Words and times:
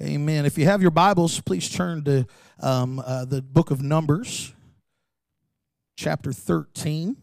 Amen. 0.00 0.46
If 0.46 0.56
you 0.56 0.64
have 0.64 0.80
your 0.80 0.90
Bibles, 0.90 1.40
please 1.40 1.68
turn 1.68 2.02
to 2.04 2.26
um, 2.60 2.98
uh, 2.98 3.24
the 3.26 3.42
book 3.42 3.70
of 3.70 3.82
Numbers, 3.82 4.52
chapter 5.96 6.32
13. 6.32 7.16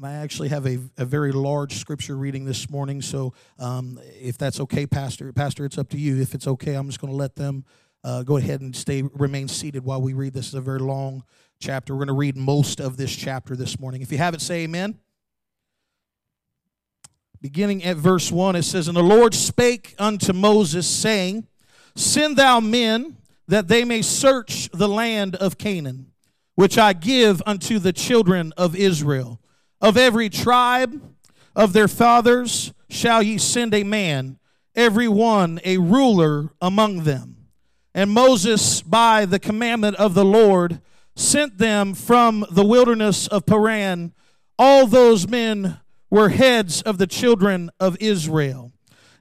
I 0.00 0.12
actually 0.12 0.48
have 0.50 0.64
a, 0.64 0.78
a 0.96 1.04
very 1.04 1.32
large 1.32 1.74
scripture 1.74 2.16
reading 2.16 2.44
this 2.44 2.70
morning, 2.70 3.02
so 3.02 3.34
um, 3.58 3.98
if 4.20 4.38
that's 4.38 4.60
okay, 4.60 4.86
Pastor, 4.86 5.32
Pastor, 5.32 5.64
it's 5.64 5.76
up 5.76 5.88
to 5.88 5.98
you. 5.98 6.22
If 6.22 6.34
it's 6.36 6.46
okay, 6.46 6.74
I'm 6.74 6.86
just 6.86 7.00
going 7.00 7.12
to 7.12 7.16
let 7.16 7.34
them 7.34 7.64
uh, 8.04 8.22
go 8.22 8.36
ahead 8.36 8.60
and 8.60 8.74
stay, 8.74 9.02
remain 9.02 9.48
seated 9.48 9.84
while 9.84 10.00
we 10.00 10.12
read. 10.12 10.34
This 10.34 10.46
is 10.46 10.54
a 10.54 10.60
very 10.60 10.78
long 10.78 11.24
chapter. 11.60 11.92
We're 11.92 12.04
going 12.04 12.08
to 12.08 12.14
read 12.14 12.36
most 12.36 12.80
of 12.80 12.96
this 12.96 13.14
chapter 13.14 13.56
this 13.56 13.80
morning. 13.80 14.00
If 14.00 14.12
you 14.12 14.18
have 14.18 14.34
it, 14.34 14.40
say 14.40 14.62
Amen. 14.62 14.98
Beginning 17.40 17.84
at 17.84 17.96
verse 17.96 18.30
one, 18.30 18.56
it 18.56 18.62
says, 18.62 18.88
"And 18.88 18.96
the 18.96 19.02
Lord 19.02 19.34
spake 19.34 19.94
unto 19.98 20.32
Moses, 20.32 20.88
saying, 20.88 21.46
Send 21.96 22.36
thou 22.36 22.60
men 22.60 23.16
that 23.48 23.68
they 23.68 23.84
may 23.84 24.02
search 24.02 24.68
the 24.72 24.88
land 24.88 25.34
of 25.36 25.58
Canaan, 25.58 26.12
which 26.54 26.78
I 26.78 26.92
give 26.92 27.42
unto 27.46 27.78
the 27.78 27.92
children 27.92 28.52
of 28.56 28.76
Israel." 28.76 29.40
Of 29.80 29.96
every 29.96 30.28
tribe 30.28 31.00
of 31.54 31.72
their 31.72 31.86
fathers 31.86 32.72
shall 32.88 33.22
ye 33.22 33.38
send 33.38 33.74
a 33.74 33.84
man, 33.84 34.38
every 34.74 35.06
one 35.08 35.60
a 35.64 35.78
ruler 35.78 36.50
among 36.60 37.04
them. 37.04 37.36
And 37.94 38.10
Moses, 38.10 38.82
by 38.82 39.24
the 39.24 39.38
commandment 39.38 39.96
of 39.96 40.14
the 40.14 40.24
Lord, 40.24 40.80
sent 41.18 41.58
them 41.58 41.94
from 41.94 42.46
the 42.50 42.64
wilderness 42.64 43.26
of 43.26 43.44
Paran. 43.44 44.14
All 44.58 44.86
those 44.86 45.26
men 45.28 45.80
were 46.10 46.28
heads 46.28 46.80
of 46.82 46.98
the 46.98 47.06
children 47.06 47.70
of 47.80 47.96
Israel. 48.00 48.72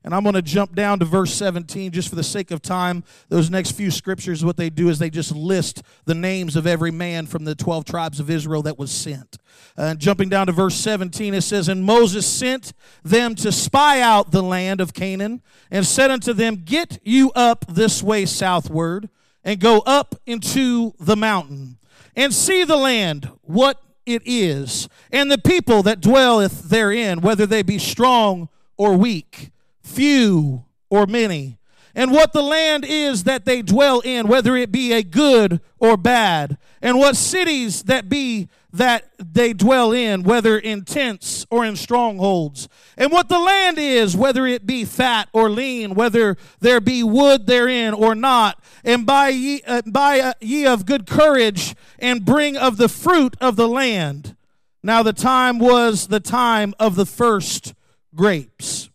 And 0.03 0.13
I'm 0.13 0.23
going 0.23 0.35
to 0.35 0.41
jump 0.41 0.73
down 0.73 0.99
to 0.99 1.05
verse 1.05 1.33
17 1.33 1.91
just 1.91 2.07
for 2.07 2.15
the 2.15 2.23
sake 2.23 2.51
of 2.51 2.61
time. 2.61 3.03
Those 3.29 3.49
next 3.49 3.71
few 3.71 3.89
scriptures, 3.89 4.45
what 4.45 4.55
they 4.55 4.69
do 4.69 4.89
is 4.89 4.99
they 4.99 5.09
just 5.09 5.35
list 5.35 5.81
the 6.05 6.15
names 6.15 6.55
of 6.55 6.67
every 6.67 6.91
man 6.91 7.25
from 7.25 7.45
the 7.45 7.55
12 7.55 7.83
tribes 7.83 8.19
of 8.19 8.29
Israel 8.29 8.61
that 8.61 8.77
was 8.77 8.91
sent. 8.91 9.37
Uh, 9.75 9.95
jumping 9.95 10.29
down 10.29 10.45
to 10.47 10.53
verse 10.53 10.75
17, 10.75 11.33
it 11.33 11.41
says, 11.41 11.67
And 11.67 11.83
Moses 11.83 12.27
sent 12.27 12.73
them 13.03 13.33
to 13.35 13.51
spy 13.51 13.99
out 13.99 14.31
the 14.31 14.43
land 14.43 14.79
of 14.79 14.93
Canaan 14.93 15.41
and 15.71 15.85
said 15.85 16.11
unto 16.11 16.31
them, 16.31 16.61
Get 16.63 16.99
you 17.03 17.31
up 17.31 17.65
this 17.67 18.03
way 18.03 18.25
southward 18.25 19.09
and 19.43 19.59
go 19.59 19.79
up 19.79 20.15
into 20.25 20.93
the 20.99 21.17
mountain 21.17 21.77
and 22.17 22.33
see 22.33 22.65
the 22.65 22.75
land, 22.75 23.29
what 23.43 23.81
it 24.05 24.23
is, 24.25 24.89
and 25.11 25.31
the 25.31 25.37
people 25.37 25.83
that 25.83 26.01
dwelleth 26.01 26.63
therein, 26.63 27.21
whether 27.21 27.45
they 27.45 27.61
be 27.61 27.77
strong 27.77 28.49
or 28.75 28.97
weak 28.97 29.51
few 29.81 30.65
or 30.89 31.05
many, 31.05 31.57
and 31.97 32.11
what 32.11 32.31
the 32.31 32.43
land 32.43 32.85
is 32.87 33.23
that 33.23 33.45
they 33.45 33.63
dwell 33.63 34.01
in, 34.01 34.27
whether 34.27 34.55
it 34.55 34.71
be 34.71 34.93
a 34.93 35.01
good 35.01 35.59
or 35.79 35.97
bad, 35.97 36.59
and 36.79 36.99
what 36.99 37.15
cities 37.15 37.83
that 37.83 38.07
be 38.07 38.49
that 38.71 39.09
they 39.17 39.51
dwell 39.51 39.91
in, 39.91 40.21
whether 40.21 40.59
in 40.59 40.85
tents 40.85 41.47
or 41.49 41.65
in 41.65 41.75
strongholds, 41.75 42.69
and 42.99 43.11
what 43.11 43.29
the 43.29 43.39
land 43.39 43.79
is, 43.79 44.15
whether 44.15 44.45
it 44.45 44.67
be 44.67 44.85
fat 44.85 45.27
or 45.33 45.49
lean, 45.49 45.95
whether 45.95 46.37
there 46.59 46.79
be 46.79 47.01
wood 47.01 47.47
therein 47.47 47.95
or 47.95 48.13
not, 48.13 48.63
and 48.83 49.07
buy 49.07 49.29
ye, 49.29 49.63
uh, 49.65 49.81
buy 49.87 50.19
uh, 50.19 50.33
ye 50.39 50.67
of 50.67 50.85
good 50.85 51.07
courage, 51.07 51.75
and 51.97 52.23
bring 52.23 52.55
of 52.55 52.77
the 52.77 52.89
fruit 52.89 53.35
of 53.41 53.55
the 53.55 53.67
land. 53.67 54.35
Now 54.83 55.01
the 55.01 55.13
time 55.13 55.57
was 55.57 56.09
the 56.09 56.19
time 56.19 56.75
of 56.77 56.95
the 56.95 57.07
first 57.07 57.73
grapes. 58.13 58.91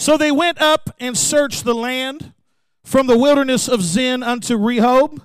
So 0.00 0.16
they 0.16 0.32
went 0.32 0.58
up 0.62 0.88
and 0.98 1.14
searched 1.14 1.64
the 1.64 1.74
land 1.74 2.32
from 2.82 3.06
the 3.06 3.18
wilderness 3.18 3.68
of 3.68 3.82
Zin 3.82 4.22
unto 4.22 4.56
Rehob, 4.56 5.22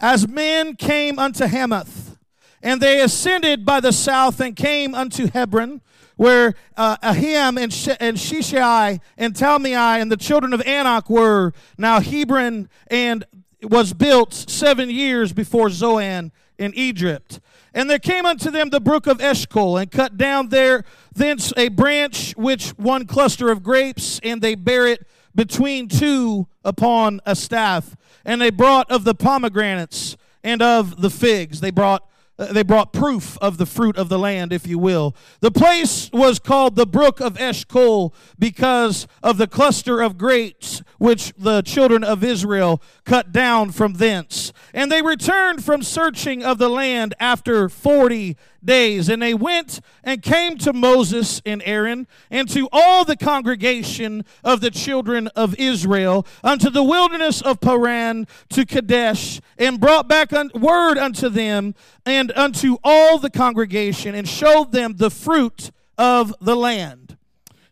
as 0.00 0.26
men 0.26 0.74
came 0.74 1.20
unto 1.20 1.46
Hamath. 1.46 2.18
And 2.60 2.80
they 2.80 3.00
ascended 3.00 3.64
by 3.64 3.78
the 3.78 3.92
south 3.92 4.40
and 4.40 4.56
came 4.56 4.96
unto 4.96 5.28
Hebron, 5.28 5.80
where 6.16 6.54
uh, 6.76 6.96
Ahiman 6.96 7.62
and, 7.62 7.72
Sh- 7.72 7.96
and 8.00 8.16
Sheshai 8.16 9.00
and 9.16 9.32
Talmai 9.32 10.02
and 10.02 10.10
the 10.10 10.16
children 10.16 10.52
of 10.52 10.60
Anak 10.62 11.08
were. 11.08 11.52
Now 11.78 12.00
Hebron 12.00 12.68
and 12.88 13.24
was 13.62 13.92
built 13.92 14.34
seven 14.34 14.90
years 14.90 15.32
before 15.32 15.70
Zoan 15.70 16.32
in 16.58 16.72
Egypt. 16.74 17.40
And 17.74 17.90
there 17.90 17.98
came 17.98 18.24
unto 18.24 18.50
them 18.50 18.70
the 18.70 18.80
brook 18.80 19.06
of 19.06 19.20
Eshcol, 19.20 19.76
and 19.76 19.90
cut 19.90 20.16
down 20.16 20.48
there 20.48 20.84
thence 21.14 21.52
a 21.56 21.68
branch 21.68 22.34
which 22.36 22.70
one 22.70 23.06
cluster 23.06 23.50
of 23.50 23.62
grapes, 23.62 24.18
and 24.22 24.40
they 24.40 24.54
bare 24.54 24.86
it 24.86 25.06
between 25.34 25.88
two 25.88 26.46
upon 26.64 27.20
a 27.26 27.36
staff. 27.36 27.96
And 28.24 28.40
they 28.40 28.50
brought 28.50 28.90
of 28.90 29.04
the 29.04 29.14
pomegranates 29.14 30.16
and 30.42 30.62
of 30.62 31.02
the 31.02 31.10
figs. 31.10 31.60
They 31.60 31.70
brought 31.70 32.08
Uh, 32.38 32.52
they 32.52 32.62
brought 32.62 32.92
proof 32.92 33.38
of 33.38 33.56
the 33.56 33.66
fruit 33.66 33.96
of 33.96 34.08
the 34.08 34.18
land, 34.18 34.52
if 34.52 34.66
you 34.66 34.78
will. 34.78 35.16
The 35.40 35.50
place 35.50 36.10
was 36.12 36.38
called 36.38 36.76
the 36.76 36.86
brook 36.86 37.20
of 37.20 37.40
Eshcol 37.40 38.14
because 38.38 39.06
of 39.22 39.38
the 39.38 39.46
cluster 39.46 40.02
of 40.02 40.18
grapes 40.18 40.82
which 40.98 41.32
the 41.38 41.62
children 41.62 42.04
of 42.04 42.22
Israel 42.22 42.82
cut 43.04 43.32
down 43.32 43.70
from 43.72 43.94
thence. 43.94 44.52
And 44.74 44.92
they 44.92 45.02
returned 45.02 45.64
from 45.64 45.82
searching 45.82 46.44
of 46.44 46.58
the 46.58 46.68
land 46.68 47.14
after 47.18 47.68
forty 47.68 48.36
days. 48.64 49.08
And 49.08 49.22
they 49.22 49.32
went 49.32 49.80
and 50.02 50.20
came 50.20 50.58
to 50.58 50.72
Moses 50.72 51.40
and 51.46 51.62
Aaron 51.64 52.06
and 52.30 52.48
to 52.50 52.68
all 52.72 53.04
the 53.04 53.16
congregation 53.16 54.24
of 54.42 54.60
the 54.60 54.70
children 54.70 55.28
of 55.28 55.54
Israel 55.58 56.26
unto 56.42 56.68
the 56.68 56.82
wilderness 56.82 57.40
of 57.40 57.60
Paran 57.60 58.26
to 58.50 58.66
Kadesh 58.66 59.40
and 59.56 59.80
brought 59.80 60.08
back 60.08 60.32
word 60.54 60.98
unto 60.98 61.28
them 61.28 61.74
and 62.04 62.25
unto 62.32 62.78
all 62.82 63.18
the 63.18 63.30
congregation 63.30 64.14
and 64.14 64.28
showed 64.28 64.72
them 64.72 64.94
the 64.96 65.10
fruit 65.10 65.70
of 65.98 66.34
the 66.40 66.56
land. 66.56 67.16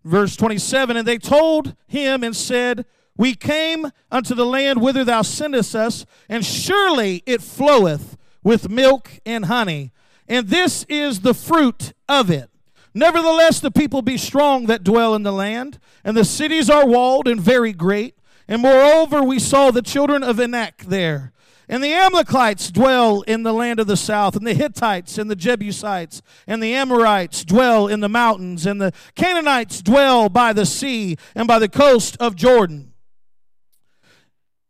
Verse 0.04 0.36
27 0.36 0.96
And 0.96 1.08
they 1.08 1.18
told 1.18 1.74
him 1.86 2.22
and 2.22 2.36
said, 2.36 2.84
We 3.16 3.34
came 3.34 3.90
unto 4.10 4.34
the 4.34 4.46
land 4.46 4.80
whither 4.80 5.04
thou 5.04 5.22
sendest 5.22 5.74
us, 5.74 6.06
and 6.28 6.44
surely 6.44 7.22
it 7.26 7.42
floweth 7.42 8.16
with 8.42 8.68
milk 8.68 9.10
and 9.24 9.46
honey 9.46 9.92
and 10.28 10.48
this 10.48 10.84
is 10.88 11.20
the 11.20 11.34
fruit 11.34 11.92
of 12.08 12.30
it. 12.30 12.50
Nevertheless, 12.94 13.60
the 13.60 13.70
people 13.70 14.02
be 14.02 14.16
strong 14.16 14.66
that 14.66 14.84
dwell 14.84 15.14
in 15.14 15.24
the 15.24 15.32
land, 15.32 15.78
and 16.04 16.16
the 16.16 16.24
cities 16.24 16.70
are 16.70 16.86
walled 16.86 17.26
and 17.26 17.40
very 17.40 17.72
great. 17.72 18.14
And 18.46 18.62
moreover, 18.62 19.22
we 19.22 19.38
saw 19.38 19.70
the 19.70 19.82
children 19.82 20.22
of 20.22 20.38
Anak 20.38 20.84
there. 20.84 21.32
And 21.68 21.82
the 21.82 21.92
Amalekites 21.92 22.70
dwell 22.70 23.22
in 23.22 23.42
the 23.42 23.52
land 23.52 23.80
of 23.80 23.86
the 23.86 23.96
south, 23.96 24.36
and 24.36 24.46
the 24.46 24.54
Hittites 24.54 25.16
and 25.16 25.30
the 25.30 25.36
Jebusites 25.36 26.20
and 26.46 26.62
the 26.62 26.74
Amorites 26.74 27.44
dwell 27.44 27.88
in 27.88 28.00
the 28.00 28.08
mountains, 28.08 28.66
and 28.66 28.80
the 28.80 28.92
Canaanites 29.14 29.82
dwell 29.82 30.28
by 30.28 30.52
the 30.52 30.66
sea 30.66 31.16
and 31.34 31.48
by 31.48 31.58
the 31.58 31.68
coast 31.68 32.16
of 32.20 32.36
Jordan. 32.36 32.92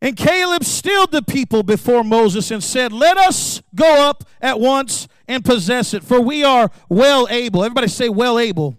And 0.01 0.17
Caleb 0.17 0.65
stilled 0.65 1.13
the 1.13 1.23
people 1.23 1.63
before 1.63 2.05
Moses 2.05 2.51
and 2.51 2.63
said, 2.63 2.93
Let 2.93 3.17
us 3.17 3.63
go 3.75 4.07
up 4.07 4.25
at 4.41 4.61
once 4.61 5.09
and 5.27 5.45
possess 5.45 5.95
it, 5.95 6.05
for 6.05 6.21
we 6.21 6.45
are 6.45 6.71
well 6.89 7.27
able. 7.31 7.65
Everybody 7.65 7.89
say, 7.89 8.09
well 8.09 8.39
able. 8.39 8.77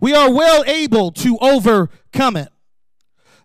We 0.00 0.14
are 0.14 0.32
well 0.32 0.64
able 0.66 1.12
to 1.12 1.36
overcome 1.38 2.36
it. 2.36 2.48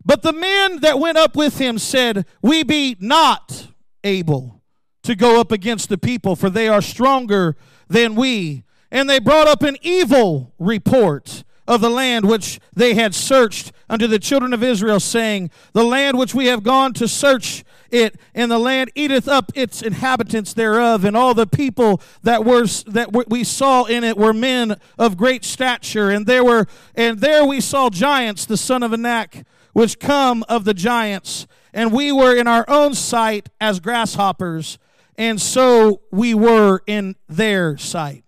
But 0.05 0.21
the 0.21 0.33
men 0.33 0.79
that 0.81 0.99
went 0.99 1.17
up 1.17 1.35
with 1.35 1.57
him 1.59 1.77
said, 1.77 2.25
We 2.41 2.63
be 2.63 2.95
not 2.99 3.67
able 4.03 4.61
to 5.03 5.15
go 5.15 5.39
up 5.39 5.51
against 5.51 5.89
the 5.89 5.97
people, 5.97 6.35
for 6.35 6.49
they 6.49 6.67
are 6.67 6.81
stronger 6.81 7.55
than 7.87 8.15
we. 8.15 8.63
And 8.91 9.09
they 9.09 9.19
brought 9.19 9.47
up 9.47 9.63
an 9.63 9.77
evil 9.81 10.53
report 10.59 11.43
of 11.67 11.81
the 11.81 11.89
land 11.89 12.25
which 12.25 12.59
they 12.73 12.93
had 12.93 13.13
searched 13.13 13.71
unto 13.89 14.07
the 14.07 14.19
children 14.19 14.53
of 14.53 14.63
Israel, 14.63 14.99
saying, 14.99 15.51
The 15.73 15.83
land 15.83 16.17
which 16.17 16.33
we 16.33 16.47
have 16.47 16.63
gone 16.63 16.93
to 16.93 17.07
search 17.07 17.63
it, 17.91 18.15
and 18.33 18.49
the 18.49 18.59
land 18.59 18.91
eateth 18.95 19.27
up 19.27 19.51
its 19.55 19.81
inhabitants 19.81 20.53
thereof, 20.53 21.03
and 21.03 21.15
all 21.15 21.33
the 21.33 21.47
people 21.47 22.01
that 22.23 22.45
were 22.45 22.65
that 22.87 23.29
we 23.29 23.43
saw 23.43 23.83
in 23.85 24.03
it 24.03 24.17
were 24.17 24.33
men 24.33 24.79
of 24.97 25.17
great 25.17 25.43
stature, 25.43 26.09
and 26.09 26.25
there 26.25 26.43
were 26.43 26.65
and 26.95 27.19
there 27.19 27.45
we 27.45 27.61
saw 27.61 27.89
giants, 27.89 28.45
the 28.45 28.57
son 28.57 28.83
of 28.83 28.93
Anak, 28.93 29.43
which 29.77 29.99
come 29.99 30.43
of 30.49 30.65
the 30.65 30.73
giants, 30.73 31.45
and 31.71 31.93
we 31.93 32.11
were 32.11 32.35
in 32.35 32.47
our 32.47 32.65
own 32.67 32.95
sight 32.95 33.49
as 33.61 33.79
grasshoppers, 33.79 34.79
and 35.19 35.39
so 35.39 36.01
we 36.11 36.33
were 36.33 36.81
in 36.87 37.15
their 37.29 37.77
sight. 37.77 38.23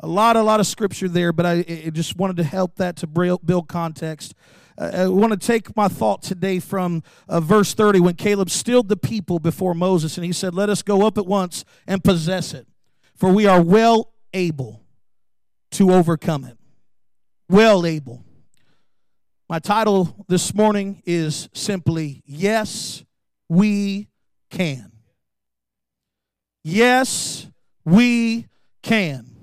A 0.00 0.06
lot, 0.06 0.36
a 0.36 0.42
lot 0.42 0.60
of 0.60 0.66
scripture 0.66 1.06
there, 1.06 1.34
but 1.34 1.44
I, 1.44 1.52
I 1.68 1.90
just 1.92 2.16
wanted 2.16 2.38
to 2.38 2.44
help 2.44 2.76
that 2.76 2.96
to 2.96 3.06
build 3.06 3.68
context. 3.68 4.32
Uh, 4.78 4.90
I 4.94 5.06
want 5.08 5.38
to 5.38 5.46
take 5.46 5.76
my 5.76 5.86
thought 5.86 6.22
today 6.22 6.60
from 6.60 7.02
uh, 7.28 7.40
verse 7.40 7.74
30 7.74 8.00
when 8.00 8.14
Caleb 8.14 8.48
stilled 8.48 8.88
the 8.88 8.96
people 8.96 9.38
before 9.38 9.74
Moses 9.74 10.16
and 10.16 10.24
he 10.24 10.32
said, 10.32 10.54
Let 10.54 10.70
us 10.70 10.80
go 10.80 11.06
up 11.06 11.18
at 11.18 11.26
once 11.26 11.66
and 11.86 12.02
possess 12.02 12.54
it. 12.54 12.66
for 13.14 13.30
we 13.30 13.46
are 13.46 13.60
well 13.60 14.14
able 14.32 14.80
to 15.72 15.92
overcome 15.92 16.46
it. 16.46 16.56
Well 17.50 17.84
able. 17.84 18.24
My 19.48 19.58
title 19.58 20.24
this 20.26 20.54
morning 20.54 21.02
is 21.04 21.50
simply 21.52 22.22
Yes, 22.24 23.04
We 23.48 24.08
Can. 24.50 24.90
Yes, 26.62 27.46
we 27.84 28.46
can. 28.82 29.33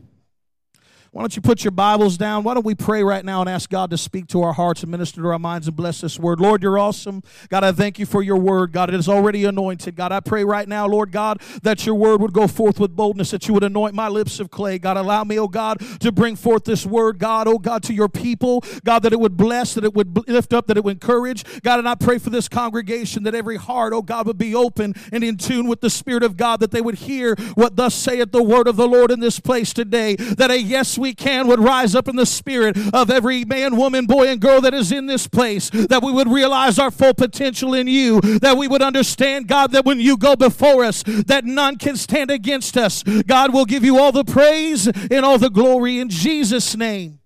Why 1.14 1.24
don't 1.24 1.36
you 1.36 1.42
put 1.42 1.66
your 1.66 1.72
Bibles 1.72 2.16
down? 2.16 2.44
Why 2.44 2.54
don't 2.54 2.66
we 2.66 2.74
pray 2.74 3.04
right 3.04 3.26
now 3.26 3.42
and 3.42 3.50
ask 3.50 3.70
God 3.70 3.90
to 3.90 3.98
speak 3.98 4.28
to 4.28 4.44
our 4.44 4.54
hearts 4.54 4.82
and 4.82 4.90
minister 4.90 5.22
to 5.22 5.28
our 5.28 5.40
minds 5.40 5.68
and 5.68 5.76
bless 5.76 6.00
this 6.00 6.18
word? 6.18 6.40
Lord, 6.40 6.64
you're 6.64 6.80
awesome. 6.80 7.22
God, 7.50 7.66
I 7.66 7.74
thank 7.74 8.00
you 8.00 8.06
for 8.06 8.24
your 8.24 8.38
word. 8.38 8.72
God, 8.72 8.88
it 8.88 8.96
is 8.96 9.10
already 9.10 9.44
anointed. 9.44 9.98
God, 9.98 10.14
I 10.14 10.22
pray 10.22 10.46
right 10.46 10.66
now, 10.66 10.88
Lord 10.88 11.12
God, 11.12 11.42
that 11.64 11.86
your 11.86 11.96
word 11.96 12.22
would 12.22 12.32
go 12.32 12.48
forth 12.48 12.80
with 12.80 12.96
boldness, 12.96 13.32
that 13.32 13.46
you 13.50 13.54
would 13.54 13.66
anoint 13.66 13.94
my 13.94 14.08
lips 14.08 14.40
of 14.40 14.52
clay. 14.52 14.80
God, 14.80 14.96
allow 14.96 15.26
me, 15.26 15.38
oh 15.38 15.50
God, 15.50 15.82
to 16.00 16.14
bring 16.14 16.38
forth 16.38 16.64
this 16.64 16.86
word, 16.86 17.20
God, 17.20 17.46
oh 17.46 17.58
God, 17.58 17.84
to 17.84 17.94
your 17.94 18.08
people. 18.08 18.64
God, 18.86 19.00
that 19.00 19.12
it 19.12 19.20
would 19.20 19.36
bless, 19.36 19.74
that 19.74 19.84
it 19.84 19.94
would 19.94 20.30
lift 20.30 20.54
up, 20.54 20.68
that 20.68 20.78
it 20.78 20.86
would 20.86 20.94
encourage. 20.94 21.44
God, 21.62 21.80
and 21.80 21.90
I 21.90 21.96
pray 21.96 22.20
for 22.20 22.30
this 22.30 22.48
congregation 22.48 23.24
that 23.24 23.36
every 23.36 23.58
heart, 23.58 23.92
oh 23.92 24.02
God, 24.02 24.28
would 24.28 24.38
be 24.38 24.56
open 24.56 24.94
and 25.12 25.26
in 25.26 25.36
tune 25.36 25.68
with 25.68 25.82
the 25.82 25.90
Spirit 25.90 26.24
of 26.24 26.38
God, 26.38 26.62
that 26.62 26.72
they 26.72 26.80
would 26.80 27.00
hear 27.00 27.36
what 27.56 27.76
thus 27.76 27.94
saith 27.94 28.32
the 28.32 28.42
word 28.42 28.70
of 28.70 28.78
the 28.78 28.88
Lord 28.88 29.12
in 29.12 29.20
this 29.20 29.42
place 29.42 29.74
today. 29.74 30.16
That 30.16 30.52
a 30.52 30.58
yes, 30.58 31.01
we 31.02 31.14
can 31.14 31.48
would 31.48 31.60
rise 31.60 31.96
up 31.96 32.08
in 32.08 32.16
the 32.16 32.26
spirit 32.26 32.78
of 32.94 33.10
every 33.10 33.44
man, 33.44 33.76
woman, 33.76 34.06
boy, 34.06 34.28
and 34.28 34.40
girl 34.40 34.62
that 34.62 34.74
is 34.74 34.92
in 34.92 35.08
this 35.08 35.28
place, 35.28 35.70
that 35.72 36.02
we 36.02 36.12
would 36.12 36.30
realize 36.30 36.80
our 36.80 36.92
full 36.92 37.14
potential 37.14 37.74
in 37.74 37.88
you, 37.88 38.22
that 38.22 38.56
we 38.56 38.68
would 38.68 38.82
understand, 38.82 39.48
God, 39.48 39.72
that 39.72 39.84
when 39.84 40.00
you 40.00 40.16
go 40.16 40.36
before 40.36 40.86
us, 40.86 41.04
that 41.04 41.44
none 41.44 41.78
can 41.78 41.98
stand 41.98 42.32
against 42.32 42.78
us. 42.78 43.04
God 43.04 43.54
will 43.54 43.66
give 43.66 43.84
you 43.84 44.00
all 44.00 44.12
the 44.12 44.24
praise 44.24 44.88
and 44.88 45.26
all 45.26 45.38
the 45.38 45.50
glory 45.50 46.00
in 46.00 46.08
Jesus' 46.08 46.78
name. 46.78 47.20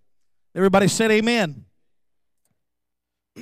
Everybody 0.55 0.87
said 0.87 1.11
amen. 1.11 1.65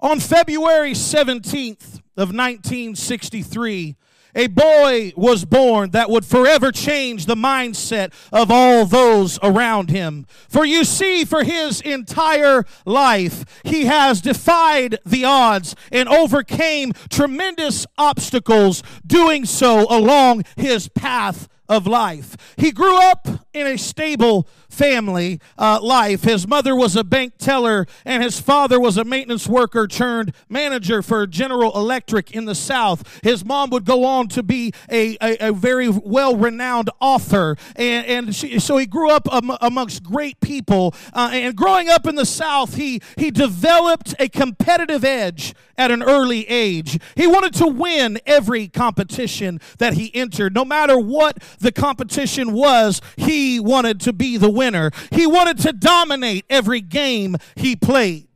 On 0.00 0.18
February 0.18 0.92
17th 0.92 2.00
of 2.16 2.28
1963, 2.32 3.96
a 4.34 4.48
boy 4.48 5.12
was 5.16 5.44
born 5.44 5.90
that 5.90 6.10
would 6.10 6.24
forever 6.24 6.72
change 6.72 7.26
the 7.26 7.34
mindset 7.34 8.12
of 8.32 8.50
all 8.50 8.84
those 8.84 9.38
around 9.42 9.90
him. 9.90 10.26
For 10.48 10.64
you 10.64 10.84
see, 10.84 11.24
for 11.24 11.44
his 11.44 11.80
entire 11.80 12.64
life, 12.84 13.44
he 13.64 13.84
has 13.84 14.20
defied 14.20 14.98
the 15.04 15.24
odds 15.24 15.76
and 15.92 16.08
overcame 16.08 16.92
tremendous 17.10 17.86
obstacles, 17.98 18.82
doing 19.06 19.44
so 19.44 19.86
along 19.88 20.44
his 20.56 20.88
path 20.88 21.48
of 21.68 21.86
life. 21.86 22.36
He 22.56 22.72
grew 22.72 23.00
up 23.00 23.43
in 23.54 23.68
a 23.68 23.78
stable 23.78 24.46
family 24.68 25.40
uh, 25.56 25.78
life. 25.80 26.24
His 26.24 26.46
mother 26.46 26.74
was 26.74 26.96
a 26.96 27.04
bank 27.04 27.34
teller, 27.38 27.86
and 28.04 28.22
his 28.22 28.40
father 28.40 28.80
was 28.80 28.96
a 28.96 29.04
maintenance 29.04 29.46
worker 29.46 29.86
turned 29.86 30.34
manager 30.48 31.00
for 31.00 31.26
General 31.26 31.72
Electric 31.78 32.32
in 32.32 32.44
the 32.44 32.54
South. 32.54 33.20
His 33.22 33.44
mom 33.44 33.70
would 33.70 33.84
go 33.84 34.04
on 34.04 34.28
to 34.28 34.42
be 34.42 34.72
a, 34.90 35.16
a, 35.22 35.48
a 35.48 35.52
very 35.52 35.88
well 35.88 36.36
renowned 36.36 36.90
author, 37.00 37.56
and, 37.76 38.06
and 38.06 38.34
she, 38.34 38.58
so 38.58 38.76
he 38.76 38.86
grew 38.86 39.10
up 39.10 39.28
am, 39.32 39.52
amongst 39.60 40.02
great 40.02 40.40
people. 40.40 40.94
Uh, 41.12 41.30
and 41.32 41.56
growing 41.56 41.88
up 41.88 42.06
in 42.06 42.16
the 42.16 42.26
South, 42.26 42.74
he, 42.74 43.00
he 43.16 43.30
developed 43.30 44.14
a 44.18 44.28
competitive 44.28 45.04
edge 45.04 45.54
at 45.78 45.90
an 45.90 46.02
early 46.02 46.48
age. 46.48 46.98
He 47.14 47.26
wanted 47.26 47.54
to 47.54 47.66
win 47.66 48.18
every 48.26 48.68
competition 48.68 49.60
that 49.78 49.94
he 49.94 50.12
entered, 50.14 50.54
no 50.54 50.64
matter 50.64 50.98
what 50.98 51.38
the 51.60 51.72
competition 51.72 52.52
was, 52.52 53.00
he 53.16 53.43
wanted 53.60 54.00
to 54.00 54.12
be 54.12 54.36
the 54.36 54.50
winner. 54.50 54.90
He 55.10 55.26
wanted 55.26 55.58
to 55.58 55.72
dominate 55.72 56.44
every 56.48 56.80
game 56.80 57.36
he 57.56 57.76
played. 57.76 58.28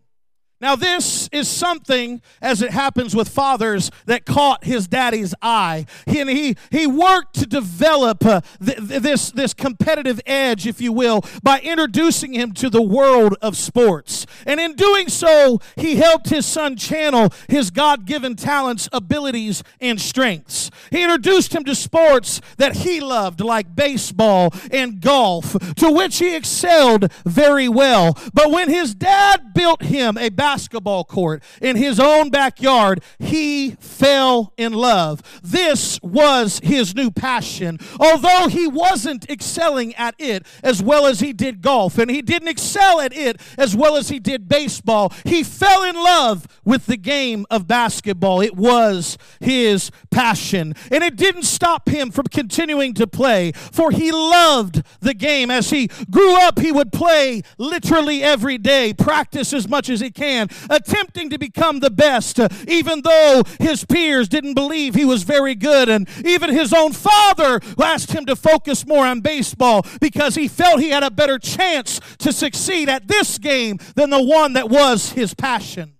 Now, 0.60 0.75
this 0.75 1.28
is 1.31 1.46
something, 1.49 2.20
as 2.43 2.62
it 2.62 2.72
happens 2.72 3.14
with 3.14 3.28
fathers, 3.28 3.93
that 4.06 4.26
caught 4.26 4.64
his 4.64 4.88
daddy's 4.88 5.32
eye. 5.40 5.87
He, 6.06 6.20
and 6.20 6.28
he, 6.28 6.56
he 6.70 6.87
worked 6.87 7.34
to 7.34 7.46
develop 7.46 8.25
uh, 8.26 8.40
th- 8.64 8.78
this, 8.78 9.31
this 9.31 9.55
competitive 9.55 10.20
edge, 10.26 10.66
if 10.66 10.81
you 10.81 10.93
will, 10.93 11.22
by 11.44 11.60
introducing 11.60 12.32
him 12.34 12.52
to 12.55 12.69
the 12.69 12.82
world 12.82 13.37
of 13.40 13.56
sports. 13.56 14.26
And 14.46 14.58
in 14.58 14.75
doing 14.75 15.08
so, 15.08 15.60
he 15.76 15.96
helped 15.96 16.31
his 16.31 16.44
son 16.44 16.76
channel 16.76 17.32
his 17.49 17.70
God 17.70 18.05
given 18.05 18.34
talents, 18.34 18.88
abilities, 18.93 19.62
and 19.81 20.00
strengths. 20.00 20.70
He 20.90 21.05
introduced 21.05 21.55
him 21.55 21.64
to 21.64 21.75
sports 21.75 22.40
that 22.56 22.78
he 22.78 23.00
loved, 23.00 23.40
like 23.40 23.76
baseball 23.76 24.52
and 24.72 25.00
golf, 25.00 25.52
to 25.76 25.90
which 25.90 26.19
he 26.19 26.34
excelled 26.34 27.12
very 27.25 27.69
well. 27.69 28.19
But 28.34 28.50
when 28.50 28.69
his 28.69 28.94
dad 28.94 29.55
built 29.55 29.82
him 29.82 30.16
a 30.19 30.31
basketball 30.48 31.04
court 31.04 31.42
in 31.60 31.76
his 31.76 32.00
own 32.00 32.30
backyard, 32.30 33.02
he 33.18 33.72
fell 33.72 34.54
in 34.56 34.72
love. 34.72 35.20
This 35.42 36.00
was 36.00 36.58
his 36.64 36.94
new 36.94 37.10
passion. 37.10 37.78
Although 38.00 38.48
he 38.48 38.66
wasn't 38.66 39.28
excelling 39.28 39.94
at 39.96 40.14
it 40.18 40.46
as 40.62 40.82
well 40.82 41.04
as 41.04 41.20
he 41.20 41.34
did 41.34 41.60
golf, 41.60 41.98
and 41.98 42.10
he 42.10 42.22
didn't 42.22 42.48
excel 42.48 42.98
at 43.02 43.14
it 43.14 43.38
as 43.58 43.76
well 43.76 43.94
as 43.94 44.08
he 44.08 44.18
did 44.18 44.48
baseball, 44.48 45.12
he 45.24 45.42
fell 45.42 45.82
in 45.82 45.96
love 45.96 46.46
with 46.64 46.86
the 46.86 46.96
game 46.96 47.44
of 47.50 47.68
basketball. 47.68 48.40
It 48.40 48.56
was 48.56 49.18
his 49.40 49.90
passion. 50.10 50.72
And 50.90 51.04
it 51.04 51.16
didn't 51.16 51.42
stop 51.42 51.90
him 51.90 52.10
from 52.10 52.24
continuing 52.28 52.94
to 52.94 53.06
play, 53.06 53.52
for 53.52 53.90
he 53.90 54.10
loved 54.10 54.82
the 55.00 55.12
game. 55.12 55.50
As 55.50 55.68
he 55.68 55.88
grew 56.10 56.40
up, 56.40 56.58
he 56.58 56.72
would 56.72 56.90
play 56.90 57.42
literally 57.58 58.22
every 58.22 58.56
day, 58.56 58.94
practice 58.94 59.52
as 59.52 59.68
much 59.68 59.90
as 59.90 60.00
he 60.00 60.10
can 60.10 60.38
attempting 60.70 61.31
to 61.31 61.38
become 61.38 61.81
the 61.81 61.90
best, 61.90 62.38
uh, 62.38 62.49
even 62.67 63.02
though 63.02 63.43
his 63.58 63.85
peers 63.85 64.29
didn't 64.29 64.55
believe 64.55 64.94
he 64.94 65.05
was 65.05 65.23
very 65.23 65.55
good. 65.55 65.88
And 65.88 66.08
even 66.25 66.50
his 66.50 66.73
own 66.73 66.93
father 66.93 67.61
asked 67.82 68.12
him 68.12 68.26
to 68.26 68.37
focus 68.37 68.87
more 68.87 69.06
on 69.06 69.20
baseball 69.20 69.85
because 70.00 70.35
he 70.35 70.49
felt 70.49 70.81
he 70.81 70.90
had 70.90 71.02
a 71.02 71.11
better 71.11 71.38
chance 71.38 72.00
to 72.19 72.32
succeed 72.32 72.88
at 72.88 73.08
this 73.08 73.38
game 73.38 73.79
than 73.94 74.11
the 74.11 74.23
one 74.23 74.52
that 74.55 74.69
was 74.69 75.12
his 75.12 75.35
passion. 75.35 75.94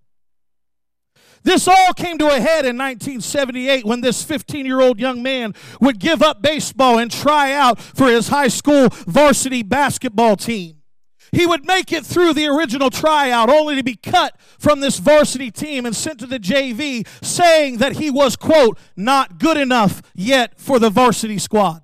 This 1.43 1.69
all 1.69 1.95
came 1.95 2.19
to 2.19 2.27
a 2.27 2.41
head 2.41 2.67
in 2.67 2.77
1978 2.77 3.85
when 3.85 4.01
this 4.01 4.23
15 4.23 4.67
year 4.67 4.81
old 4.81 5.01
young 5.01 5.23
man 5.23 5.55
would 5.81 5.99
give 5.99 6.23
up 6.23 6.43
baseball 6.43 6.99
and 6.99 7.11
try 7.11 7.53
out 7.53 7.81
for 7.81 8.09
his 8.09 8.29
high 8.29 8.49
school 8.49 8.89
varsity 9.07 9.63
basketball 9.63 10.37
team. 10.37 10.78
He 11.33 11.47
would 11.47 11.67
make 11.67 11.93
it 11.93 12.07
through 12.07 12.35
the 12.35 12.47
original 12.47 12.91
tryout 12.91 13.51
only 13.51 13.77
to 13.77 13.83
be 13.83 13.97
cut 13.97 14.39
from 14.59 14.81
this 14.81 14.99
varsity 14.99 15.51
team 15.51 15.85
and 15.87 15.95
sent 15.95 16.21
to 16.21 16.27
the 16.27 16.39
JV 16.39 17.07
saying 17.23 17.79
that 17.79 17.97
he 17.97 18.11
was, 18.11 18.37
quote, 18.37 18.79
not 18.97 19.39
good 19.39 19.57
enough 19.57 20.03
yet 20.15 20.59
for 20.59 20.79
the 20.79 20.91
varsity 20.91 21.39
squad. 21.39 21.83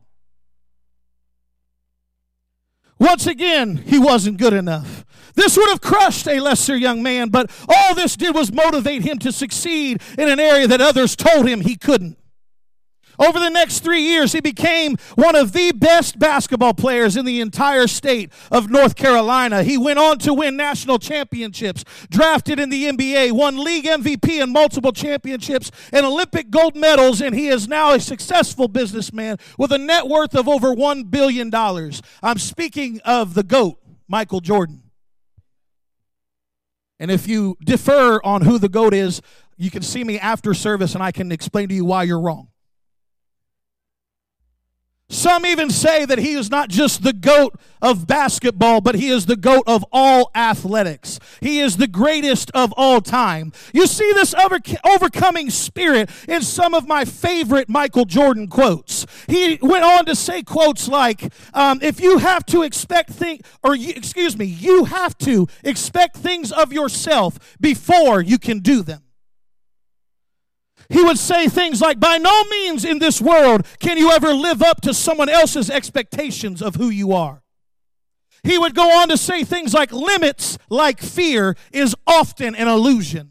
Once 2.99 3.27
again, 3.27 3.77
he 3.77 3.99
wasn't 3.99 4.39
good 4.39 4.53
enough. 4.53 5.05
This 5.35 5.57
would 5.57 5.69
have 5.69 5.81
crushed 5.81 6.29
a 6.29 6.41
lesser 6.41 6.77
young 6.77 7.03
man, 7.03 7.29
but 7.29 7.51
all 7.69 7.95
this 7.95 8.17
did 8.17 8.35
was 8.35 8.53
motivate 8.53 9.03
him 9.03 9.19
to 9.19 9.33
succeed 9.33 10.01
in 10.17 10.29
an 10.29 10.39
area 10.39 10.67
that 10.69 10.81
others 10.81 11.17
told 11.17 11.49
him 11.49 11.61
he 11.61 11.77
couldn't. 11.77 12.17
Over 13.19 13.39
the 13.39 13.49
next 13.49 13.81
three 13.81 14.03
years, 14.03 14.33
he 14.33 14.41
became 14.41 14.97
one 15.15 15.37
of 15.37 15.53
the 15.53 15.73
best 15.73 16.19
basketball 16.19 16.75
players 16.75 17.17
in 17.17 17.25
the 17.25 17.41
entire 17.41 17.87
state 17.87 18.33
of 18.51 18.71
North 18.71 18.97
Carolina. 18.97 19.63
He 19.63 19.79
went 19.79 19.99
on 19.99 20.19
to 20.21 20.35
win 20.35 20.57
national 20.57 20.99
championships, 20.99 21.85
drafted 22.11 22.59
in 22.59 22.71
the 22.71 22.85
NBA, 22.85 23.33
won 23.33 23.63
league 23.63 23.85
MVP 23.85 24.43
and 24.43 24.53
multiple 24.53 24.93
championships 24.93 25.71
and 25.93 26.05
Olympic 26.05 26.51
gold 26.51 26.77
medals, 26.77 27.21
and 27.21 27.35
he 27.35 27.49
is 27.49 27.69
now 27.69 27.93
a 27.93 28.01
successful 28.01 28.69
businessman 28.69 29.39
with 29.59 29.73
a 29.73 29.79
net 29.79 30.09
worth 30.09 30.35
of 30.35 30.49
over 30.49 30.75
$1 30.75 31.11
billion. 31.11 31.55
I'm 32.23 32.39
speaking 32.39 33.01
of 33.05 33.35
the 33.35 33.43
GOAT, 33.43 33.79
Michael 34.09 34.41
Jordan. 34.41 34.83
And 36.99 37.11
if 37.11 37.29
you 37.29 37.57
defer 37.65 38.21
on 38.23 38.43
who 38.43 38.59
the 38.59 38.69
GOAT 38.69 38.95
is, 38.95 39.21
you 39.57 39.71
can 39.71 39.83
see 39.83 40.05
me 40.05 40.19
after 40.19 40.55
service 40.55 40.95
and 40.95 41.03
I 41.03 41.13
can 41.13 41.31
explain 41.33 41.69
to 41.69 41.75
you 41.75 41.85
why 41.85 42.05
you're 42.05 42.21
wrong. 42.21 42.49
Some 45.15 45.47
even 45.47 45.71
say 45.71 46.05
that 46.05 46.19
he 46.19 46.33
is 46.33 46.51
not 46.51 46.69
just 46.69 47.05
the 47.05 47.13
GOAT 47.13 47.55
of 47.81 48.05
basketball, 48.05 48.81
but 48.81 48.97
he 48.97 49.11
is 49.11 49.27
the 49.27 49.37
GOAT 49.37 49.63
of 49.65 49.85
all 49.93 50.33
athletics. 50.35 51.21
He 51.41 51.61
is 51.61 51.77
the 51.77 51.87
greatest 51.87 52.51
of 52.53 52.75
all 52.77 53.01
time. 53.01 53.53
You 53.73 53.87
see 53.87 54.11
this 54.13 54.35
over- 54.35 54.59
overcoming 54.85 55.51
spirit 55.51 56.11
in 56.27 56.43
some 56.43 56.75
of 56.75 56.89
my 56.89 57.05
favorite 57.05 57.69
Michael 57.69 58.07
Jordan 58.07 58.49
quotes. 58.49 59.07
He 59.29 59.57
went 59.63 59.85
on 59.85 60.05
to 60.07 60.17
say 60.17 60.43
quotes 60.43 60.89
like, 60.89 61.33
um, 61.55 61.79
if 61.81 62.01
you 62.01 62.19
have 62.19 62.45
to 62.47 62.63
expect 62.63 63.11
things, 63.11 63.43
or 63.63 63.77
you, 63.77 63.93
excuse 63.95 64.37
me, 64.37 64.47
you 64.47 64.87
have 64.87 65.17
to 65.19 65.47
expect 65.63 66.17
things 66.17 66.51
of 66.51 66.73
yourself 66.73 67.57
before 67.61 68.21
you 68.21 68.37
can 68.37 68.59
do 68.59 68.83
them. 68.83 69.05
He 70.89 71.03
would 71.03 71.19
say 71.19 71.49
things 71.49 71.81
like, 71.81 72.01
By 72.01 72.19
no 72.19 72.45
means 72.45 72.85
in 72.85 72.99
this 72.99 73.21
world 73.21 73.67
can 73.79 73.99
you 73.99 74.11
ever 74.11 74.33
live 74.33 74.63
up 74.63 74.81
to 74.83 74.95
someone 74.95 75.29
else's 75.29 75.71
expectations 75.71 76.63
of 76.63 76.77
who 76.77 76.91
you 76.91 77.13
are. 77.13 77.43
He 78.43 78.59
would 78.59 78.75
go 78.75 79.01
on 79.01 79.09
to 79.09 79.17
say 79.17 79.45
things 79.45 79.73
like, 79.75 79.93
Limits, 79.93 80.59
like 80.69 81.01
fear, 81.01 81.57
is 81.73 81.95
often 82.07 82.55
an 82.55 82.69
illusion. 82.69 83.31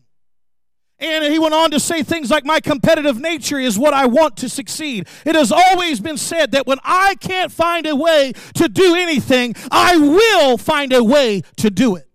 And 1.00 1.25
he 1.25 1.38
went 1.38 1.53
on 1.53 1.72
to 1.72 1.79
say 1.79 2.01
things 2.01 2.31
like, 2.31 2.45
My 2.45 2.60
competitive 2.60 3.19
nature 3.19 3.60
is 3.60 3.77
what 3.77 3.93
I 3.93 4.05
want 4.05 4.38
to 4.38 4.50
succeed. 4.50 5.07
It 5.25 5.36
has 5.36 5.51
always 5.51 6.00
been 6.00 6.17
said 6.17 6.51
that 6.51 6.65
when 6.65 6.79
I 6.83 7.15
can't 7.15 7.51
find 7.51 7.86
a 7.86 7.95
way 7.95 8.33
to 8.55 8.69
do 8.69 8.95
anything, 8.95 9.55
I 9.69 9.98
will 9.98 10.57
find 10.57 10.93
a 10.93 11.03
way 11.03 11.41
to 11.57 11.69
do 11.69 11.95
it. 11.95 12.10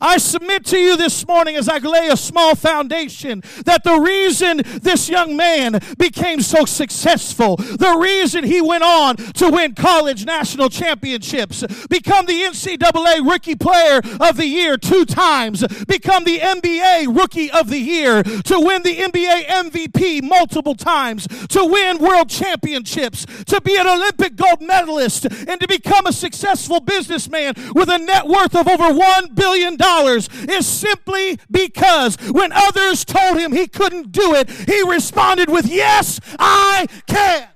I 0.00 0.18
submit 0.18 0.64
to 0.66 0.78
you 0.78 0.96
this 0.96 1.26
morning 1.26 1.56
as 1.56 1.68
I 1.68 1.78
lay 1.78 2.08
a 2.08 2.16
small 2.16 2.54
foundation 2.54 3.42
that 3.64 3.84
the 3.84 3.98
reason 3.98 4.62
this 4.82 5.08
young 5.08 5.36
man 5.36 5.80
became 5.98 6.40
so 6.40 6.64
successful, 6.64 7.56
the 7.56 7.96
reason 8.00 8.44
he 8.44 8.60
went 8.60 8.82
on 8.82 9.16
to 9.16 9.50
win 9.50 9.74
college 9.74 10.24
national 10.24 10.70
championships, 10.70 11.64
become 11.88 12.26
the 12.26 12.42
NCAA 12.42 13.28
Rookie 13.28 13.56
Player 13.56 14.00
of 14.20 14.36
the 14.36 14.46
Year 14.46 14.76
two 14.76 15.04
times, 15.04 15.66
become 15.84 16.24
the 16.24 16.38
NBA 16.38 17.14
Rookie 17.16 17.50
of 17.50 17.68
the 17.68 17.78
Year, 17.78 18.22
to 18.22 18.60
win 18.60 18.82
the 18.82 18.96
NBA 18.96 19.46
MVP 19.46 20.22
multiple 20.22 20.74
times, 20.74 21.26
to 21.48 21.64
win 21.64 21.98
world 21.98 22.30
championships, 22.30 23.26
to 23.44 23.60
be 23.60 23.76
an 23.76 23.86
Olympic 23.86 24.36
gold 24.36 24.62
medalist, 24.62 25.26
and 25.26 25.60
to 25.60 25.68
become 25.68 26.06
a 26.06 26.12
successful 26.12 26.80
businessman 26.80 27.54
with 27.74 27.88
a 27.88 27.98
net 27.98 28.26
worth 28.26 28.54
of 28.54 28.66
over 28.68 28.84
$1 28.84 29.34
billion 29.34 29.76
is 29.98 30.66
simply 30.66 31.38
because 31.50 32.16
when 32.30 32.52
others 32.52 33.04
told 33.04 33.38
him 33.38 33.52
he 33.52 33.66
couldn't 33.66 34.12
do 34.12 34.34
it, 34.34 34.48
he 34.50 34.82
responded 34.88 35.50
with, 35.50 35.66
Yes, 35.66 36.20
I 36.38 36.86
can. 37.06 37.48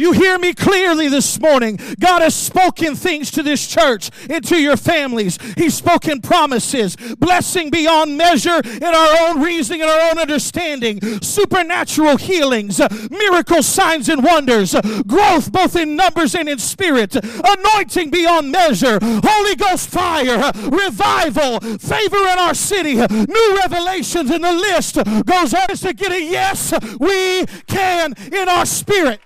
You 0.00 0.12
hear 0.12 0.38
me 0.38 0.54
clearly 0.54 1.08
this 1.08 1.38
morning. 1.38 1.78
God 1.98 2.22
has 2.22 2.34
spoken 2.34 2.94
things 2.94 3.30
to 3.32 3.42
this 3.42 3.66
church 3.66 4.10
and 4.30 4.42
to 4.46 4.56
your 4.56 4.78
families. 4.78 5.38
He's 5.58 5.74
spoken 5.74 6.22
promises, 6.22 6.96
blessing 7.18 7.68
beyond 7.68 8.16
measure 8.16 8.62
in 8.64 8.82
our 8.82 9.28
own 9.28 9.42
reasoning 9.42 9.82
and 9.82 9.90
our 9.90 10.10
own 10.10 10.18
understanding, 10.18 11.00
supernatural 11.20 12.16
healings, 12.16 12.80
miracles, 13.10 13.66
signs, 13.66 14.08
and 14.08 14.24
wonders, 14.24 14.74
growth 15.06 15.52
both 15.52 15.76
in 15.76 15.96
numbers 15.96 16.34
and 16.34 16.48
in 16.48 16.58
spirit, 16.58 17.14
anointing 17.14 18.08
beyond 18.08 18.50
measure, 18.50 18.98
Holy 19.02 19.54
Ghost 19.54 19.90
fire, 19.90 20.50
revival, 20.70 21.60
favor 21.60 22.16
in 22.16 22.38
our 22.38 22.54
city, 22.54 22.94
new 22.94 23.58
revelations, 23.58 24.30
and 24.30 24.44
the 24.44 24.52
list. 24.52 24.94
Goes 25.26 25.52
on 25.52 25.68
to 25.68 25.92
get 25.92 26.10
a 26.10 26.22
yes, 26.22 26.72
we 26.98 27.44
can 27.66 28.14
in 28.32 28.48
our 28.48 28.64
spirit. 28.64 29.20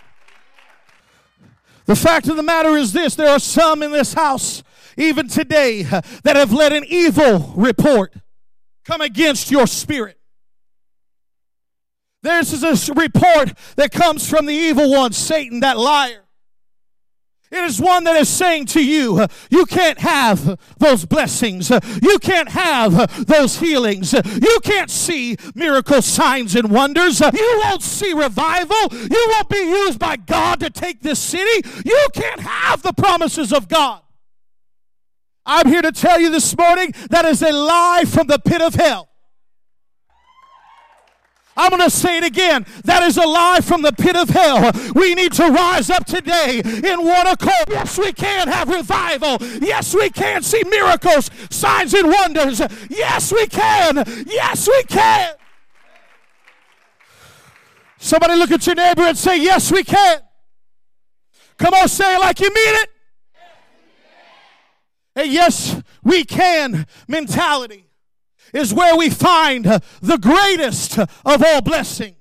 The 1.87 1.97
fact 1.97 2.29
of 2.29 2.37
the 2.37 2.43
matter 2.43 2.77
is 2.77 2.93
this 2.93 3.15
there 3.15 3.29
are 3.29 3.39
some 3.39 3.83
in 3.83 3.93
this 3.93 4.15
house, 4.15 4.63
even 4.97 5.29
today, 5.29 5.83
that 5.83 6.37
have 6.37 6.53
let 6.53 6.73
an 6.73 6.85
evil 6.89 7.53
report 7.57 8.15
come 8.85 9.01
against 9.01 9.51
your 9.51 9.67
spirit. 9.67 10.19
This 12.23 12.55
is 12.55 12.89
a 12.89 12.95
report 12.95 13.53
that 13.77 13.93
comes 13.93 14.29
from 14.29 14.47
the 14.47 14.55
evil 14.55 14.91
one, 14.91 15.13
Satan, 15.13 15.61
that 15.61 15.79
liar. 15.79 16.24
It 17.55 17.63
is 17.63 17.81
one 17.81 18.03
that 18.03 18.17
is 18.17 18.29
saying 18.29 18.67
to 18.67 18.85
you, 18.85 19.25
you 19.49 19.65
can't 19.65 20.01
have 20.01 20.59
those 20.79 21.05
blessings. 21.05 21.71
You 22.03 22.19
can't 22.19 22.49
have 22.49 23.27
those 23.29 23.61
healings. 23.61 24.13
You 24.13 24.59
can't 24.65 24.91
see 24.91 25.37
miracle 25.55 26.03
signs 26.03 26.57
and 26.57 26.73
wonders. 26.73 27.21
You 27.21 27.61
won't 27.65 27.83
see 27.83 28.13
revival. 28.13 28.89
You 28.91 29.27
won't 29.31 29.49
be 29.49 29.59
used 29.59 30.01
by 30.01 30.17
God 30.17 30.59
to 30.61 30.71
take 30.71 31.01
this 31.03 31.21
city. 31.21 31.69
You 31.85 32.09
can't 32.13 32.41
have 32.41 32.83
the 32.83 32.93
promises 32.93 33.53
of 33.53 33.69
God. 33.69 34.01
I'm 35.47 35.69
here 35.69 35.83
to 35.83 35.93
tell 35.93 36.19
you 36.19 36.31
this 36.31 36.57
morning 36.59 36.93
that 37.11 37.25
is 37.25 37.41
a 37.41 37.53
lie 37.53 38.05
from 38.05 38.27
the 38.27 38.41
pit 38.41 38.63
of 38.63 38.75
hell. 38.75 39.11
I'm 41.57 41.71
going 41.71 41.83
to 41.83 41.91
say 41.91 42.19
it 42.19 42.25
again. 42.25 42.67
That 42.85 43.03
is 43.03 43.17
a 43.17 43.27
lie 43.27 43.61
from 43.63 43.83
the 43.83 43.93
pit 43.93 44.17
of 44.17 44.29
hell. 44.29 44.73
We 44.95 45.15
need 45.15 45.33
to 45.35 45.51
rise 45.51 45.89
up 45.89 46.05
today 46.05 46.61
in 46.65 47.05
one 47.05 47.27
accord. 47.27 47.69
Yes, 47.69 47.97
we 47.99 48.13
can 48.13 48.49
have 48.49 48.69
revival. 48.69 49.39
Yes, 49.61 49.95
we 49.95 50.11
can 50.11 50.43
see 50.43 50.63
miracles, 50.65 51.31
signs, 51.51 51.95
and 51.95 52.09
wonders. 52.09 52.61
Yes, 52.91 53.33
we 53.33 53.47
can. 53.47 54.05
Yes, 54.27 54.69
we 54.69 54.83
can. 54.85 55.35
Somebody 57.99 58.37
look 58.37 58.51
at 58.51 58.67
your 58.67 58.75
neighbor 58.75 59.03
and 59.03 59.17
say, 59.17 59.41
Yes, 59.41 59.71
we 59.71 59.85
can. 59.85 60.21
Come 61.57 61.73
on, 61.75 61.89
say 61.89 62.17
it 62.17 62.19
like 62.19 62.41
you 62.41 62.49
mean 62.53 62.75
it. 62.83 62.91
A 65.17 65.25
yes, 65.25 65.81
we 66.03 66.25
can 66.25 66.87
mentality 67.07 67.84
is 68.55 68.73
where 68.73 68.97
we 68.97 69.11
find 69.11 69.65
the 70.01 70.19
greatest 70.19 70.99
of 70.99 71.43
all 71.45 71.61
blessings. 71.61 72.17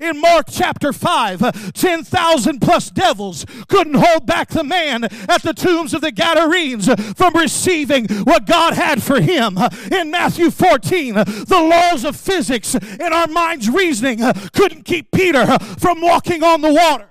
In 0.00 0.18
Mark 0.18 0.46
chapter 0.50 0.94
5, 0.94 1.72
10,000 1.74 2.60
plus 2.60 2.88
devils 2.88 3.44
couldn't 3.68 3.94
hold 3.94 4.24
back 4.24 4.48
the 4.48 4.64
man 4.64 5.04
at 5.04 5.42
the 5.42 5.52
tombs 5.52 5.92
of 5.92 6.00
the 6.00 6.10
Gadarenes 6.10 6.88
from 7.16 7.34
receiving 7.34 8.06
what 8.24 8.46
God 8.46 8.72
had 8.72 9.02
for 9.02 9.20
him. 9.20 9.58
In 9.92 10.10
Matthew 10.10 10.50
14, 10.50 11.14
the 11.14 11.68
laws 11.70 12.06
of 12.06 12.16
physics 12.16 12.74
and 12.74 13.12
our 13.12 13.26
mind's 13.26 13.68
reasoning 13.68 14.20
couldn't 14.54 14.86
keep 14.86 15.10
Peter 15.12 15.58
from 15.78 16.00
walking 16.00 16.42
on 16.42 16.62
the 16.62 16.72
water. 16.72 17.10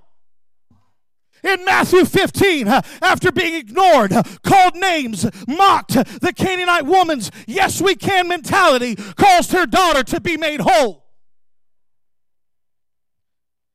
In 1.43 1.63
Matthew 1.65 2.05
15, 2.05 2.67
uh, 2.67 2.81
after 3.01 3.31
being 3.31 3.55
ignored, 3.55 4.13
called 4.43 4.75
names, 4.75 5.25
mocked, 5.47 5.93
the 6.21 6.33
Canaanite 6.35 6.85
woman's 6.85 7.31
yes 7.47 7.81
we 7.81 7.95
can 7.95 8.27
mentality 8.27 8.95
caused 8.95 9.51
her 9.51 9.65
daughter 9.65 10.03
to 10.03 10.19
be 10.19 10.37
made 10.37 10.61
whole. 10.61 11.05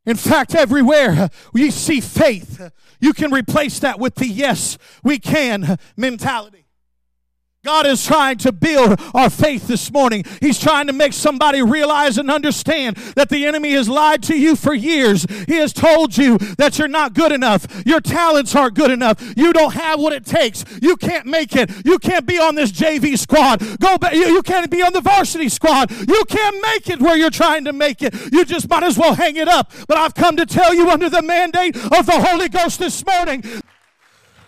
In 0.06 0.16
fact, 0.16 0.54
everywhere 0.54 1.30
you 1.54 1.70
see 1.70 2.00
faith, 2.00 2.70
you 3.00 3.14
can 3.14 3.32
replace 3.32 3.78
that 3.78 3.98
with 3.98 4.16
the 4.16 4.28
yes 4.28 4.76
we 5.02 5.18
can 5.18 5.78
mentality. 5.96 6.63
God 7.64 7.86
is 7.86 8.04
trying 8.04 8.36
to 8.38 8.52
build 8.52 9.00
our 9.14 9.30
faith 9.30 9.66
this 9.66 9.90
morning. 9.90 10.24
He's 10.40 10.58
trying 10.58 10.86
to 10.88 10.92
make 10.92 11.14
somebody 11.14 11.62
realize 11.62 12.18
and 12.18 12.30
understand 12.30 12.96
that 13.16 13.30
the 13.30 13.46
enemy 13.46 13.72
has 13.72 13.88
lied 13.88 14.22
to 14.24 14.38
you 14.38 14.54
for 14.54 14.74
years. 14.74 15.24
He 15.48 15.54
has 15.54 15.72
told 15.72 16.18
you 16.18 16.36
that 16.58 16.78
you're 16.78 16.88
not 16.88 17.14
good 17.14 17.32
enough. 17.32 17.66
Your 17.86 18.02
talents 18.02 18.54
aren't 18.54 18.74
good 18.74 18.90
enough. 18.90 19.18
You 19.34 19.54
don't 19.54 19.72
have 19.72 19.98
what 19.98 20.12
it 20.12 20.26
takes. 20.26 20.62
You 20.82 20.96
can't 20.96 21.24
make 21.24 21.56
it. 21.56 21.70
You 21.86 21.98
can't 21.98 22.26
be 22.26 22.38
on 22.38 22.54
this 22.54 22.70
JV 22.70 23.18
squad. 23.18 23.60
Go 23.80 23.96
back. 23.96 24.12
You, 24.12 24.26
you 24.26 24.42
can't 24.42 24.70
be 24.70 24.82
on 24.82 24.92
the 24.92 25.00
varsity 25.00 25.48
squad. 25.48 25.90
You 25.90 26.22
can't 26.28 26.60
make 26.60 26.90
it 26.90 27.00
where 27.00 27.16
you're 27.16 27.30
trying 27.30 27.64
to 27.64 27.72
make 27.72 28.02
it. 28.02 28.14
You 28.30 28.44
just 28.44 28.68
might 28.68 28.82
as 28.82 28.98
well 28.98 29.14
hang 29.14 29.36
it 29.36 29.48
up. 29.48 29.72
But 29.88 29.96
I've 29.96 30.14
come 30.14 30.36
to 30.36 30.44
tell 30.44 30.74
you 30.74 30.90
under 30.90 31.08
the 31.08 31.22
mandate 31.22 31.76
of 31.76 32.04
the 32.04 32.20
Holy 32.20 32.50
Ghost 32.50 32.78
this 32.78 33.06
morning 33.06 33.42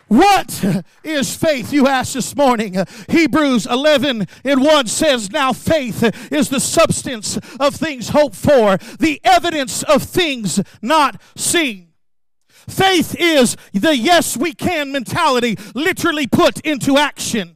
what 0.09 0.65
is 1.05 1.35
faith, 1.37 1.73
you 1.73 1.87
ask 1.87 2.15
this 2.15 2.35
morning? 2.37 2.77
Hebrews 3.09 3.67
11 3.67 4.27
and 4.45 4.63
1 4.63 4.87
says, 4.87 5.31
Now 5.31 5.53
faith 5.53 6.33
is 6.33 6.49
the 6.49 6.61
substance 6.61 7.39
of 7.59 7.75
things 7.75 8.11
hoped 8.11 8.37
for, 8.37 8.77
the 8.99 9.21
evidence 9.25 9.83
of 9.83 10.03
things 10.03 10.63
not 10.81 11.21
seen. 11.37 11.93
Faith 12.69 13.15
is 13.19 13.57
the 13.73 13.97
yes, 13.97 14.37
we 14.37 14.53
can 14.53 14.93
mentality 14.93 15.57
literally 15.75 16.27
put 16.27 16.61
into 16.61 16.99
action. 16.99 17.56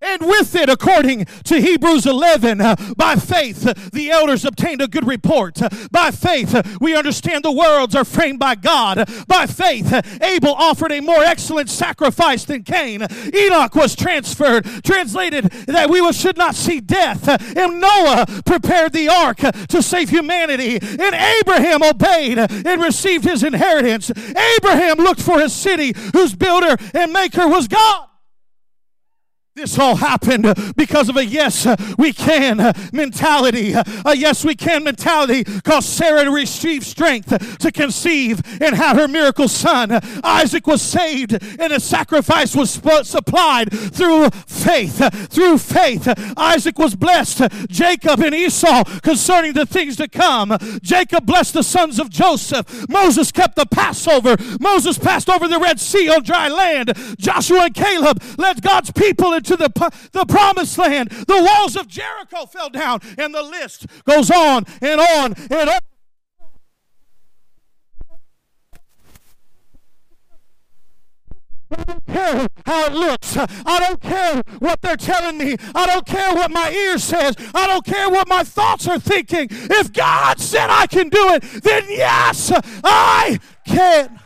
And 0.00 0.22
with 0.22 0.54
it, 0.54 0.68
according 0.68 1.24
to 1.44 1.60
Hebrews 1.60 2.06
11, 2.06 2.60
uh, 2.60 2.76
by 2.96 3.16
faith, 3.16 3.66
uh, 3.66 3.74
the 3.92 4.10
elders 4.10 4.44
obtained 4.44 4.80
a 4.80 4.86
good 4.86 5.06
report. 5.06 5.60
Uh, 5.60 5.68
by 5.90 6.12
faith, 6.12 6.78
we 6.80 6.96
understand 6.96 7.44
the 7.44 7.50
worlds 7.50 7.96
are 7.96 8.04
framed 8.04 8.38
by 8.38 8.54
God. 8.54 9.08
By 9.26 9.46
faith, 9.46 9.92
Abel 10.22 10.54
offered 10.54 10.92
a 10.92 11.00
more 11.00 11.22
excellent 11.22 11.68
sacrifice 11.68 12.44
than 12.44 12.62
Cain. 12.62 13.06
Enoch 13.34 13.74
was 13.74 13.96
transferred, 13.96 14.64
translated 14.84 15.46
that 15.66 15.90
we 15.90 16.12
should 16.12 16.38
not 16.38 16.54
see 16.54 16.80
death. 16.80 17.28
And 17.56 17.80
Noah 17.80 18.26
prepared 18.46 18.92
the 18.92 19.08
ark 19.08 19.38
to 19.38 19.82
save 19.82 20.10
humanity. 20.10 20.78
And 20.80 21.14
Abraham 21.14 21.82
obeyed 21.82 22.38
and 22.38 22.82
received 22.82 23.24
his 23.24 23.42
inheritance. 23.42 24.10
Abraham 24.56 24.98
looked 24.98 25.22
for 25.22 25.40
his 25.40 25.52
city 25.52 25.92
whose 26.12 26.34
builder 26.34 26.76
and 26.94 27.12
maker 27.12 27.48
was 27.48 27.66
God. 27.66 28.08
This 29.58 29.76
all 29.76 29.96
happened 29.96 30.54
because 30.76 31.08
of 31.08 31.16
a 31.16 31.24
yes, 31.26 31.66
we 31.98 32.12
can 32.12 32.72
mentality. 32.92 33.72
A 33.72 34.16
yes, 34.16 34.44
we 34.44 34.54
can 34.54 34.84
mentality 34.84 35.42
caused 35.42 35.88
Sarah 35.88 36.22
to 36.22 36.30
receive 36.30 36.84
strength 36.84 37.58
to 37.58 37.72
conceive 37.72 38.40
and 38.62 38.76
have 38.76 38.96
her 38.96 39.08
miracle 39.08 39.48
son. 39.48 39.98
Isaac 40.22 40.68
was 40.68 40.80
saved 40.80 41.32
and 41.32 41.72
a 41.72 41.80
sacrifice 41.80 42.54
was 42.54 42.70
supplied 42.70 43.72
through 43.72 44.30
faith. 44.46 44.98
Through 45.28 45.58
faith, 45.58 46.06
Isaac 46.36 46.78
was 46.78 46.94
blessed. 46.94 47.42
Jacob 47.68 48.20
and 48.20 48.36
Esau 48.36 48.84
concerning 49.02 49.54
the 49.54 49.66
things 49.66 49.96
to 49.96 50.06
come. 50.06 50.56
Jacob 50.82 51.26
blessed 51.26 51.54
the 51.54 51.64
sons 51.64 51.98
of 51.98 52.10
Joseph. 52.10 52.88
Moses 52.88 53.32
kept 53.32 53.56
the 53.56 53.66
Passover. 53.66 54.36
Moses 54.60 54.98
passed 54.98 55.28
over 55.28 55.48
the 55.48 55.58
Red 55.58 55.80
Sea 55.80 56.08
on 56.10 56.22
dry 56.22 56.46
land. 56.46 56.92
Joshua 57.18 57.64
and 57.64 57.74
Caleb 57.74 58.22
led 58.38 58.62
God's 58.62 58.92
people 58.92 59.32
into 59.32 59.47
to 59.48 59.56
the, 59.56 59.70
the 60.12 60.24
promised 60.26 60.78
land. 60.78 61.10
The 61.10 61.42
walls 61.42 61.76
of 61.76 61.88
Jericho 61.88 62.46
fell 62.46 62.70
down, 62.70 63.00
and 63.16 63.34
the 63.34 63.42
list 63.42 63.86
goes 64.04 64.30
on 64.30 64.64
and 64.80 65.00
on 65.00 65.34
and 65.50 65.70
on. 65.70 65.80
I 71.70 71.84
don't 71.84 72.06
care 72.06 72.48
how 72.64 72.86
it 72.86 72.92
looks. 72.92 73.36
I 73.36 73.78
don't 73.78 74.00
care 74.00 74.42
what 74.58 74.80
they're 74.80 74.96
telling 74.96 75.36
me. 75.36 75.56
I 75.74 75.86
don't 75.86 76.06
care 76.06 76.34
what 76.34 76.50
my 76.50 76.70
ear 76.70 76.98
says. 76.98 77.36
I 77.54 77.66
don't 77.66 77.84
care 77.84 78.08
what 78.08 78.26
my 78.26 78.42
thoughts 78.42 78.88
are 78.88 78.98
thinking. 78.98 79.48
If 79.50 79.92
God 79.92 80.40
said 80.40 80.70
I 80.70 80.86
can 80.86 81.10
do 81.10 81.28
it, 81.34 81.42
then 81.62 81.84
yes, 81.88 82.52
I 82.82 83.38
can. 83.66 84.17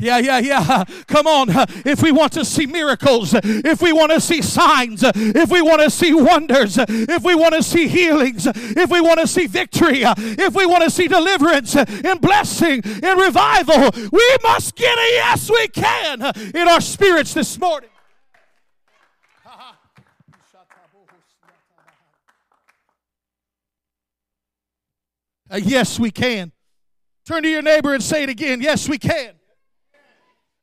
Yeah, 0.00 0.18
yeah, 0.18 0.38
yeah. 0.38 0.84
Come 1.08 1.26
on. 1.26 1.48
If 1.84 2.02
we 2.02 2.12
want 2.12 2.32
to 2.34 2.44
see 2.44 2.66
miracles, 2.66 3.34
if 3.34 3.82
we 3.82 3.92
want 3.92 4.12
to 4.12 4.20
see 4.20 4.42
signs, 4.42 5.02
if 5.02 5.50
we 5.50 5.60
want 5.60 5.82
to 5.82 5.90
see 5.90 6.14
wonders, 6.14 6.78
if 6.78 7.24
we 7.24 7.34
want 7.34 7.54
to 7.54 7.62
see 7.64 7.88
healings, 7.88 8.46
if 8.46 8.90
we 8.90 9.00
want 9.00 9.18
to 9.18 9.26
see 9.26 9.48
victory, 9.48 10.02
if 10.04 10.54
we 10.54 10.66
want 10.66 10.84
to 10.84 10.90
see 10.90 11.08
deliverance 11.08 11.74
and 11.74 12.20
blessing 12.20 12.80
and 12.84 13.20
revival, 13.20 13.90
we 14.12 14.36
must 14.44 14.76
get 14.76 14.96
a 14.96 15.10
yes, 15.14 15.50
we 15.50 15.66
can 15.68 16.22
in 16.54 16.68
our 16.68 16.80
spirits 16.80 17.34
this 17.34 17.58
morning. 17.58 17.90
Uh, 25.50 25.56
yes, 25.56 25.98
we 25.98 26.10
can. 26.10 26.52
Turn 27.24 27.42
to 27.42 27.48
your 27.48 27.62
neighbor 27.62 27.94
and 27.94 28.02
say 28.02 28.22
it 28.22 28.28
again. 28.28 28.60
Yes, 28.60 28.88
we 28.88 28.98
can. 28.98 29.37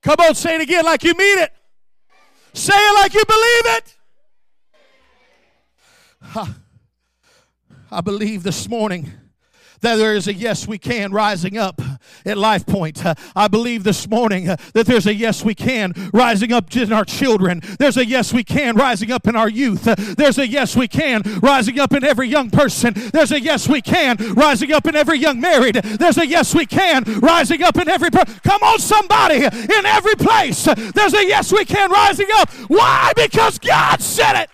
Come 0.05 0.17
on, 0.19 0.35
say 0.35 0.53
it 0.53 0.61
again 0.61 0.85
like 0.85 1.03
you 1.03 1.15
mean 1.15 1.39
it. 1.39 1.51
Say 2.53 2.75
it 2.75 2.93
like 2.93 3.15
you 3.15 3.23
believe 3.25 3.65
it. 6.35 6.55
I 7.91 8.01
believe 8.01 8.43
this 8.43 8.69
morning 8.69 9.11
that 9.81 9.95
there 9.97 10.15
is 10.15 10.27
a 10.27 10.33
yes 10.33 10.67
we 10.67 10.77
can 10.77 11.11
rising 11.11 11.57
up 11.57 11.81
at 12.25 12.37
Life 12.37 12.65
Point. 12.65 13.05
Uh, 13.05 13.15
I 13.35 13.47
believe 13.47 13.83
this 13.83 14.07
morning 14.07 14.49
uh, 14.49 14.57
that 14.73 14.85
there's 14.85 15.05
a 15.05 15.13
yes 15.13 15.43
we 15.43 15.55
can 15.55 15.93
rising 16.13 16.51
up 16.51 16.75
in 16.75 16.91
our 16.91 17.05
children. 17.05 17.61
There's 17.79 17.97
a 17.97 18.05
yes 18.05 18.33
we 18.33 18.43
can 18.43 18.75
rising 18.75 19.11
up 19.11 19.27
in 19.27 19.35
our 19.35 19.49
youth. 19.49 19.87
Uh, 19.87 19.95
there's 19.97 20.37
a 20.37 20.47
yes 20.47 20.75
we 20.75 20.87
can 20.87 21.21
rising 21.41 21.79
up 21.79 21.93
in 21.93 22.03
every 22.03 22.27
young 22.27 22.49
person. 22.49 22.93
There's 22.95 23.31
a 23.31 23.39
yes 23.39 23.67
we 23.67 23.81
can 23.81 24.17
rising 24.33 24.71
up 24.71 24.87
in 24.87 24.95
every 24.95 25.19
young 25.19 25.39
married. 25.39 25.75
There's 25.75 26.17
a 26.17 26.25
yes 26.25 26.53
we 26.55 26.65
can 26.65 27.03
rising 27.03 27.63
up 27.63 27.77
in 27.77 27.89
every 27.89 28.09
per- 28.09 28.25
come 28.43 28.63
on 28.63 28.79
somebody 28.79 29.43
in 29.45 29.85
every 29.85 30.15
place. 30.15 30.65
There's 30.65 31.13
a 31.13 31.25
yes 31.25 31.51
we 31.51 31.65
can 31.65 31.91
rising 31.91 32.27
up. 32.35 32.49
Why? 32.67 33.13
Because 33.15 33.59
God 33.59 34.01
said 34.01 34.43
it. 34.43 34.49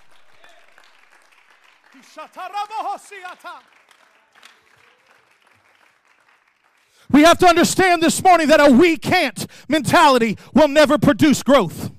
We 7.12 7.24
have 7.24 7.38
to 7.40 7.48
understand 7.48 8.02
this 8.02 8.24
morning 8.24 8.48
that 8.48 8.60
a 8.60 8.72
we 8.72 8.98
can't 8.98 9.46
mentality 9.68 10.38
will 10.54 10.68
never 10.68 10.98
produce 10.98 11.44
growth. 11.44 11.92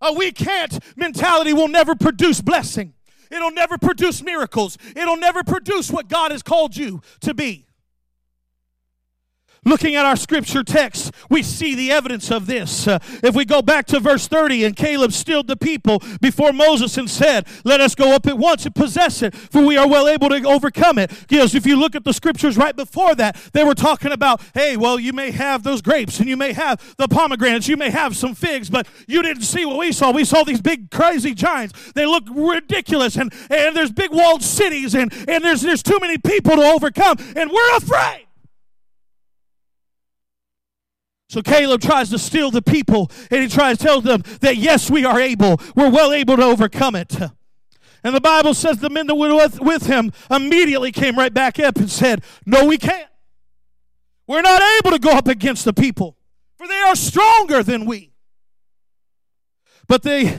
A 0.00 0.12
we 0.12 0.32
can't 0.32 0.78
mentality 0.96 1.52
will 1.52 1.68
never 1.68 1.94
produce 1.94 2.40
blessing. 2.40 2.94
It'll 3.30 3.50
never 3.50 3.78
produce 3.78 4.22
miracles. 4.22 4.76
It'll 4.94 5.16
never 5.16 5.42
produce 5.42 5.90
what 5.90 6.08
God 6.08 6.30
has 6.32 6.42
called 6.42 6.76
you 6.76 7.00
to 7.20 7.34
be. 7.34 7.66
Looking 9.64 9.94
at 9.94 10.04
our 10.04 10.16
scripture 10.16 10.64
text, 10.64 11.14
we 11.30 11.44
see 11.44 11.76
the 11.76 11.92
evidence 11.92 12.32
of 12.32 12.46
this. 12.46 12.88
Uh, 12.88 12.98
if 13.22 13.36
we 13.36 13.44
go 13.44 13.62
back 13.62 13.86
to 13.86 14.00
verse 14.00 14.26
30, 14.26 14.64
and 14.64 14.74
Caleb 14.74 15.12
stilled 15.12 15.46
the 15.46 15.56
people 15.56 16.02
before 16.20 16.52
Moses 16.52 16.98
and 16.98 17.08
said, 17.08 17.46
Let 17.62 17.80
us 17.80 17.94
go 17.94 18.12
up 18.12 18.26
at 18.26 18.36
once 18.36 18.66
and 18.66 18.74
possess 18.74 19.22
it, 19.22 19.36
for 19.36 19.64
we 19.64 19.76
are 19.76 19.86
well 19.86 20.08
able 20.08 20.30
to 20.30 20.44
overcome 20.48 20.98
it. 20.98 21.12
Because 21.28 21.54
if 21.54 21.64
you 21.64 21.76
look 21.76 21.94
at 21.94 22.02
the 22.02 22.12
scriptures 22.12 22.56
right 22.56 22.74
before 22.74 23.14
that, 23.14 23.36
they 23.52 23.62
were 23.62 23.76
talking 23.76 24.10
about, 24.10 24.40
hey, 24.52 24.76
well, 24.76 24.98
you 24.98 25.12
may 25.12 25.30
have 25.30 25.62
those 25.62 25.80
grapes 25.80 26.18
and 26.18 26.28
you 26.28 26.36
may 26.36 26.52
have 26.52 26.96
the 26.96 27.06
pomegranates, 27.06 27.68
you 27.68 27.76
may 27.76 27.90
have 27.90 28.16
some 28.16 28.34
figs, 28.34 28.68
but 28.68 28.88
you 29.06 29.22
didn't 29.22 29.44
see 29.44 29.64
what 29.64 29.78
we 29.78 29.92
saw. 29.92 30.10
We 30.10 30.24
saw 30.24 30.42
these 30.42 30.60
big, 30.60 30.90
crazy 30.90 31.34
giants. 31.34 31.92
They 31.92 32.04
look 32.04 32.24
ridiculous, 32.28 33.14
and, 33.14 33.32
and 33.48 33.76
there's 33.76 33.92
big 33.92 34.10
walled 34.10 34.42
cities, 34.42 34.96
and, 34.96 35.12
and 35.28 35.44
there's, 35.44 35.62
there's 35.62 35.84
too 35.84 35.98
many 36.00 36.18
people 36.18 36.56
to 36.56 36.62
overcome, 36.62 37.16
and 37.36 37.48
we're 37.48 37.76
afraid. 37.76 38.26
So 41.32 41.40
Caleb 41.40 41.80
tries 41.80 42.10
to 42.10 42.18
steal 42.18 42.50
the 42.50 42.60
people 42.60 43.10
and 43.30 43.42
he 43.42 43.48
tries 43.48 43.78
to 43.78 43.84
tell 43.84 44.02
them 44.02 44.22
that 44.42 44.58
yes, 44.58 44.90
we 44.90 45.06
are 45.06 45.18
able. 45.18 45.58
We're 45.74 45.88
well 45.88 46.12
able 46.12 46.36
to 46.36 46.42
overcome 46.42 46.94
it. 46.94 47.16
And 48.04 48.14
the 48.14 48.20
Bible 48.20 48.52
says 48.52 48.80
the 48.80 48.90
men 48.90 49.06
that 49.06 49.14
were 49.14 49.34
with, 49.62 49.86
him 49.86 50.12
immediately 50.30 50.92
came 50.92 51.16
right 51.16 51.32
back 51.32 51.58
up 51.58 51.76
and 51.76 51.90
said, 51.90 52.22
No, 52.44 52.66
we 52.66 52.76
can't. 52.76 53.08
We're 54.26 54.42
not 54.42 54.60
able 54.78 54.90
to 54.90 54.98
go 54.98 55.12
up 55.12 55.26
against 55.26 55.64
the 55.64 55.72
people, 55.72 56.18
for 56.58 56.68
they 56.68 56.80
are 56.80 56.94
stronger 56.94 57.62
than 57.62 57.86
we. 57.86 58.11
But 59.92 60.04
they 60.04 60.38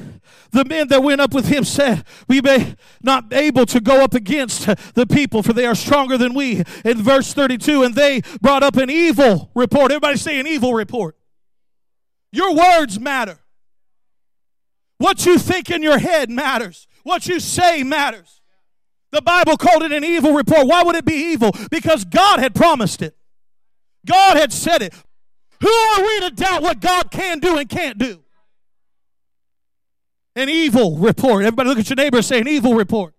the 0.50 0.66
men 0.66 0.88
that 0.88 1.04
went 1.04 1.22
up 1.22 1.32
with 1.32 1.46
him 1.46 1.64
said, 1.64 2.06
We 2.28 2.42
may 2.42 2.74
not 3.04 3.30
be 3.30 3.36
able 3.36 3.68
to 3.68 3.80
go 3.80 4.04
up 4.04 4.16
against 4.16 4.66
the 4.96 5.06
people, 5.06 5.44
for 5.44 5.54
they 5.54 5.68
are 5.68 5.76
stronger 5.76 6.18
than 6.18 6.34
we. 6.34 6.64
In 6.84 7.04
verse 7.04 7.36
32, 7.36 7.84
and 7.84 7.94
they 7.94 8.22
brought 8.42 8.64
up 8.64 8.78
an 8.78 8.90
evil 8.90 9.52
report. 9.54 9.92
Everybody 9.92 10.18
say 10.18 10.40
an 10.40 10.48
evil 10.48 10.74
report. 10.74 11.16
Your 12.32 12.56
words 12.56 13.00
matter. 13.00 13.42
What 14.98 15.24
you 15.24 15.38
think 15.38 15.70
in 15.70 15.84
your 15.84 16.00
head 16.00 16.32
matters. 16.32 16.88
What 17.04 17.28
you 17.28 17.40
say 17.40 17.84
matters. 17.84 18.42
The 19.12 19.22
Bible 19.22 19.56
called 19.56 19.84
it 19.84 19.92
an 19.92 20.04
evil 20.04 20.34
report. 20.34 20.66
Why 20.66 20.82
would 20.82 20.96
it 20.96 21.06
be 21.06 21.32
evil? 21.32 21.52
Because 21.70 22.06
God 22.06 22.40
had 22.40 22.56
promised 22.56 23.04
it. 23.04 23.16
God 24.04 24.36
had 24.36 24.52
said 24.52 24.82
it. 24.82 24.96
Who 25.62 25.70
are 25.70 26.02
we 26.02 26.20
to 26.22 26.32
doubt 26.32 26.64
what 26.64 26.80
God 26.80 27.12
can 27.12 27.38
do 27.38 27.60
and 27.60 27.70
can't 27.70 28.00
do? 28.00 28.23
An 30.36 30.50
evil 30.50 30.98
report. 30.98 31.46
Everybody 31.46 31.70
look 31.70 31.80
at 31.80 31.90
your 31.90 31.96
neighbor 31.96 32.22
say, 32.22 32.40
an 32.40 32.48
evil 32.48 32.74
report. 32.74 33.14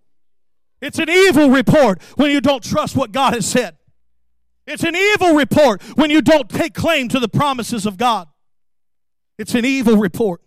It's 0.81 0.99
an 0.99 1.09
evil 1.09 1.49
report 1.49 2.01
when 2.15 2.31
you 2.31 2.41
don't 2.41 2.63
trust 2.63 2.95
what 2.95 3.11
God 3.11 3.33
has 3.33 3.45
said. 3.45 3.77
It's 4.67 4.83
an 4.83 4.95
evil 4.95 5.33
report 5.33 5.81
when 5.95 6.09
you 6.09 6.21
don't 6.21 6.49
take 6.49 6.73
claim 6.73 7.07
to 7.09 7.19
the 7.19 7.29
promises 7.29 7.85
of 7.85 7.97
God. 7.97 8.27
It's 9.37 9.55
an 9.55 9.65
evil 9.65 9.97
report. 9.97 10.41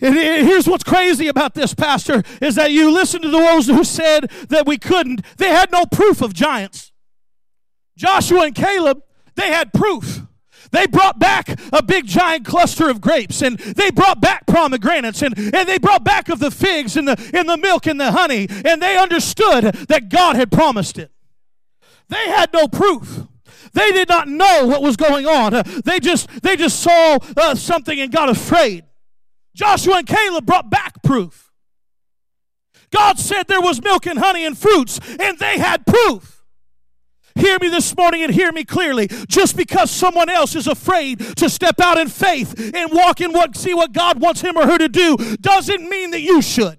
And 0.00 0.14
here's 0.14 0.66
what's 0.66 0.84
crazy 0.84 1.28
about 1.28 1.54
this, 1.54 1.74
Pastor, 1.74 2.22
is 2.40 2.54
that 2.54 2.72
you 2.72 2.90
listen 2.90 3.20
to 3.22 3.28
those 3.28 3.66
who 3.66 3.84
said 3.84 4.30
that 4.48 4.66
we 4.66 4.78
couldn't. 4.78 5.22
They 5.36 5.48
had 5.48 5.70
no 5.70 5.84
proof 5.84 6.22
of 6.22 6.32
giants. 6.32 6.92
Joshua 7.96 8.46
and 8.46 8.54
Caleb, 8.54 9.02
they 9.34 9.48
had 9.48 9.72
proof. 9.72 10.21
They 10.72 10.86
brought 10.86 11.18
back 11.18 11.60
a 11.72 11.82
big 11.82 12.06
giant 12.06 12.46
cluster 12.46 12.88
of 12.88 13.00
grapes 13.00 13.42
and 13.42 13.58
they 13.58 13.90
brought 13.90 14.20
back 14.20 14.46
pomegranates 14.46 15.22
and, 15.22 15.38
and 15.38 15.68
they 15.68 15.78
brought 15.78 16.02
back 16.02 16.28
of 16.28 16.38
the 16.38 16.50
figs 16.50 16.96
and 16.96 17.06
the, 17.06 17.30
and 17.34 17.48
the 17.48 17.58
milk 17.58 17.86
and 17.86 18.00
the 18.00 18.12
honey 18.12 18.48
and 18.64 18.82
they 18.82 18.98
understood 18.98 19.64
that 19.64 20.08
God 20.08 20.36
had 20.36 20.50
promised 20.50 20.98
it. 20.98 21.10
They 22.08 22.28
had 22.28 22.52
no 22.52 22.68
proof. 22.68 23.26
They 23.74 23.90
did 23.92 24.08
not 24.08 24.28
know 24.28 24.66
what 24.66 24.82
was 24.82 24.96
going 24.96 25.26
on. 25.26 25.54
Uh, 25.54 25.62
they 25.84 25.98
just 25.98 26.28
they 26.42 26.56
just 26.56 26.80
saw 26.80 27.18
uh, 27.36 27.54
something 27.54 27.98
and 27.98 28.12
got 28.12 28.28
afraid. 28.28 28.84
Joshua 29.54 29.98
and 29.98 30.06
Caleb 30.06 30.46
brought 30.46 30.70
back 30.70 31.02
proof. 31.02 31.50
God 32.90 33.18
said 33.18 33.44
there 33.48 33.60
was 33.60 33.82
milk 33.82 34.06
and 34.06 34.18
honey 34.18 34.44
and 34.44 34.56
fruits, 34.56 35.00
and 35.18 35.38
they 35.38 35.58
had 35.58 35.86
proof. 35.86 36.41
Hear 37.34 37.58
me 37.60 37.68
this 37.68 37.96
morning 37.96 38.22
and 38.22 38.32
hear 38.32 38.52
me 38.52 38.64
clearly. 38.64 39.08
Just 39.28 39.56
because 39.56 39.90
someone 39.90 40.28
else 40.28 40.54
is 40.54 40.66
afraid 40.66 41.18
to 41.36 41.48
step 41.48 41.80
out 41.80 41.98
in 41.98 42.08
faith 42.08 42.72
and 42.74 42.92
walk 42.92 43.20
in 43.20 43.32
what 43.32 43.56
see 43.56 43.74
what 43.74 43.92
God 43.92 44.20
wants 44.20 44.40
him 44.40 44.56
or 44.56 44.66
her 44.66 44.78
to 44.78 44.88
do 44.88 45.16
doesn't 45.40 45.88
mean 45.88 46.10
that 46.10 46.20
you 46.20 46.42
should. 46.42 46.78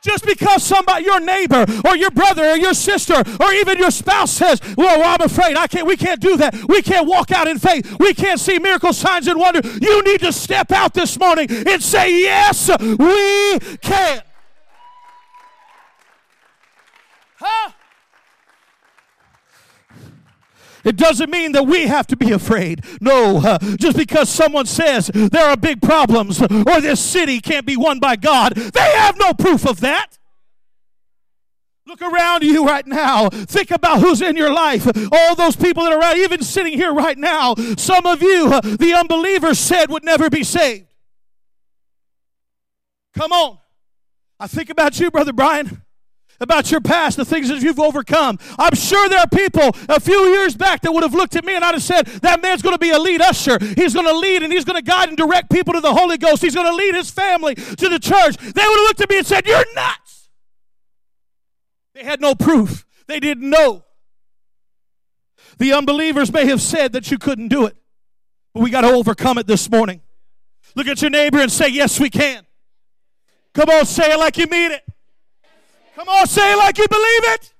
Just 0.00 0.24
because 0.24 0.62
somebody, 0.62 1.04
your 1.04 1.18
neighbor 1.18 1.66
or 1.84 1.96
your 1.96 2.10
brother 2.10 2.44
or 2.44 2.56
your 2.56 2.72
sister 2.72 3.20
or 3.40 3.52
even 3.54 3.78
your 3.78 3.90
spouse 3.90 4.30
says, 4.30 4.60
"Well, 4.76 5.02
I'm 5.02 5.20
afraid 5.20 5.56
I 5.56 5.66
can't. 5.66 5.86
We 5.86 5.96
can't 5.96 6.20
do 6.20 6.36
that. 6.36 6.54
We 6.68 6.82
can't 6.82 7.06
walk 7.06 7.32
out 7.32 7.48
in 7.48 7.58
faith. 7.58 7.96
We 7.98 8.14
can't 8.14 8.38
see 8.38 8.58
miracle 8.58 8.92
signs 8.92 9.26
and 9.26 9.38
wonder." 9.38 9.60
You 9.80 10.02
need 10.04 10.20
to 10.20 10.32
step 10.32 10.70
out 10.70 10.94
this 10.94 11.18
morning 11.18 11.48
and 11.50 11.82
say, 11.82 12.22
"Yes, 12.22 12.70
we 12.78 13.58
can." 13.82 14.22
Huh? 17.38 17.70
It 20.84 20.96
doesn't 20.96 21.30
mean 21.30 21.52
that 21.52 21.66
we 21.66 21.86
have 21.86 22.06
to 22.08 22.16
be 22.16 22.32
afraid. 22.32 22.84
No, 23.00 23.38
uh, 23.38 23.58
just 23.76 23.96
because 23.96 24.28
someone 24.28 24.66
says 24.66 25.10
there 25.12 25.46
are 25.46 25.56
big 25.56 25.82
problems 25.82 26.40
or 26.40 26.80
this 26.80 27.00
city 27.00 27.40
can't 27.40 27.66
be 27.66 27.76
won 27.76 27.98
by 27.98 28.16
God, 28.16 28.54
they 28.54 28.92
have 28.96 29.18
no 29.18 29.32
proof 29.34 29.66
of 29.66 29.80
that. 29.80 30.18
Look 31.86 32.02
around 32.02 32.42
you 32.42 32.66
right 32.66 32.86
now. 32.86 33.30
Think 33.30 33.70
about 33.70 34.00
who's 34.00 34.20
in 34.20 34.36
your 34.36 34.52
life. 34.52 34.86
All 35.10 35.34
those 35.34 35.56
people 35.56 35.84
that 35.84 35.92
are 35.92 35.98
around, 35.98 36.18
even 36.18 36.42
sitting 36.42 36.74
here 36.74 36.92
right 36.92 37.16
now. 37.16 37.54
Some 37.78 38.04
of 38.04 38.20
you, 38.20 38.52
uh, 38.52 38.60
the 38.60 38.94
unbelievers 38.94 39.58
said 39.58 39.90
would 39.90 40.04
never 40.04 40.28
be 40.28 40.44
saved. 40.44 40.86
Come 43.14 43.32
on. 43.32 43.58
I 44.38 44.46
think 44.46 44.68
about 44.68 45.00
you, 45.00 45.10
Brother 45.10 45.32
Brian 45.32 45.82
about 46.40 46.70
your 46.70 46.80
past, 46.80 47.16
the 47.16 47.24
things 47.24 47.48
that 47.48 47.60
you've 47.60 47.80
overcome. 47.80 48.38
I'm 48.58 48.74
sure 48.74 49.08
there 49.08 49.18
are 49.18 49.28
people 49.28 49.70
a 49.88 50.00
few 50.00 50.18
years 50.28 50.56
back 50.56 50.82
that 50.82 50.92
would 50.92 51.02
have 51.02 51.14
looked 51.14 51.36
at 51.36 51.44
me 51.44 51.54
and 51.54 51.64
I'd 51.64 51.74
have 51.74 51.82
said, 51.82 52.06
That 52.22 52.42
man's 52.42 52.62
going 52.62 52.74
to 52.74 52.78
be 52.78 52.90
a 52.90 52.98
lead 52.98 53.20
usher. 53.20 53.58
He's 53.76 53.94
going 53.94 54.06
to 54.06 54.16
lead 54.16 54.42
and 54.42 54.52
he's 54.52 54.64
going 54.64 54.76
to 54.76 54.82
guide 54.82 55.08
and 55.08 55.16
direct 55.16 55.50
people 55.50 55.74
to 55.74 55.80
the 55.80 55.92
Holy 55.92 56.18
Ghost. 56.18 56.42
He's 56.42 56.54
going 56.54 56.66
to 56.66 56.74
lead 56.74 56.94
his 56.94 57.10
family 57.10 57.54
to 57.54 57.88
the 57.88 57.98
church. 57.98 58.36
They 58.36 58.46
would 58.46 58.54
have 58.54 58.86
looked 58.88 59.00
at 59.00 59.10
me 59.10 59.18
and 59.18 59.26
said, 59.26 59.46
You're 59.46 59.64
nuts. 59.74 60.28
They 61.94 62.04
had 62.04 62.20
no 62.20 62.34
proof, 62.34 62.86
they 63.06 63.20
didn't 63.20 63.48
know. 63.48 63.84
The 65.58 65.72
unbelievers 65.72 66.32
may 66.32 66.46
have 66.46 66.60
said 66.60 66.92
that 66.92 67.10
you 67.10 67.18
couldn't 67.18 67.48
do 67.48 67.66
it, 67.66 67.76
but 68.54 68.62
we 68.62 68.70
got 68.70 68.82
to 68.82 68.88
overcome 68.88 69.38
it 69.38 69.48
this 69.48 69.68
morning. 69.68 70.02
Look 70.76 70.86
at 70.86 71.02
your 71.02 71.10
neighbor 71.10 71.40
and 71.40 71.50
say, 71.50 71.68
Yes, 71.68 71.98
we 71.98 72.10
can. 72.10 72.46
Come 73.54 73.70
on, 73.70 73.86
say 73.86 74.12
it 74.12 74.18
like 74.18 74.36
you 74.36 74.46
mean 74.46 74.70
it. 74.70 74.82
Come 75.98 76.08
on, 76.10 76.28
say 76.28 76.52
it 76.52 76.56
like 76.56 76.78
you 76.78 76.86
believe 76.88 77.24
it. 77.34 77.52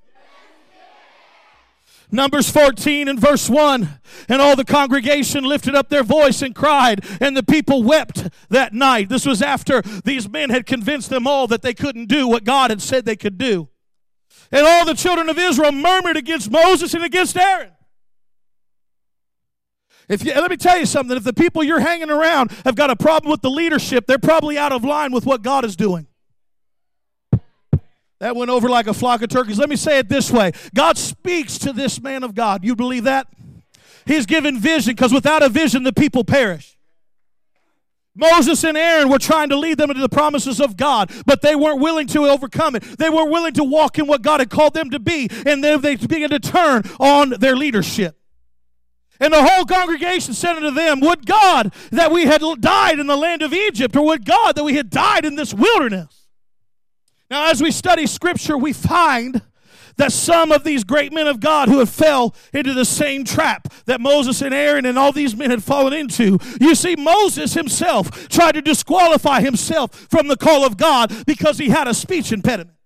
Numbers 2.12 2.48
14 2.48 3.08
and 3.08 3.18
verse 3.18 3.50
1. 3.50 3.98
And 4.28 4.40
all 4.40 4.54
the 4.54 4.64
congregation 4.64 5.42
lifted 5.42 5.74
up 5.74 5.88
their 5.88 6.04
voice 6.04 6.40
and 6.40 6.54
cried, 6.54 7.04
and 7.20 7.36
the 7.36 7.42
people 7.42 7.82
wept 7.82 8.28
that 8.48 8.72
night. 8.72 9.08
This 9.08 9.26
was 9.26 9.42
after 9.42 9.82
these 9.82 10.28
men 10.28 10.50
had 10.50 10.66
convinced 10.66 11.10
them 11.10 11.26
all 11.26 11.48
that 11.48 11.62
they 11.62 11.74
couldn't 11.74 12.06
do 12.06 12.28
what 12.28 12.44
God 12.44 12.70
had 12.70 12.80
said 12.80 13.04
they 13.04 13.16
could 13.16 13.38
do. 13.38 13.70
And 14.52 14.64
all 14.64 14.84
the 14.84 14.94
children 14.94 15.28
of 15.28 15.36
Israel 15.36 15.72
murmured 15.72 16.16
against 16.16 16.48
Moses 16.48 16.94
and 16.94 17.02
against 17.02 17.36
Aaron. 17.36 17.72
If 20.08 20.24
you, 20.24 20.32
let 20.32 20.48
me 20.48 20.56
tell 20.56 20.78
you 20.78 20.86
something, 20.86 21.16
if 21.16 21.24
the 21.24 21.32
people 21.32 21.64
you're 21.64 21.80
hanging 21.80 22.08
around 22.08 22.52
have 22.64 22.76
got 22.76 22.88
a 22.88 22.96
problem 22.96 23.32
with 23.32 23.42
the 23.42 23.50
leadership, 23.50 24.06
they're 24.06 24.16
probably 24.16 24.56
out 24.56 24.70
of 24.70 24.84
line 24.84 25.10
with 25.10 25.26
what 25.26 25.42
God 25.42 25.64
is 25.64 25.74
doing. 25.74 26.07
That 28.20 28.34
went 28.34 28.50
over 28.50 28.68
like 28.68 28.88
a 28.88 28.94
flock 28.94 29.22
of 29.22 29.28
turkeys. 29.28 29.58
Let 29.58 29.68
me 29.68 29.76
say 29.76 29.98
it 29.98 30.08
this 30.08 30.30
way 30.30 30.52
God 30.74 30.98
speaks 30.98 31.58
to 31.58 31.72
this 31.72 32.00
man 32.00 32.24
of 32.24 32.34
God. 32.34 32.64
You 32.64 32.74
believe 32.74 33.04
that? 33.04 33.28
He's 34.06 34.26
given 34.26 34.58
vision 34.58 34.94
because 34.94 35.12
without 35.12 35.42
a 35.42 35.48
vision, 35.48 35.82
the 35.82 35.92
people 35.92 36.24
perish. 36.24 36.76
Moses 38.18 38.64
and 38.64 38.76
Aaron 38.76 39.08
were 39.10 39.18
trying 39.18 39.48
to 39.50 39.56
lead 39.56 39.78
them 39.78 39.90
into 39.90 40.02
the 40.02 40.08
promises 40.08 40.60
of 40.60 40.76
God, 40.76 41.12
but 41.24 41.40
they 41.40 41.54
weren't 41.54 41.78
willing 41.78 42.08
to 42.08 42.24
overcome 42.24 42.74
it. 42.74 42.82
They 42.98 43.10
weren't 43.10 43.30
willing 43.30 43.52
to 43.54 43.64
walk 43.64 43.96
in 43.96 44.08
what 44.08 44.22
God 44.22 44.40
had 44.40 44.50
called 44.50 44.74
them 44.74 44.90
to 44.90 44.98
be, 44.98 45.28
and 45.46 45.62
then 45.62 45.80
they 45.82 45.94
began 45.94 46.30
to 46.30 46.40
turn 46.40 46.82
on 46.98 47.30
their 47.38 47.54
leadership. 47.54 48.18
And 49.20 49.32
the 49.32 49.44
whole 49.44 49.64
congregation 49.64 50.34
said 50.34 50.56
unto 50.56 50.72
them, 50.72 50.98
Would 51.00 51.26
God 51.26 51.72
that 51.92 52.10
we 52.10 52.24
had 52.24 52.42
died 52.60 52.98
in 52.98 53.06
the 53.06 53.16
land 53.16 53.42
of 53.42 53.52
Egypt, 53.52 53.94
or 53.94 54.04
would 54.06 54.24
God 54.24 54.56
that 54.56 54.64
we 54.64 54.74
had 54.74 54.90
died 54.90 55.24
in 55.24 55.36
this 55.36 55.54
wilderness? 55.54 56.27
Now, 57.30 57.50
as 57.50 57.62
we 57.62 57.70
study 57.70 58.06
Scripture, 58.06 58.56
we 58.56 58.72
find 58.72 59.42
that 59.96 60.12
some 60.12 60.52
of 60.52 60.64
these 60.64 60.84
great 60.84 61.12
men 61.12 61.26
of 61.26 61.40
God 61.40 61.68
who 61.68 61.80
have 61.80 61.90
fell 61.90 62.34
into 62.54 62.72
the 62.72 62.84
same 62.84 63.24
trap 63.24 63.68
that 63.84 64.00
Moses 64.00 64.40
and 64.40 64.54
Aaron 64.54 64.86
and 64.86 64.98
all 64.98 65.12
these 65.12 65.36
men 65.36 65.50
had 65.50 65.62
fallen 65.62 65.92
into. 65.92 66.38
You 66.60 66.74
see, 66.74 66.96
Moses 66.96 67.54
himself 67.54 68.28
tried 68.28 68.52
to 68.52 68.62
disqualify 68.62 69.40
himself 69.40 69.92
from 70.08 70.28
the 70.28 70.36
call 70.36 70.64
of 70.64 70.76
God 70.76 71.12
because 71.26 71.58
he 71.58 71.68
had 71.68 71.88
a 71.88 71.94
speech 71.94 72.32
impediment. 72.32 72.76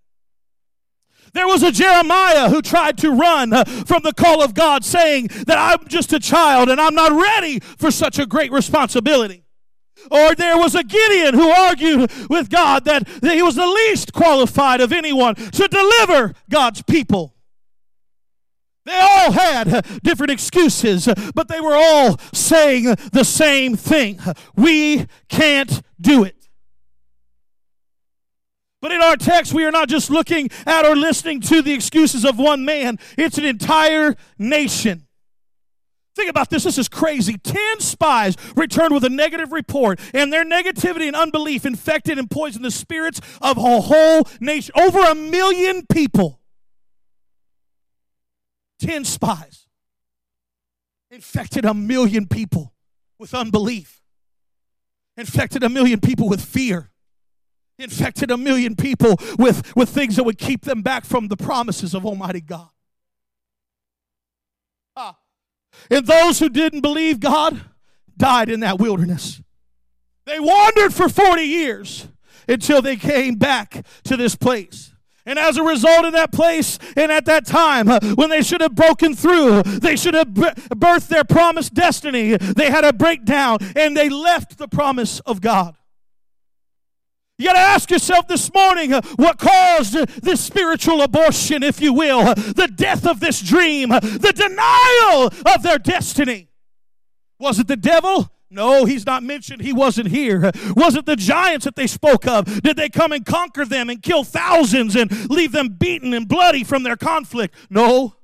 There 1.34 1.46
was 1.46 1.62
a 1.62 1.72
Jeremiah 1.72 2.50
who 2.50 2.60
tried 2.60 2.98
to 2.98 3.10
run 3.10 3.52
uh, 3.52 3.64
from 3.64 4.02
the 4.02 4.12
call 4.12 4.42
of 4.42 4.52
God, 4.52 4.84
saying 4.84 5.28
that 5.46 5.56
I'm 5.56 5.88
just 5.88 6.12
a 6.12 6.20
child 6.20 6.68
and 6.68 6.78
I'm 6.80 6.94
not 6.94 7.12
ready 7.12 7.60
for 7.60 7.90
such 7.90 8.18
a 8.18 8.26
great 8.26 8.52
responsibility. 8.52 9.41
Or 10.10 10.34
there 10.34 10.58
was 10.58 10.74
a 10.74 10.84
Gideon 10.84 11.34
who 11.34 11.48
argued 11.48 12.10
with 12.28 12.50
God 12.50 12.84
that, 12.84 13.08
he 13.22 13.42
was 13.42 13.54
the 13.54 13.66
least 13.66 14.12
qualified 14.12 14.80
of 14.80 14.92
anyone 14.92 15.34
to 15.34 15.68
deliver 15.68 16.34
God's 16.50 16.82
people. 16.82 17.34
They 18.84 18.98
all 18.98 19.30
had 19.30 19.86
different 20.02 20.32
excuses, 20.32 21.08
but 21.34 21.48
they 21.48 21.60
were 21.60 21.76
all 21.76 22.18
saying 22.32 22.84
the 23.12 23.24
same 23.24 23.76
thing 23.76 24.18
We 24.56 25.06
can't 25.28 25.82
do 26.00 26.24
it. 26.24 26.42
But 28.80 28.90
in 28.90 29.00
our 29.00 29.16
text, 29.16 29.54
we 29.54 29.64
are 29.64 29.70
not 29.70 29.88
just 29.88 30.10
looking 30.10 30.50
at 30.66 30.84
or 30.84 30.96
listening 30.96 31.40
to 31.42 31.62
the 31.62 31.72
excuses 31.72 32.24
of 32.24 32.36
one 32.36 32.64
man, 32.64 32.98
it's 33.16 33.38
an 33.38 33.44
entire 33.44 34.16
nation. 34.38 35.06
Think 36.14 36.28
about 36.28 36.50
this. 36.50 36.64
This 36.64 36.76
is 36.76 36.88
crazy. 36.88 37.38
Ten 37.38 37.80
spies 37.80 38.36
returned 38.54 38.92
with 38.92 39.04
a 39.04 39.10
negative 39.10 39.50
report, 39.50 39.98
and 40.12 40.32
their 40.32 40.44
negativity 40.44 41.06
and 41.06 41.16
unbelief 41.16 41.64
infected 41.64 42.18
and 42.18 42.30
poisoned 42.30 42.64
the 42.64 42.70
spirits 42.70 43.20
of 43.40 43.56
a 43.56 43.80
whole 43.80 44.28
nation. 44.40 44.72
Over 44.76 45.00
a 45.00 45.14
million 45.14 45.86
people. 45.86 46.40
Ten 48.78 49.04
spies 49.04 49.66
infected 51.10 51.64
a 51.64 51.72
million 51.72 52.26
people 52.26 52.74
with 53.18 53.32
unbelief, 53.32 54.02
infected 55.16 55.62
a 55.62 55.68
million 55.68 56.00
people 56.00 56.28
with 56.28 56.44
fear, 56.44 56.90
infected 57.78 58.30
a 58.30 58.36
million 58.36 58.74
people 58.74 59.16
with, 59.38 59.74
with 59.76 59.88
things 59.88 60.16
that 60.16 60.24
would 60.24 60.38
keep 60.38 60.64
them 60.64 60.82
back 60.82 61.04
from 61.04 61.28
the 61.28 61.36
promises 61.36 61.94
of 61.94 62.04
Almighty 62.04 62.40
God. 62.40 62.68
Ah. 64.96 65.16
And 65.90 66.06
those 66.06 66.38
who 66.38 66.48
didn't 66.48 66.80
believe 66.80 67.20
God 67.20 67.60
died 68.16 68.48
in 68.48 68.60
that 68.60 68.78
wilderness. 68.78 69.40
They 70.24 70.38
wandered 70.38 70.94
for 70.94 71.08
40 71.08 71.42
years 71.42 72.08
until 72.48 72.82
they 72.82 72.96
came 72.96 73.36
back 73.36 73.84
to 74.04 74.16
this 74.16 74.36
place. 74.36 74.92
And 75.24 75.38
as 75.38 75.56
a 75.56 75.62
result 75.62 76.04
of 76.04 76.12
that 76.12 76.32
place 76.32 76.78
and 76.96 77.12
at 77.12 77.26
that 77.26 77.46
time, 77.46 77.88
uh, 77.88 78.00
when 78.14 78.28
they 78.28 78.42
should 78.42 78.60
have 78.60 78.74
broken 78.74 79.14
through, 79.14 79.62
they 79.62 79.94
should 79.94 80.14
have 80.14 80.28
birthed 80.28 81.08
their 81.08 81.24
promised 81.24 81.74
destiny, 81.74 82.36
they 82.36 82.70
had 82.70 82.84
a 82.84 82.92
breakdown 82.92 83.58
and 83.76 83.96
they 83.96 84.08
left 84.08 84.58
the 84.58 84.66
promise 84.66 85.20
of 85.20 85.40
God. 85.40 85.76
You 87.42 87.48
got 87.48 87.54
to 87.54 87.58
ask 87.58 87.90
yourself 87.90 88.28
this 88.28 88.54
morning 88.54 88.92
uh, 88.92 89.02
what 89.16 89.36
caused 89.36 89.94
this 90.22 90.40
spiritual 90.40 91.02
abortion, 91.02 91.64
if 91.64 91.80
you 91.80 91.92
will, 91.92 92.32
the 92.36 92.70
death 92.72 93.04
of 93.04 93.18
this 93.18 93.42
dream, 93.42 93.88
the 93.88 94.32
denial 94.32 95.26
of 95.52 95.64
their 95.64 95.78
destiny. 95.78 96.50
Was 97.40 97.58
it 97.58 97.66
the 97.66 97.74
devil? 97.74 98.30
No, 98.48 98.84
he's 98.84 99.04
not 99.04 99.24
mentioned. 99.24 99.60
He 99.60 99.72
wasn't 99.72 100.10
here. 100.10 100.52
Was 100.76 100.94
it 100.94 101.04
the 101.04 101.16
giants 101.16 101.64
that 101.64 101.74
they 101.74 101.88
spoke 101.88 102.28
of? 102.28 102.62
Did 102.62 102.76
they 102.76 102.88
come 102.88 103.10
and 103.10 103.26
conquer 103.26 103.64
them 103.64 103.90
and 103.90 104.00
kill 104.00 104.22
thousands 104.22 104.94
and 104.94 105.28
leave 105.28 105.50
them 105.50 105.70
beaten 105.70 106.14
and 106.14 106.28
bloody 106.28 106.62
from 106.62 106.84
their 106.84 106.96
conflict? 106.96 107.56
No. 107.68 108.14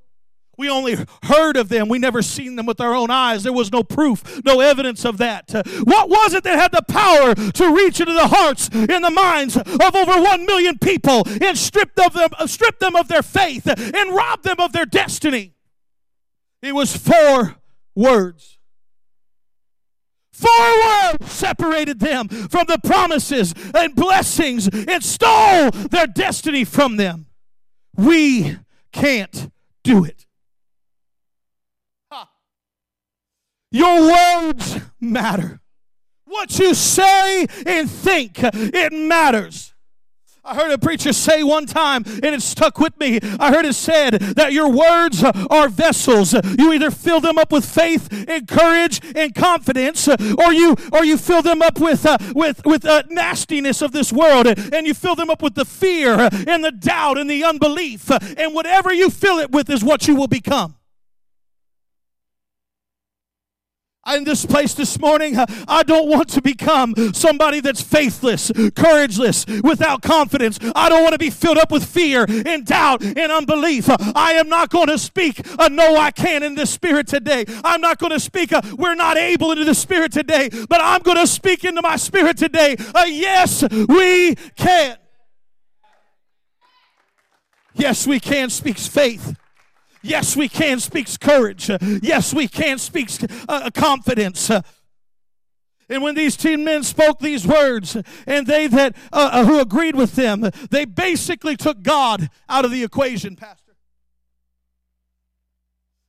We 0.59 0.69
only 0.69 0.97
heard 1.23 1.57
of 1.57 1.69
them. 1.69 1.89
We 1.89 2.01
never 2.01 2.21
seen 2.21 2.57
them 2.57 2.67
with 2.67 2.81
our 2.81 2.93
own 2.93 3.13
eyes. 3.13 3.45
There 3.45 3.53
was 3.53 3.71
no 3.71 3.85
proof, 3.85 4.43
no 4.45 4.59
evidence 4.59 5.05
of 5.05 5.19
that. 5.19 5.53
What 5.85 6.11
was 6.11 6.35
it 6.35 6.43
that 6.43 6.59
had 6.59 6.73
the 6.73 6.83
power 6.83 7.35
to 7.53 7.75
reach 7.75 8.01
into 8.01 8.13
the 8.13 8.27
hearts 8.27 8.69
and 8.73 9.05
the 9.05 9.11
minds 9.11 9.57
of 9.57 9.95
over 9.95 10.21
one 10.21 10.45
million 10.47 10.77
people 10.79 11.23
and 11.41 11.57
strip 11.57 11.95
them, 11.95 12.11
uh, 12.15 12.47
strip 12.49 12.81
them 12.81 12.97
of 12.97 13.07
their 13.07 13.23
faith 13.23 13.69
and 13.69 14.15
rob 14.15 14.43
them 14.43 14.57
of 14.59 14.73
their 14.73 14.85
destiny? 14.85 15.55
It 16.61 16.75
was 16.75 16.97
four 16.97 17.57
words. 17.95 18.59
Four 20.33 20.87
words 20.87 21.31
separated 21.31 22.01
them 22.01 22.29
from 22.29 22.67
the 22.67 22.81
promises 22.83 23.55
and 23.75 23.95
blessings 23.95 24.69
and 24.69 25.05
stole 25.05 25.71
their 25.71 26.09
destiny 26.09 26.65
from 26.65 26.97
them. 26.97 27.27
We 27.97 28.57
can't 28.93 29.53
do 29.85 30.05
it. 30.05 30.28
Your 33.79 34.11
words 34.11 34.81
matter. 35.01 35.61
What 36.25 36.59
you 36.59 36.75
say 36.75 37.47
and 37.65 37.89
think, 37.89 38.41
it 38.43 38.93
matters. 38.93 39.73
I 40.45 40.57
heard 40.57 40.73
a 40.73 40.79
preacher 40.79 41.13
say 41.13 41.45
one 41.45 41.67
time, 41.67 42.03
and 42.07 42.35
it 42.35 42.43
stuck 42.43 42.81
with 42.81 42.99
me. 42.99 43.21
I 43.39 43.53
heard 43.53 43.67
it 43.67 43.75
said 43.75 44.15
that 44.15 44.53
your 44.53 44.69
words 44.69 45.23
are 45.23 45.69
vessels. 45.69 46.33
You 46.59 46.73
either 46.73 46.91
fill 46.91 47.21
them 47.21 47.39
up 47.39 47.53
with 47.53 47.65
faith 47.65 48.09
and 48.29 48.49
courage 48.49 49.01
and 49.15 49.33
confidence, 49.33 50.09
or 50.09 50.53
you 50.53 50.75
or 50.93 51.05
you 51.05 51.17
fill 51.17 51.43
them 51.43 51.63
up 51.63 51.79
with 51.79 52.05
uh, 52.05 52.19
with 52.35 52.65
with 52.65 52.85
uh, 52.85 53.05
nastiness 53.11 53.81
of 53.81 53.93
this 53.93 54.13
world, 54.13 54.47
and 54.47 54.89
you 54.89 54.95
fill 54.95 55.15
them 55.15 55.31
up 55.31 55.41
with 55.41 55.55
the 55.55 55.65
fear 55.65 56.29
and 56.49 56.65
the 56.65 56.73
doubt 56.73 57.17
and 57.17 57.31
the 57.31 57.45
unbelief. 57.45 58.11
And 58.11 58.55
whatever 58.55 58.93
you 58.93 59.09
fill 59.09 59.39
it 59.39 59.53
with 59.53 59.71
is 59.71 59.85
what 59.85 60.09
you 60.09 60.17
will 60.17 60.29
become. 60.29 60.75
In 64.17 64.25
this 64.25 64.45
place 64.45 64.75
this 64.75 64.99
morning, 64.99 65.37
I 65.37 65.83
don't 65.83 66.09
want 66.09 66.29
to 66.31 66.43
become 66.43 66.95
somebody 67.13 67.61
that's 67.61 67.81
faithless, 67.81 68.51
courageless, 68.75 69.47
without 69.63 70.03
confidence. 70.03 70.59
I 70.75 70.89
don't 70.89 71.03
want 71.03 71.13
to 71.13 71.19
be 71.19 71.31
filled 71.31 71.59
up 71.59 71.71
with 71.71 71.85
fear 71.85 72.27
and 72.29 72.65
doubt 72.65 73.03
and 73.03 73.33
unbelief. 73.33 73.89
I 73.89 74.33
am 74.33 74.49
not 74.49 74.71
going 74.71 74.89
to 74.89 74.99
speak 74.99 75.41
a 75.59 75.69
no, 75.69 75.97
I 75.97 76.11
can't 76.11 76.45
in 76.45 76.55
the 76.55 76.67
spirit 76.67 77.07
today. 77.07 77.45
I'm 77.65 77.81
not 77.81 77.99
going 77.99 78.13
to 78.13 78.21
speak 78.21 78.53
a 78.53 78.63
we're 78.77 78.95
not 78.95 79.17
able 79.17 79.53
into 79.53 79.65
the 79.65 79.75
spirit 79.75 80.13
today, 80.13 80.49
but 80.69 80.81
I'm 80.81 81.03
going 81.03 81.19
to 81.19 81.27
speak 81.27 81.65
into 81.65 81.83
my 81.83 81.97
spirit 81.97 82.37
today 82.37 82.77
a 82.95 83.09
yes, 83.09 83.65
we 83.71 84.35
can. 84.57 84.97
Yes, 87.75 88.07
we 88.07 88.19
can 88.19 88.51
speaks 88.51 88.87
faith. 88.87 89.37
Yes, 90.03 90.37
we 90.37 90.49
can 90.49 90.81
speaks 90.81 91.17
courage. 91.17 91.71
Yes, 92.03 92.33
we 92.33 92.49
can 92.49 92.79
speaks 92.79 93.19
uh, 93.49 93.71
confidence. 93.71 94.51
And 95.91 96.03
when 96.03 96.15
these 96.15 96.37
ten 96.37 96.65
men 96.65 96.83
spoke 96.83 97.19
these 97.19 97.47
words, 97.47 97.97
and 98.27 98.47
they 98.47 98.67
that 98.67 98.95
uh, 99.13 99.31
uh, 99.33 99.45
who 99.45 99.59
agreed 99.59 99.97
with 99.97 100.15
them, 100.17 100.51
they 100.71 100.85
basically 100.85 101.57
took 101.57 101.83
God 101.83 102.29
out 102.49 102.65
of 102.65 102.71
the 102.71 102.85
equation, 102.85 103.37
Pastor. 103.37 103.75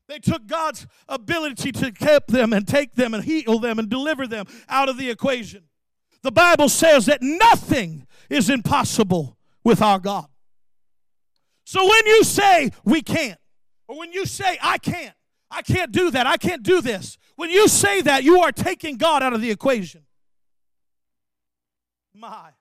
They 0.08 0.20
took 0.20 0.48
God's 0.48 0.88
ability 1.08 1.72
to 1.72 1.92
keep 1.92 2.28
them 2.28 2.52
and 2.52 2.68
take 2.68 2.96
them 2.96 3.14
and 3.14 3.24
heal 3.24 3.60
them 3.60 3.80
and 3.80 3.90
deliver 3.90 4.28
them 4.28 4.48
out 4.68 4.90
of 4.90 4.98
the 4.98 5.10
equation. 5.10 5.64
The 6.24 6.32
Bible 6.32 6.68
says 6.68 7.06
that 7.06 7.22
nothing 7.22 8.06
is 8.30 8.50
impossible 8.50 9.38
with 9.64 9.82
our 9.82 10.00
God. 10.00 10.28
So 11.64 11.84
when 11.84 12.06
you 12.08 12.24
say 12.24 12.72
we 12.84 13.02
can't, 13.02 13.40
or 13.90 13.98
when 13.98 14.14
you 14.14 14.26
say, 14.26 14.58
I 14.62 14.78
can't, 14.78 15.16
I 15.50 15.64
can't 15.64 15.92
do 15.92 16.12
that, 16.12 16.28
I 16.28 16.38
can't 16.38 16.62
do 16.62 16.80
this, 16.80 17.18
when 17.36 17.50
you 17.50 17.68
say 17.68 18.02
that, 18.02 18.24
you 18.24 18.40
are 18.40 18.52
taking 18.52 18.98
God 18.98 19.24
out 19.24 19.34
of 19.34 19.42
the 19.42 19.50
equation. 19.50 20.04
My. 22.14 22.52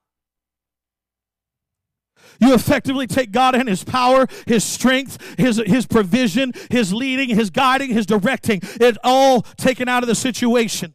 You 2.40 2.54
effectively 2.54 3.06
take 3.06 3.30
God 3.30 3.54
and 3.54 3.68
His 3.68 3.84
power, 3.84 4.26
His 4.46 4.64
strength, 4.64 5.38
His, 5.38 5.62
His 5.66 5.86
provision, 5.86 6.52
His 6.70 6.94
leading, 6.94 7.28
His 7.28 7.50
guiding, 7.50 7.90
His 7.90 8.06
directing. 8.06 8.60
It's 8.62 8.98
all 9.04 9.42
taken 9.42 9.86
out 9.86 10.02
of 10.02 10.08
the 10.08 10.14
situation 10.14 10.94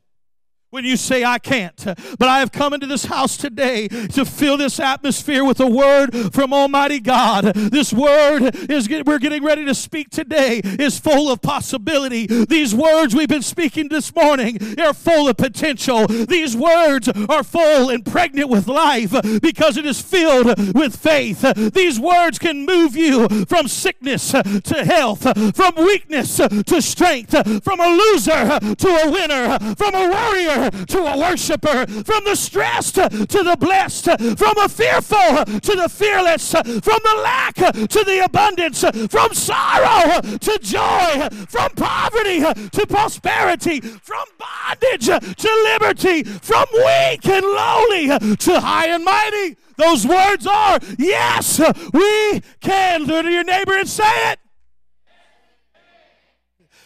when 0.74 0.84
you 0.84 0.98
say 0.98 1.24
I 1.24 1.38
can't. 1.38 1.86
But 1.86 2.28
I 2.28 2.40
have 2.40 2.52
come 2.52 2.74
into 2.74 2.88
this 2.88 3.06
house 3.06 3.38
today 3.38 3.88
to 3.88 4.26
fill 4.26 4.58
this 4.58 4.80
atmosphere 4.80 5.46
with 5.46 5.60
a 5.60 5.68
word 5.68 6.34
from 6.34 6.52
Almighty 6.52 7.00
God. 7.00 7.54
This 7.54 7.94
word 7.94 8.56
is 8.72 8.90
we're 9.06 9.20
getting 9.20 9.44
ready 9.44 9.66
to 9.66 9.76
speak 9.76 10.10
today 10.10 10.62
is 10.64 11.00
full 11.00 11.32
of 11.32 11.44
possibility. 11.44 12.26
These 12.26 12.74
words 12.74 13.14
we've 13.14 13.28
been 13.28 13.44
speaking 13.44 13.90
this 13.90 14.16
morning 14.16 14.58
are 14.80 14.96
full 14.96 15.28
of 15.28 15.38
potential. 15.38 16.08
These 16.08 16.58
words 16.58 17.08
are 17.08 17.44
full 17.44 17.92
and 17.92 18.04
pregnant 18.04 18.50
with 18.50 18.68
life 18.68 19.12
because 19.44 19.78
it 19.78 19.86
is 19.86 20.02
filled 20.02 20.74
with 20.74 20.96
faith. 20.96 21.42
These 21.74 22.00
words 22.00 22.40
can 22.40 22.66
move 22.66 22.96
you 22.96 23.28
from 23.46 23.68
sickness 23.68 24.32
to 24.32 24.84
health, 24.84 25.22
from 25.56 25.76
weakness 25.76 26.38
to 26.38 26.82
strength, 26.82 27.64
from 27.64 27.80
a 27.80 27.90
loser 27.90 28.60
to 28.60 28.88
a 28.88 29.12
winner, 29.12 29.60
from 29.76 29.94
a 29.94 30.10
warrior 30.10 30.63
to 30.70 31.00
a 31.00 31.18
worshiper, 31.18 31.86
from 32.04 32.24
the 32.26 32.36
stressed 32.36 32.96
to 32.96 33.44
the 33.44 33.58
blessed, 33.60 34.06
from 34.38 34.58
a 34.58 34.70
fearful 34.70 35.46
to 35.46 35.76
the 35.76 35.90
fearless, 35.90 36.52
from 36.52 37.00
the 37.04 37.22
lack 37.24 37.56
to 37.56 38.04
the 38.06 38.24
abundance, 38.24 38.84
from 39.10 39.34
sorrow 39.34 40.22
to 40.22 40.60
joy, 40.62 41.28
from 41.48 41.70
poverty 41.76 42.42
to 42.42 42.88
prosperity, 42.88 43.80
from 43.82 44.26
bondage 44.38 45.06
to 45.06 45.78
liberty, 45.80 46.24
from 46.24 46.66
weak 46.74 47.26
and 47.26 47.46
lowly 47.46 48.36
to 48.38 48.60
high 48.60 48.88
and 48.88 49.04
mighty. 49.04 49.58
Those 49.78 50.06
words 50.06 50.46
are 50.46 50.80
yes, 50.98 51.60
we 51.92 52.42
can. 52.62 53.08
Turn 53.08 53.26
to 53.26 53.32
your 53.32 53.44
neighbor 53.44 53.78
and 53.78 53.90
say 53.90 54.32
it. 54.32 54.40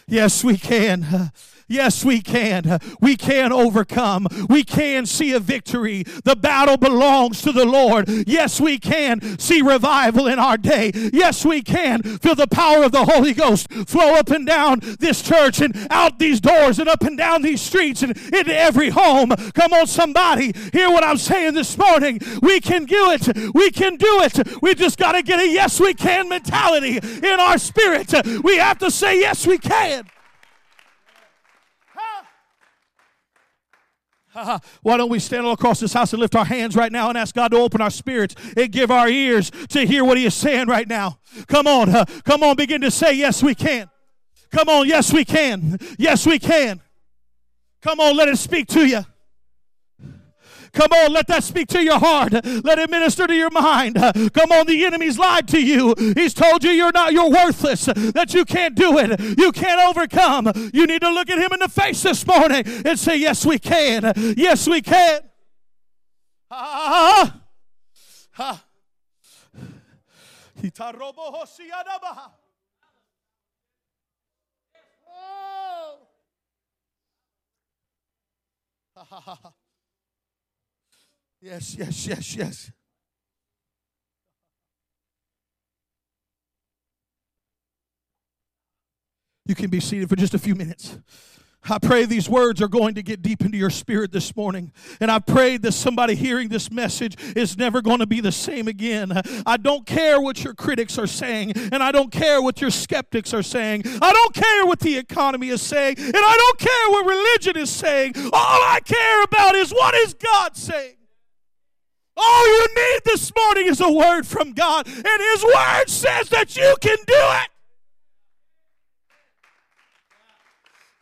Yes, 0.06 0.42
we 0.42 0.56
can. 0.56 1.30
Yes, 1.68 2.04
we 2.04 2.20
can. 2.20 2.80
We 3.00 3.16
can 3.16 3.52
overcome. 3.52 4.26
We 4.48 4.64
can 4.64 5.04
see 5.06 5.32
a 5.32 5.40
victory. 5.40 6.02
The 6.24 6.34
battle 6.34 6.78
belongs 6.78 7.42
to 7.42 7.52
the 7.52 7.66
Lord. 7.66 8.08
Yes, 8.26 8.60
we 8.60 8.78
can 8.78 9.38
see 9.38 9.60
revival 9.60 10.26
in 10.26 10.38
our 10.38 10.56
day. 10.56 10.90
Yes, 11.12 11.44
we 11.44 11.62
can 11.62 12.02
feel 12.02 12.34
the 12.34 12.46
power 12.46 12.84
of 12.84 12.92
the 12.92 13.04
Holy 13.04 13.34
Ghost 13.34 13.70
flow 13.86 14.14
up 14.14 14.30
and 14.30 14.46
down 14.46 14.80
this 14.98 15.22
church 15.22 15.60
and 15.60 15.86
out 15.90 16.18
these 16.18 16.40
doors 16.40 16.78
and 16.78 16.88
up 16.88 17.02
and 17.02 17.18
down 17.18 17.42
these 17.42 17.60
streets 17.60 18.02
and 18.02 18.16
into 18.16 18.56
every 18.56 18.88
home. 18.88 19.30
Come 19.54 19.72
on, 19.74 19.86
somebody, 19.86 20.52
hear 20.72 20.90
what 20.90 21.04
I'm 21.04 21.18
saying 21.18 21.54
this 21.54 21.76
morning. 21.76 22.20
We 22.40 22.60
can 22.60 22.86
do 22.86 23.10
it. 23.10 23.54
We 23.54 23.70
can 23.70 23.96
do 23.96 24.22
it. 24.22 24.62
We 24.62 24.74
just 24.74 24.98
got 24.98 25.12
to 25.12 25.22
get 25.22 25.38
a 25.40 25.46
yes, 25.46 25.78
we 25.78 25.92
can 25.92 26.28
mentality 26.28 26.98
in 26.98 27.40
our 27.40 27.58
spirit. 27.58 28.14
We 28.42 28.56
have 28.56 28.78
to 28.78 28.90
say, 28.90 29.20
yes, 29.20 29.46
we 29.46 29.58
can. 29.58 30.06
Why 34.82 34.96
don't 34.96 35.10
we 35.10 35.18
stand 35.18 35.46
all 35.46 35.52
across 35.52 35.80
this 35.80 35.92
house 35.92 36.12
and 36.12 36.20
lift 36.20 36.34
our 36.34 36.44
hands 36.44 36.76
right 36.76 36.92
now 36.92 37.08
and 37.08 37.18
ask 37.18 37.34
God 37.34 37.48
to 37.52 37.58
open 37.58 37.80
our 37.80 37.90
spirits 37.90 38.34
and 38.56 38.70
give 38.70 38.90
our 38.90 39.08
ears 39.08 39.50
to 39.68 39.86
hear 39.86 40.04
what 40.04 40.18
He 40.18 40.26
is 40.26 40.34
saying 40.34 40.68
right 40.68 40.88
now? 40.88 41.18
Come 41.46 41.66
on, 41.66 41.88
uh, 41.88 42.04
come 42.24 42.42
on, 42.42 42.56
begin 42.56 42.80
to 42.82 42.90
say, 42.90 43.12
Yes, 43.14 43.42
we 43.42 43.54
can. 43.54 43.90
Come 44.50 44.68
on, 44.68 44.86
yes, 44.86 45.12
we 45.12 45.24
can. 45.24 45.78
Yes, 45.98 46.26
we 46.26 46.38
can. 46.38 46.80
Come 47.82 48.00
on, 48.00 48.16
let 48.16 48.28
it 48.28 48.38
speak 48.38 48.66
to 48.68 48.86
you. 48.86 49.04
Come 50.78 50.92
on, 50.92 51.12
let 51.12 51.26
that 51.26 51.42
speak 51.42 51.66
to 51.70 51.82
your 51.82 51.98
heart. 51.98 52.32
Let 52.32 52.78
it 52.78 52.88
minister 52.88 53.26
to 53.26 53.34
your 53.34 53.50
mind. 53.50 53.96
Come 53.96 54.52
on, 54.52 54.66
the 54.66 54.84
enemy's 54.84 55.18
lied 55.18 55.48
to 55.48 55.60
you. 55.60 55.92
He's 56.14 56.32
told 56.32 56.62
you 56.62 56.70
you're 56.70 56.92
not, 56.92 57.12
you're 57.12 57.28
worthless, 57.28 57.86
that 57.86 58.32
you 58.32 58.44
can't 58.44 58.76
do 58.76 58.96
it. 58.98 59.18
You 59.36 59.50
can't 59.50 59.80
overcome. 59.80 60.52
You 60.72 60.86
need 60.86 61.00
to 61.00 61.10
look 61.10 61.30
at 61.30 61.38
him 61.38 61.52
in 61.52 61.58
the 61.58 61.68
face 61.68 62.04
this 62.04 62.24
morning 62.24 62.62
and 62.84 62.96
say, 62.96 63.16
Yes, 63.16 63.44
we 63.44 63.58
can. 63.58 64.12
Yes, 64.36 64.68
we 64.68 64.80
can. 64.80 65.22
Ah, 66.48 67.40
ah. 68.38 68.64
Oh. 79.10 79.52
Yes, 81.40 81.76
yes, 81.76 82.06
yes, 82.06 82.36
yes. 82.36 82.72
You 89.46 89.54
can 89.54 89.70
be 89.70 89.80
seated 89.80 90.08
for 90.08 90.16
just 90.16 90.34
a 90.34 90.38
few 90.38 90.54
minutes. 90.54 90.98
I 91.70 91.78
pray 91.78 92.04
these 92.04 92.28
words 92.28 92.62
are 92.62 92.68
going 92.68 92.94
to 92.94 93.02
get 93.02 93.22
deep 93.22 93.42
into 93.42 93.56
your 93.56 93.70
spirit 93.70 94.12
this 94.12 94.36
morning. 94.36 94.72
And 95.00 95.10
I 95.10 95.18
pray 95.18 95.56
that 95.58 95.72
somebody 95.72 96.14
hearing 96.14 96.48
this 96.48 96.70
message 96.70 97.16
is 97.34 97.56
never 97.56 97.82
going 97.82 97.98
to 97.98 98.06
be 98.06 98.20
the 98.20 98.32
same 98.32 98.68
again. 98.68 99.12
I 99.46 99.56
don't 99.56 99.86
care 99.86 100.20
what 100.20 100.44
your 100.44 100.54
critics 100.54 100.98
are 100.98 101.06
saying, 101.06 101.52
and 101.72 101.82
I 101.82 101.92
don't 101.92 102.12
care 102.12 102.40
what 102.42 102.60
your 102.60 102.70
skeptics 102.70 103.34
are 103.34 103.42
saying. 103.42 103.82
I 103.86 104.12
don't 104.12 104.34
care 104.34 104.66
what 104.66 104.80
the 104.80 104.96
economy 104.98 105.48
is 105.48 105.62
saying, 105.62 105.96
and 105.98 106.14
I 106.14 106.36
don't 106.36 106.58
care 106.58 106.90
what 106.90 107.06
religion 107.06 107.56
is 107.56 107.70
saying. 107.70 108.14
All 108.16 108.32
I 108.32 108.80
care 108.84 109.22
about 109.24 109.54
is 109.54 109.70
what 109.70 109.94
is 109.94 110.14
God 110.14 110.56
saying. 110.56 110.97
All 112.20 112.46
you 112.48 112.66
need 112.74 113.00
this 113.04 113.32
morning 113.34 113.66
is 113.66 113.80
a 113.80 113.90
word 113.90 114.26
from 114.26 114.52
God, 114.52 114.86
and 114.86 115.06
His 115.06 115.44
word 115.44 115.84
says 115.86 116.28
that 116.30 116.56
you 116.56 116.74
can 116.80 116.96
do 117.06 117.14
it. 117.14 117.50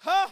Huh? 0.00 0.28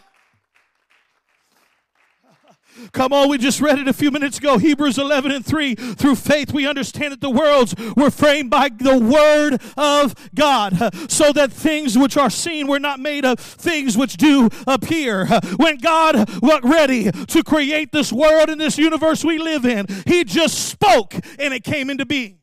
Come 2.91 3.13
on, 3.13 3.29
we 3.29 3.37
just 3.37 3.61
read 3.61 3.79
it 3.79 3.87
a 3.87 3.93
few 3.93 4.11
minutes 4.11 4.37
ago. 4.37 4.57
Hebrews 4.57 4.97
11 4.97 5.31
and 5.31 5.45
3. 5.45 5.75
Through 5.75 6.15
faith, 6.15 6.53
we 6.53 6.67
understand 6.67 7.13
that 7.13 7.21
the 7.21 7.29
worlds 7.29 7.75
were 7.95 8.09
framed 8.09 8.49
by 8.49 8.69
the 8.69 8.97
Word 8.97 9.61
of 9.77 10.15
God, 10.33 10.93
so 11.09 11.31
that 11.33 11.51
things 11.51 11.97
which 11.97 12.17
are 12.17 12.29
seen 12.29 12.67
were 12.67 12.79
not 12.79 12.99
made 12.99 13.25
of 13.25 13.39
things 13.39 13.97
which 13.97 14.17
do 14.17 14.49
appear. 14.67 15.27
When 15.57 15.77
God 15.77 16.29
was 16.41 16.61
ready 16.63 17.11
to 17.11 17.43
create 17.43 17.91
this 17.91 18.11
world 18.11 18.49
and 18.49 18.59
this 18.59 18.77
universe 18.77 19.23
we 19.23 19.37
live 19.37 19.65
in, 19.65 19.87
He 20.05 20.23
just 20.23 20.69
spoke 20.69 21.13
and 21.39 21.53
it 21.53 21.63
came 21.63 21.89
into 21.89 22.05
being. 22.05 22.39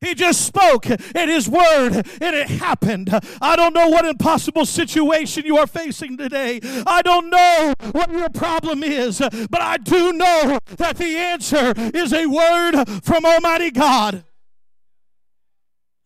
He 0.00 0.14
just 0.14 0.46
spoke 0.46 0.86
in 0.86 1.28
His 1.28 1.48
word 1.48 1.94
and 2.20 2.36
it 2.36 2.48
happened. 2.48 3.10
I 3.40 3.56
don't 3.56 3.74
know 3.74 3.88
what 3.88 4.04
impossible 4.04 4.64
situation 4.64 5.44
you 5.44 5.56
are 5.58 5.66
facing 5.66 6.16
today. 6.16 6.60
I 6.86 7.02
don't 7.02 7.30
know 7.30 7.74
what 7.92 8.10
your 8.12 8.28
problem 8.28 8.82
is, 8.82 9.18
but 9.18 9.60
I 9.60 9.76
do 9.78 10.12
know 10.12 10.58
that 10.76 10.98
the 10.98 11.16
answer 11.16 11.72
is 11.76 12.12
a 12.12 12.26
word 12.26 12.84
from 13.02 13.24
Almighty 13.24 13.70
God. 13.70 14.24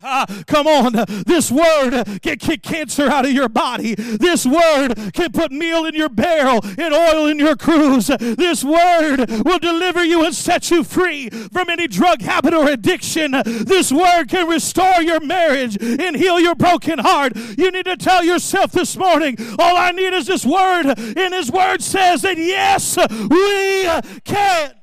Ah, 0.03 0.27
come 0.47 0.67
on. 0.67 1.05
This 1.27 1.51
word 1.51 2.21
can 2.23 2.39
kick 2.39 2.63
cancer 2.63 3.09
out 3.09 3.25
of 3.25 3.33
your 3.33 3.49
body. 3.49 3.95
This 3.95 4.45
word 4.45 5.13
can 5.13 5.33
put 5.33 5.53
meal 5.53 5.85
in 5.85 5.95
your 5.95 6.09
barrel 6.09 6.61
and 6.65 6.95
oil 6.95 7.27
in 7.27 7.39
your 7.39 7.57
cruse. 7.57 8.09
This 8.09 8.65
word 8.65 9.27
will 9.45 9.59
deliver 9.59 10.05
you 10.05 10.25
and 10.25 10.35
set 10.35 10.71
you 10.71 10.85
free 10.85 11.31
from 11.31 11.71
any 11.71 11.87
drug 11.87 12.23
habit 12.23 12.55
or 12.55 12.69
addiction. 12.69 13.33
This 13.45 13.93
word 13.93 14.29
can 14.29 14.49
restore 14.49 15.03
your 15.03 15.21
marriage 15.21 15.77
and 15.81 16.17
heal 16.17 16.41
your 16.41 16.55
broken 16.55 16.99
heart. 16.99 17.37
You 17.37 17.71
need 17.71 17.85
to 17.87 17.97
tell 17.97 18.25
yourself 18.25 18.73
this 18.73 18.97
morning, 18.97 19.37
all 19.59 19.77
I 19.77 19.93
need 19.93 20.13
is 20.15 20.27
this 20.27 20.45
word. 20.45 20.87
And 20.99 21.35
his 21.35 21.51
word 21.51 21.83
says 21.83 22.23
that 22.23 22.39
yes, 22.39 22.97
we 23.31 24.21
can. 24.25 24.82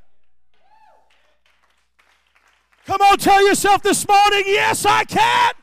Come 2.89 3.01
on, 3.03 3.17
tell 3.19 3.47
yourself 3.47 3.83
this 3.83 4.07
morning, 4.07 4.45
yes, 4.47 4.83
I 4.83 5.03
can. 5.03 5.53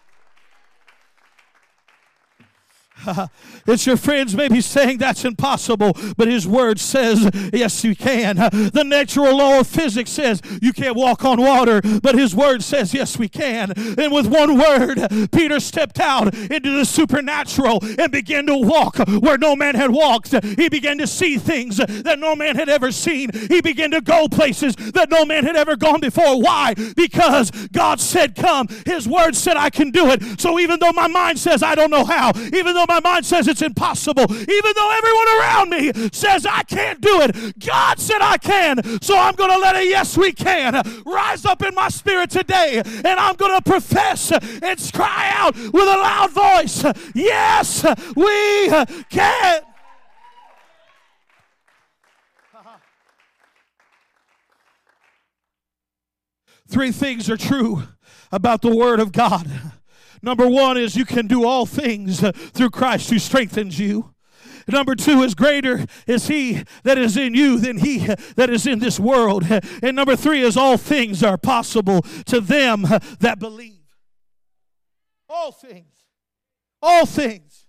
it's 3.66 3.86
your 3.86 3.96
friends 3.96 4.34
maybe 4.34 4.60
saying 4.60 4.98
that's 4.98 5.24
impossible, 5.24 5.96
but 6.16 6.28
His 6.28 6.46
Word 6.46 6.78
says, 6.78 7.30
yes, 7.52 7.84
you 7.84 7.94
can. 7.94 8.36
The 8.36 8.84
natural 8.84 9.36
law 9.36 9.60
of 9.60 9.66
physics 9.66 10.10
says 10.10 10.40
you 10.62 10.72
can't 10.72 10.96
walk 10.96 11.24
on 11.24 11.40
water, 11.40 11.80
but 12.02 12.14
His 12.14 12.34
Word 12.34 12.62
says, 12.62 12.94
yes, 12.94 13.18
we 13.18 13.28
can. 13.28 13.72
And 13.98 14.12
with 14.12 14.26
one 14.26 14.58
word, 14.58 15.30
Peter 15.32 15.60
stepped 15.60 16.00
out 16.00 16.34
into 16.34 16.70
the 16.70 16.84
supernatural 16.84 17.80
and 17.98 18.10
began 18.10 18.46
to 18.46 18.56
walk 18.56 18.96
where 18.98 19.38
no 19.38 19.56
man 19.56 19.74
had 19.74 19.90
walked. 19.90 20.34
He 20.44 20.68
began 20.68 20.98
to 20.98 21.06
see 21.06 21.38
things 21.38 21.76
that 21.76 22.18
no 22.18 22.36
man 22.36 22.56
had 22.56 22.68
ever 22.68 22.92
seen. 22.92 23.30
He 23.48 23.60
began 23.60 23.90
to 23.92 24.00
go 24.00 24.28
places 24.28 24.76
that 24.76 25.10
no 25.10 25.24
man 25.24 25.44
had 25.44 25.56
ever 25.56 25.76
gone 25.76 26.00
before. 26.00 26.40
Why? 26.40 26.74
Because 26.96 27.50
God 27.72 28.00
said, 28.00 28.34
Come. 28.34 28.68
His 28.84 29.08
Word 29.08 29.36
said, 29.36 29.56
I 29.56 29.70
can 29.70 29.90
do 29.90 30.08
it. 30.10 30.40
So 30.40 30.58
even 30.58 30.78
though 30.80 30.92
my 30.92 31.08
mind 31.08 31.38
says, 31.38 31.62
I 31.62 31.74
don't 31.74 31.90
know 31.90 32.04
how, 32.04 32.32
even 32.36 32.74
though 32.74 32.86
my 32.88 33.00
mind 33.00 33.26
says 33.26 33.48
it's 33.48 33.55
impossible, 33.62 34.24
even 34.24 34.72
though 34.74 34.90
everyone 34.96 35.28
around 35.40 35.70
me 35.70 36.10
says 36.12 36.46
I 36.46 36.62
can't 36.62 37.00
do 37.00 37.20
it, 37.22 37.58
God 37.58 37.98
said 37.98 38.20
I 38.20 38.38
can. 38.38 39.00
So 39.00 39.18
I'm 39.18 39.34
going 39.34 39.50
to 39.50 39.58
let 39.58 39.76
a 39.76 39.84
yes, 39.84 40.16
we 40.16 40.32
can 40.32 40.82
rise 41.04 41.44
up 41.44 41.62
in 41.62 41.74
my 41.74 41.88
spirit 41.88 42.30
today, 42.30 42.82
and 42.84 43.06
I'm 43.06 43.36
going 43.36 43.54
to 43.54 43.62
profess 43.62 44.32
and 44.32 44.92
cry 44.92 45.30
out 45.34 45.56
with 45.56 45.74
a 45.74 45.96
loud 45.96 46.30
voice, 46.30 46.84
Yes, 47.14 47.84
we 48.14 48.68
can. 49.10 49.62
Three 56.68 56.90
things 56.90 57.30
are 57.30 57.36
true 57.36 57.84
about 58.32 58.60
the 58.62 58.74
Word 58.74 58.98
of 58.98 59.12
God. 59.12 59.48
Number 60.26 60.48
one 60.48 60.76
is 60.76 60.96
you 60.96 61.04
can 61.04 61.28
do 61.28 61.44
all 61.44 61.66
things 61.66 62.18
through 62.50 62.70
Christ 62.70 63.10
who 63.10 63.18
strengthens 63.20 63.78
you. 63.78 64.12
Number 64.66 64.96
two 64.96 65.22
is 65.22 65.36
greater 65.36 65.86
is 66.08 66.26
he 66.26 66.64
that 66.82 66.98
is 66.98 67.16
in 67.16 67.36
you 67.36 67.60
than 67.60 67.78
he 67.78 67.98
that 68.34 68.50
is 68.50 68.66
in 68.66 68.80
this 68.80 68.98
world. 68.98 69.44
And 69.48 69.94
number 69.94 70.16
three 70.16 70.40
is 70.40 70.56
all 70.56 70.78
things 70.78 71.22
are 71.22 71.38
possible 71.38 72.02
to 72.26 72.40
them 72.40 72.82
that 73.20 73.38
believe. 73.38 73.84
All 75.28 75.52
things. 75.52 75.94
All 76.82 77.06
things. 77.06 77.66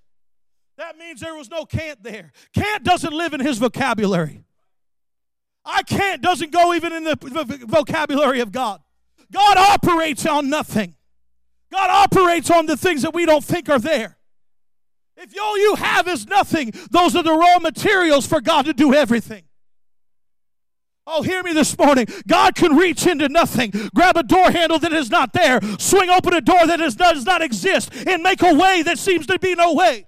That 0.77 0.97
means 0.97 1.19
there 1.19 1.35
was 1.35 1.51
no 1.51 1.63
can't 1.63 2.01
there. 2.01 2.31
Can't 2.55 2.83
doesn't 2.83 3.13
live 3.13 3.35
in 3.35 3.39
his 3.39 3.59
vocabulary. 3.59 4.43
I 5.63 5.83
can't 5.83 6.23
doesn't 6.23 6.51
go 6.51 6.73
even 6.73 6.91
in 6.91 7.03
the 7.03 7.65
vocabulary 7.67 8.39
of 8.39 8.51
God. 8.51 8.81
God 9.31 9.57
operates 9.57 10.25
on 10.25 10.49
nothing. 10.49 10.95
God 11.71 11.89
operates 11.89 12.49
on 12.49 12.65
the 12.65 12.77
things 12.77 13.01
that 13.01 13.13
we 13.13 13.25
don't 13.25 13.43
think 13.43 13.69
are 13.69 13.79
there. 13.79 14.17
If 15.17 15.33
all 15.41 15.57
you 15.57 15.75
have 15.75 16.07
is 16.07 16.27
nothing, 16.27 16.71
those 16.91 17.15
are 17.15 17.23
the 17.23 17.33
raw 17.33 17.59
materials 17.59 18.27
for 18.27 18.39
God 18.39 18.65
to 18.65 18.73
do 18.73 18.93
everything. 18.93 19.43
Oh, 21.09 21.21
hear 21.23 21.41
me 21.41 21.53
this 21.53 21.77
morning. 21.77 22.05
God 22.27 22.53
can 22.53 22.75
reach 22.75 23.07
into 23.07 23.29
nothing, 23.29 23.71
grab 23.95 24.17
a 24.17 24.23
door 24.23 24.51
handle 24.51 24.77
that 24.79 24.91
is 24.91 25.09
not 25.09 25.31
there, 25.33 25.59
swing 25.79 26.09
open 26.09 26.33
a 26.33 26.41
door 26.41 26.67
that 26.67 26.81
is, 26.81 26.95
does 26.95 27.25
not 27.25 27.41
exist, 27.41 27.91
and 28.05 28.21
make 28.21 28.41
a 28.43 28.53
way 28.53 28.83
that 28.83 28.99
seems 28.99 29.25
to 29.27 29.39
be 29.39 29.55
no 29.55 29.73
way. 29.73 30.05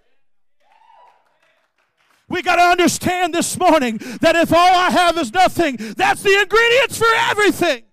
We 2.28 2.44
got 2.44 2.58
to 2.58 2.62
understand 2.62 3.34
this 3.34 3.58
morning 3.58 3.98
that 4.22 4.36
if 4.36 4.54
all 4.54 4.76
I 4.76 4.92
have 4.92 5.18
is 5.18 5.34
nothing, 5.34 5.78
that's 5.78 6.22
the 6.22 6.40
ingredients 6.40 6.98
for 6.98 7.08
everything. 7.32 7.84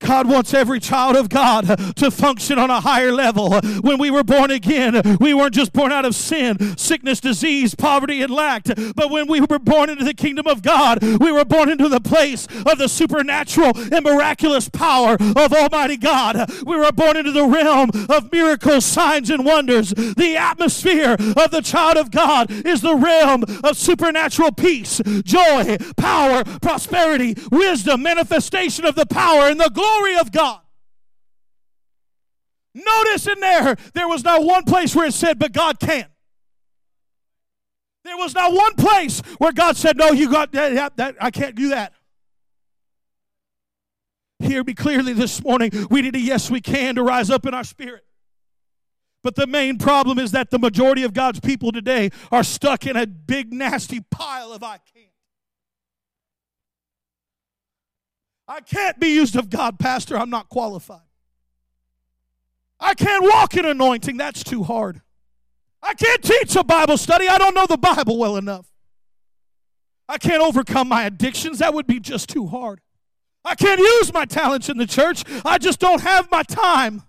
God 0.00 0.28
wants 0.28 0.54
every 0.54 0.78
child 0.78 1.16
of 1.16 1.28
God 1.28 1.66
to 1.96 2.10
function 2.10 2.58
on 2.58 2.70
a 2.70 2.80
higher 2.80 3.12
level. 3.12 3.60
When 3.80 3.98
we 3.98 4.10
were 4.10 4.22
born 4.22 4.50
again, 4.50 5.02
we 5.20 5.34
weren't 5.34 5.54
just 5.54 5.72
born 5.72 5.90
out 5.90 6.04
of 6.04 6.14
sin, 6.14 6.76
sickness, 6.76 7.20
disease, 7.20 7.74
poverty, 7.74 8.22
and 8.22 8.32
lack. 8.32 8.64
But 8.94 9.10
when 9.10 9.26
we 9.26 9.40
were 9.40 9.58
born 9.58 9.90
into 9.90 10.04
the 10.04 10.14
kingdom 10.14 10.46
of 10.46 10.62
God, 10.62 11.02
we 11.02 11.32
were 11.32 11.44
born 11.44 11.68
into 11.68 11.88
the 11.88 12.00
place 12.00 12.46
of 12.64 12.78
the 12.78 12.88
supernatural 12.88 13.72
and 13.92 14.04
miraculous 14.04 14.68
power 14.68 15.16
of 15.20 15.52
Almighty 15.52 15.96
God. 15.96 16.48
We 16.64 16.76
were 16.76 16.92
born 16.92 17.16
into 17.16 17.32
the 17.32 17.46
realm 17.46 17.90
of 18.08 18.30
miracles, 18.30 18.84
signs, 18.84 19.30
and 19.30 19.44
wonders. 19.44 19.90
The 19.90 20.36
atmosphere 20.38 21.16
of 21.36 21.50
the 21.50 21.62
child 21.62 21.96
of 21.96 22.10
God 22.10 22.50
is 22.50 22.82
the 22.82 22.94
realm 22.94 23.44
of 23.64 23.76
supernatural 23.76 24.52
peace, 24.52 25.00
joy, 25.24 25.76
power, 25.96 26.44
prosperity, 26.62 27.36
wisdom, 27.50 28.02
manifestation 28.02 28.84
of 28.84 28.94
the 28.94 29.06
power, 29.06 29.48
and 29.48 29.58
the 29.58 29.70
glory 29.70 29.87
glory 29.88 30.16
of 30.18 30.32
God. 30.32 30.60
Notice 32.74 33.26
in 33.26 33.40
there, 33.40 33.76
there 33.94 34.08
was 34.08 34.22
not 34.22 34.44
one 34.44 34.64
place 34.64 34.94
where 34.94 35.06
it 35.06 35.14
said, 35.14 35.38
but 35.38 35.52
God 35.52 35.80
can. 35.80 36.06
There 38.04 38.16
was 38.16 38.34
not 38.34 38.52
one 38.52 38.74
place 38.74 39.20
where 39.38 39.52
God 39.52 39.76
said, 39.76 39.96
no, 39.96 40.12
you 40.12 40.30
got 40.30 40.52
that, 40.52 40.74
that, 40.74 40.96
that 40.96 41.16
I 41.20 41.30
can't 41.30 41.54
do 41.54 41.70
that. 41.70 41.92
Hear 44.38 44.62
me 44.62 44.74
clearly 44.74 45.12
this 45.12 45.42
morning. 45.42 45.70
We 45.90 46.02
need 46.02 46.14
a 46.14 46.20
yes, 46.20 46.50
we 46.50 46.60
can 46.60 46.94
to 46.94 47.02
rise 47.02 47.28
up 47.28 47.44
in 47.44 47.54
our 47.54 47.64
spirit. 47.64 48.04
But 49.24 49.34
the 49.34 49.48
main 49.48 49.78
problem 49.78 50.18
is 50.18 50.30
that 50.30 50.50
the 50.50 50.60
majority 50.60 51.02
of 51.02 51.12
God's 51.12 51.40
people 51.40 51.72
today 51.72 52.10
are 52.30 52.44
stuck 52.44 52.86
in 52.86 52.96
a 52.96 53.06
big, 53.06 53.52
nasty 53.52 54.00
pile 54.00 54.52
of 54.52 54.62
I 54.62 54.78
can't. 54.78 54.97
I 58.48 58.62
can't 58.62 58.98
be 58.98 59.08
used 59.08 59.36
of 59.36 59.50
God, 59.50 59.78
Pastor. 59.78 60.16
I'm 60.16 60.30
not 60.30 60.48
qualified. 60.48 61.02
I 62.80 62.94
can't 62.94 63.22
walk 63.22 63.54
in 63.54 63.66
anointing. 63.66 64.16
That's 64.16 64.42
too 64.42 64.62
hard. 64.62 65.02
I 65.82 65.92
can't 65.92 66.22
teach 66.22 66.56
a 66.56 66.64
Bible 66.64 66.96
study. 66.96 67.28
I 67.28 67.36
don't 67.36 67.54
know 67.54 67.66
the 67.66 67.76
Bible 67.76 68.16
well 68.16 68.36
enough. 68.36 68.66
I 70.08 70.16
can't 70.16 70.42
overcome 70.42 70.88
my 70.88 71.04
addictions. 71.04 71.58
That 71.58 71.74
would 71.74 71.86
be 71.86 72.00
just 72.00 72.30
too 72.30 72.46
hard. 72.46 72.80
I 73.44 73.54
can't 73.54 73.78
use 73.78 74.12
my 74.12 74.24
talents 74.24 74.70
in 74.70 74.78
the 74.78 74.86
church. 74.86 75.24
I 75.44 75.58
just 75.58 75.78
don't 75.78 76.00
have 76.00 76.30
my 76.30 76.42
time. 76.42 77.02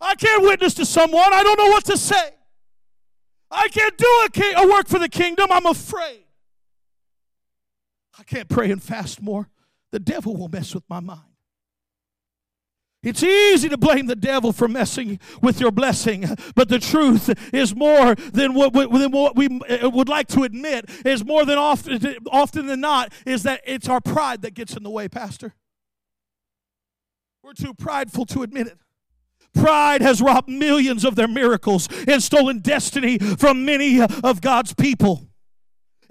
I 0.00 0.14
can't 0.14 0.42
witness 0.42 0.74
to 0.74 0.86
someone. 0.86 1.32
I 1.32 1.42
don't 1.42 1.58
know 1.58 1.68
what 1.68 1.84
to 1.86 1.96
say. 1.96 2.30
I 3.50 3.68
can't 3.68 3.96
do 3.98 4.22
a, 4.24 4.30
king, 4.30 4.54
a 4.56 4.66
work 4.68 4.88
for 4.88 4.98
the 4.98 5.08
kingdom. 5.08 5.48
I'm 5.50 5.66
afraid. 5.66 6.24
I 8.18 8.22
can't 8.22 8.48
pray 8.48 8.70
and 8.70 8.82
fast 8.82 9.20
more 9.20 9.48
the 9.92 10.00
devil 10.00 10.36
will 10.36 10.48
mess 10.48 10.74
with 10.74 10.84
my 10.88 11.00
mind. 11.00 11.20
It's 13.02 13.22
easy 13.22 13.68
to 13.68 13.76
blame 13.76 14.06
the 14.06 14.14
devil 14.14 14.52
for 14.52 14.68
messing 14.68 15.18
with 15.40 15.58
your 15.58 15.72
blessing, 15.72 16.24
but 16.54 16.68
the 16.68 16.78
truth 16.78 17.34
is 17.52 17.74
more 17.74 18.14
than 18.14 18.54
what, 18.54 18.72
than 18.72 19.10
what 19.10 19.34
we 19.34 19.60
uh, 19.68 19.90
would 19.90 20.08
like 20.08 20.28
to 20.28 20.44
admit. 20.44 20.88
Is 21.04 21.24
more 21.24 21.44
than 21.44 21.58
often, 21.58 22.16
often 22.30 22.66
than 22.66 22.80
not, 22.80 23.12
is 23.26 23.42
that 23.42 23.60
it's 23.66 23.88
our 23.88 24.00
pride 24.00 24.42
that 24.42 24.54
gets 24.54 24.76
in 24.76 24.84
the 24.84 24.90
way, 24.90 25.08
Pastor. 25.08 25.54
We're 27.42 27.54
too 27.54 27.74
prideful 27.74 28.24
to 28.26 28.44
admit 28.44 28.68
it. 28.68 28.78
Pride 29.52 30.00
has 30.00 30.22
robbed 30.22 30.48
millions 30.48 31.04
of 31.04 31.16
their 31.16 31.28
miracles 31.28 31.88
and 32.06 32.22
stolen 32.22 32.60
destiny 32.60 33.18
from 33.18 33.64
many 33.64 34.00
of 34.00 34.40
God's 34.40 34.74
people. 34.74 35.26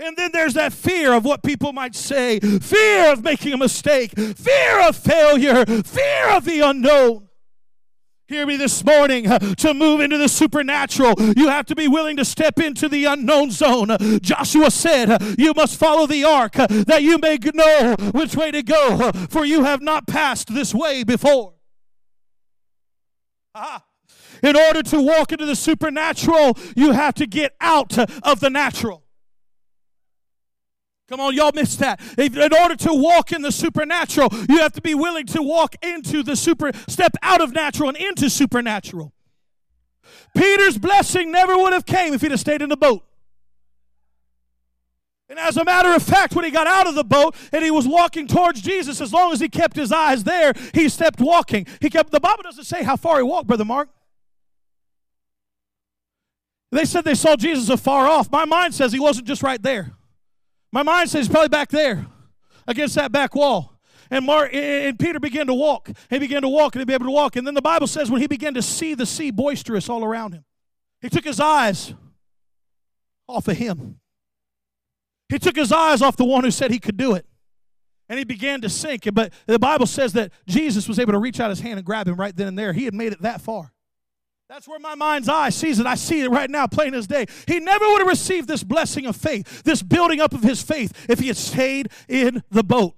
And 0.02 0.18
then 0.18 0.32
there's 0.34 0.56
that 0.56 0.74
fear 0.74 1.14
of 1.14 1.26
what 1.26 1.44
people 1.44 1.74
might 1.74 1.96
say, 1.96 2.40
fear 2.40 3.14
of 3.14 3.24
making 3.24 3.54
a 3.54 3.58
mistake, 3.58 4.18
fear 4.18 4.88
of 4.88 4.96
failure, 4.96 5.64
fear 5.66 6.30
of 6.30 6.44
the 6.44 6.62
unknown. 6.62 7.30
Hear 8.28 8.48
me 8.48 8.56
this 8.56 8.84
morning. 8.84 9.26
To 9.26 9.74
move 9.74 10.00
into 10.00 10.18
the 10.18 10.30
supernatural, 10.30 11.16
you 11.36 11.50
have 11.50 11.66
to 11.68 11.76
be 11.76 11.88
willing 11.88 12.18
to 12.18 12.26
step 12.26 12.60
into 12.60 12.90
the 12.90 13.06
unknown 13.06 13.52
zone. 13.52 13.96
Joshua 14.22 14.72
said, 14.72 15.38
You 15.38 15.54
must 15.54 15.78
follow 15.78 16.08
the 16.08 16.24
ark 16.24 16.54
that 16.54 17.04
you 17.04 17.20
may 17.20 17.38
know 17.54 17.96
which 18.14 18.36
way 18.36 18.50
to 18.52 18.64
go, 18.64 19.12
for 19.30 19.46
you 19.46 19.66
have 19.66 19.82
not 19.82 20.08
passed 20.08 20.52
this 20.54 20.74
way 20.74 21.04
before. 21.04 21.54
Ah. 23.54 23.84
In 24.42 24.56
order 24.56 24.82
to 24.82 25.02
walk 25.02 25.32
into 25.32 25.46
the 25.46 25.56
supernatural, 25.56 26.58
you 26.76 26.94
have 26.94 27.14
to 27.16 27.28
get 27.28 27.54
out 27.62 27.98
of 28.24 28.40
the 28.40 28.50
natural. 28.50 29.01
Come 31.12 31.20
on, 31.20 31.36
y'all 31.36 31.52
missed 31.54 31.80
that. 31.80 32.00
In 32.18 32.54
order 32.54 32.78
to 32.78 32.94
walk 32.94 33.34
in 33.34 33.42
the 33.42 33.52
supernatural, 33.52 34.30
you 34.48 34.60
have 34.60 34.72
to 34.72 34.82
be 34.82 34.96
willing 34.96 35.26
to 35.28 35.42
walk 35.42 35.76
into 35.84 36.24
the 36.24 36.38
super, 36.38 36.72
step 36.88 37.18
out 37.22 37.42
of 37.42 37.52
natural 37.52 37.90
and 37.90 37.98
into 37.98 38.30
supernatural. 38.30 39.12
Peter's 40.34 40.78
blessing 40.78 41.30
never 41.30 41.58
would 41.58 41.74
have 41.74 41.86
came 41.86 42.14
if 42.14 42.22
he'd 42.22 42.32
have 42.32 42.40
stayed 42.40 42.62
in 42.62 42.70
the 42.70 42.78
boat. 42.78 43.04
And 45.28 45.38
as 45.38 45.58
a 45.58 45.66
matter 45.66 45.94
of 45.94 46.02
fact, 46.02 46.34
when 46.34 46.46
he 46.46 46.52
got 46.52 46.66
out 46.66 46.88
of 46.88 46.96
the 46.96 47.04
boat 47.04 47.36
and 47.52 47.62
he 47.62 47.72
was 47.72 47.86
walking 47.86 48.26
towards 48.26 48.62
Jesus, 48.62 49.02
as 49.02 49.12
long 49.12 49.34
as 49.34 49.42
he 49.42 49.50
kept 49.50 49.76
his 49.76 49.92
eyes 49.92 50.24
there, 50.24 50.54
he 50.74 50.88
stepped 50.88 51.20
walking. 51.20 51.68
He 51.82 51.90
kept 51.90 52.12
the 52.12 52.22
Bible 52.22 52.44
doesn't 52.44 52.64
say 52.64 52.84
how 52.84 52.96
far 52.96 53.18
he 53.18 53.24
walked, 53.24 53.48
Brother 53.48 53.66
Mark. 53.66 53.90
They 56.72 56.86
said 56.86 57.04
they 57.04 57.16
saw 57.16 57.36
Jesus 57.36 57.68
afar 57.68 58.08
off. 58.08 58.32
My 58.32 58.46
mind 58.46 58.74
says 58.74 58.94
he 58.94 59.00
wasn't 59.00 59.28
just 59.28 59.44
right 59.44 59.62
there. 59.62 59.98
My 60.72 60.84
mind 60.84 61.10
says 61.10 61.28
probably 61.28 61.50
back 61.50 61.70
there 61.70 62.06
against 62.68 62.96
that 62.96 63.12
back 63.12 63.36
wall. 63.36 63.74
And 64.10 64.26
Mark 64.26 64.54
and 64.54 65.00
Peter 65.00 65.20
began 65.20 65.48
to 65.48 65.54
walk. 65.54 65.90
He 66.10 66.20
began 66.20 66.42
to 66.42 66.50
walk 66.50 66.76
and 66.76 66.82
he'd 66.82 66.88
be 66.88 66.94
able 66.94 67.06
to 67.06 67.12
walk. 67.12 67.38
And 67.38 67.48
then 67.48 67.54
the 67.54 67.62
Bible 67.62 67.88
says 67.88 68.12
when 68.12 68.22
he 68.22 68.28
began 68.28 68.54
to 68.56 68.62
see 68.62 68.94
the 68.94 69.06
sea 69.06 69.32
boisterous 69.32 69.88
all 69.90 70.04
around 70.04 70.34
him, 70.34 70.44
he 71.02 71.10
took 71.10 71.24
his 71.24 71.40
eyes 71.40 71.94
off 73.28 73.48
of 73.48 73.58
him. 73.58 74.00
He 75.30 75.40
took 75.40 75.56
his 75.56 75.72
eyes 75.72 76.02
off 76.02 76.18
the 76.18 76.26
one 76.26 76.44
who 76.44 76.52
said 76.52 76.72
he 76.72 76.80
could 76.80 76.98
do 76.98 77.14
it. 77.14 77.26
And 78.10 78.20
he 78.20 78.26
began 78.26 78.60
to 78.62 78.70
sink. 78.70 79.08
But 79.14 79.32
the 79.46 79.58
Bible 79.58 79.86
says 79.86 80.12
that 80.14 80.34
Jesus 80.46 80.90
was 80.90 81.00
able 81.00 81.14
to 81.14 81.20
reach 81.20 81.40
out 81.40 81.50
his 81.50 81.62
hand 81.62 81.80
and 81.80 81.86
grab 81.86 82.06
him 82.06 82.20
right 82.20 82.36
then 82.36 82.48
and 82.48 82.60
there. 82.60 82.74
He 82.74 82.84
had 82.84 82.94
made 82.94 83.14
it 83.14 83.22
that 83.22 83.40
far. 83.40 83.72
That's 84.52 84.68
where 84.68 84.80
my 84.80 84.96
mind's 84.96 85.30
eye 85.30 85.48
sees 85.48 85.80
it. 85.80 85.86
I 85.86 85.96
see 85.96 86.20
it 86.20 86.30
right 86.30 86.50
now, 86.50 86.68
plain 86.68 86.94
as 86.94 87.08
day. 87.08 87.26
He 87.48 87.62
never 87.62 87.86
would 87.88 88.00
have 88.00 88.08
received 88.10 88.50
this 88.50 88.66
blessing 88.66 89.06
of 89.06 89.16
faith, 89.16 89.64
this 89.64 89.82
building 89.82 90.20
up 90.20 90.34
of 90.34 90.44
his 90.44 90.62
faith, 90.62 91.06
if 91.10 91.20
he 91.20 91.28
had 91.28 91.38
stayed 91.38 91.88
in 92.10 92.44
the 92.52 92.62
boat. 92.62 92.96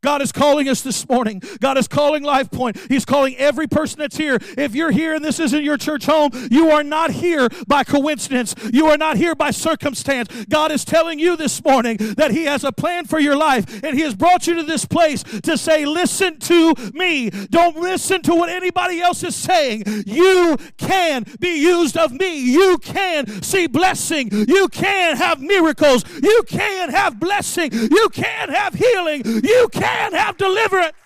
God 0.00 0.22
is 0.22 0.30
calling 0.30 0.68
us 0.68 0.82
this 0.82 1.08
morning. 1.08 1.42
God 1.60 1.76
is 1.76 1.88
calling 1.88 2.22
Life 2.22 2.52
Point. 2.52 2.78
He's 2.88 3.04
calling 3.04 3.36
every 3.36 3.66
person 3.66 3.98
that's 3.98 4.16
here. 4.16 4.38
If 4.56 4.74
you're 4.74 4.92
here 4.92 5.12
and 5.14 5.24
this 5.24 5.40
isn't 5.40 5.64
your 5.64 5.76
church 5.76 6.06
home, 6.06 6.30
you 6.52 6.70
are 6.70 6.84
not 6.84 7.10
here 7.10 7.48
by 7.66 7.82
coincidence. 7.82 8.54
You 8.72 8.86
are 8.86 8.96
not 8.96 9.16
here 9.16 9.34
by 9.34 9.50
circumstance. 9.50 10.44
God 10.44 10.70
is 10.70 10.84
telling 10.84 11.18
you 11.18 11.36
this 11.36 11.64
morning 11.64 11.96
that 12.16 12.30
He 12.30 12.44
has 12.44 12.62
a 12.62 12.70
plan 12.70 13.06
for 13.06 13.18
your 13.18 13.36
life 13.36 13.82
and 13.82 13.96
He 13.96 14.02
has 14.02 14.14
brought 14.14 14.46
you 14.46 14.54
to 14.54 14.62
this 14.62 14.84
place 14.84 15.24
to 15.24 15.58
say, 15.58 15.84
Listen 15.84 16.38
to 16.40 16.74
me. 16.92 17.30
Don't 17.30 17.76
listen 17.76 18.22
to 18.22 18.36
what 18.36 18.50
anybody 18.50 19.00
else 19.00 19.24
is 19.24 19.34
saying. 19.34 19.82
You 20.06 20.56
can 20.76 21.24
be 21.40 21.60
used 21.60 21.96
of 21.96 22.12
me. 22.12 22.38
You 22.38 22.78
can 22.78 23.26
see 23.42 23.66
blessing. 23.66 24.28
You 24.30 24.68
can 24.68 25.16
have 25.16 25.40
miracles. 25.40 26.04
You 26.22 26.44
can 26.46 26.90
have 26.90 27.18
blessing. 27.18 27.72
You 27.72 28.08
can 28.10 28.50
have 28.50 28.74
healing. 28.74 29.22
You 29.24 29.68
can 29.72 29.87
can 29.88 30.12
have 30.12 30.36
deliverance. 30.36 30.96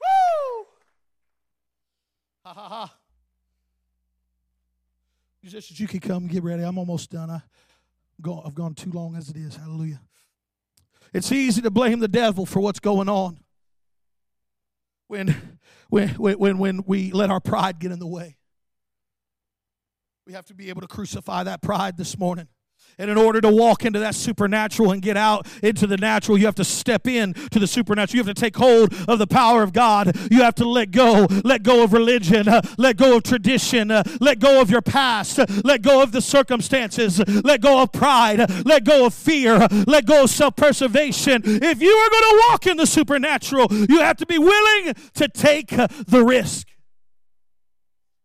Woo! 0.00 0.66
Ha 2.44 2.52
ha 2.52 2.68
ha. 2.68 2.94
Musicians, 5.42 5.78
you 5.78 5.86
can 5.86 6.00
come 6.00 6.26
get 6.26 6.42
ready. 6.42 6.62
I'm 6.62 6.78
almost 6.78 7.10
done. 7.10 7.30
I, 7.30 7.40
I've 8.44 8.54
gone 8.54 8.74
too 8.74 8.90
long 8.90 9.16
as 9.16 9.28
it 9.28 9.36
is. 9.36 9.56
Hallelujah. 9.56 10.00
It's 11.12 11.30
easy 11.30 11.62
to 11.62 11.70
blame 11.70 12.00
the 12.00 12.08
devil 12.08 12.46
for 12.46 12.60
what's 12.60 12.80
going 12.80 13.08
on 13.08 13.38
when, 15.06 15.58
when, 15.88 16.08
when, 16.10 16.58
when 16.58 16.82
we 16.84 17.12
let 17.12 17.30
our 17.30 17.40
pride 17.40 17.78
get 17.78 17.92
in 17.92 17.98
the 17.98 18.06
way. 18.06 18.36
We 20.26 20.32
have 20.32 20.46
to 20.46 20.54
be 20.54 20.68
able 20.68 20.80
to 20.80 20.88
crucify 20.88 21.44
that 21.44 21.62
pride 21.62 21.96
this 21.96 22.18
morning. 22.18 22.48
And 22.98 23.10
in 23.10 23.18
order 23.18 23.42
to 23.42 23.50
walk 23.50 23.84
into 23.84 23.98
that 23.98 24.14
supernatural 24.14 24.90
and 24.90 25.02
get 25.02 25.18
out 25.18 25.46
into 25.62 25.86
the 25.86 25.98
natural, 25.98 26.38
you 26.38 26.46
have 26.46 26.54
to 26.54 26.64
step 26.64 27.06
in 27.06 27.34
to 27.34 27.58
the 27.58 27.66
supernatural. 27.66 28.16
You 28.16 28.24
have 28.24 28.34
to 28.34 28.40
take 28.40 28.56
hold 28.56 28.94
of 29.06 29.18
the 29.18 29.26
power 29.26 29.62
of 29.62 29.74
God. 29.74 30.16
You 30.30 30.42
have 30.42 30.54
to 30.56 30.66
let 30.66 30.92
go. 30.92 31.26
Let 31.44 31.62
go 31.62 31.84
of 31.84 31.92
religion. 31.92 32.48
Uh, 32.48 32.62
let 32.78 32.96
go 32.96 33.18
of 33.18 33.24
tradition. 33.24 33.90
Uh, 33.90 34.02
let 34.18 34.38
go 34.38 34.62
of 34.62 34.70
your 34.70 34.80
past. 34.80 35.38
Uh, 35.38 35.44
let 35.62 35.82
go 35.82 36.02
of 36.02 36.12
the 36.12 36.22
circumstances. 36.22 37.18
Let 37.44 37.60
go 37.60 37.82
of 37.82 37.92
pride. 37.92 38.50
Let 38.64 38.84
go 38.84 39.04
of 39.04 39.12
fear. 39.12 39.68
Let 39.86 40.06
go 40.06 40.24
of 40.24 40.30
self 40.30 40.56
preservation. 40.56 41.42
If 41.44 41.82
you 41.82 41.90
are 41.90 42.10
going 42.10 42.22
to 42.22 42.44
walk 42.48 42.66
in 42.66 42.78
the 42.78 42.86
supernatural, 42.86 43.66
you 43.70 44.00
have 44.00 44.16
to 44.16 44.26
be 44.26 44.38
willing 44.38 44.94
to 45.14 45.28
take 45.28 45.68
the 45.68 46.24
risk. 46.24 46.68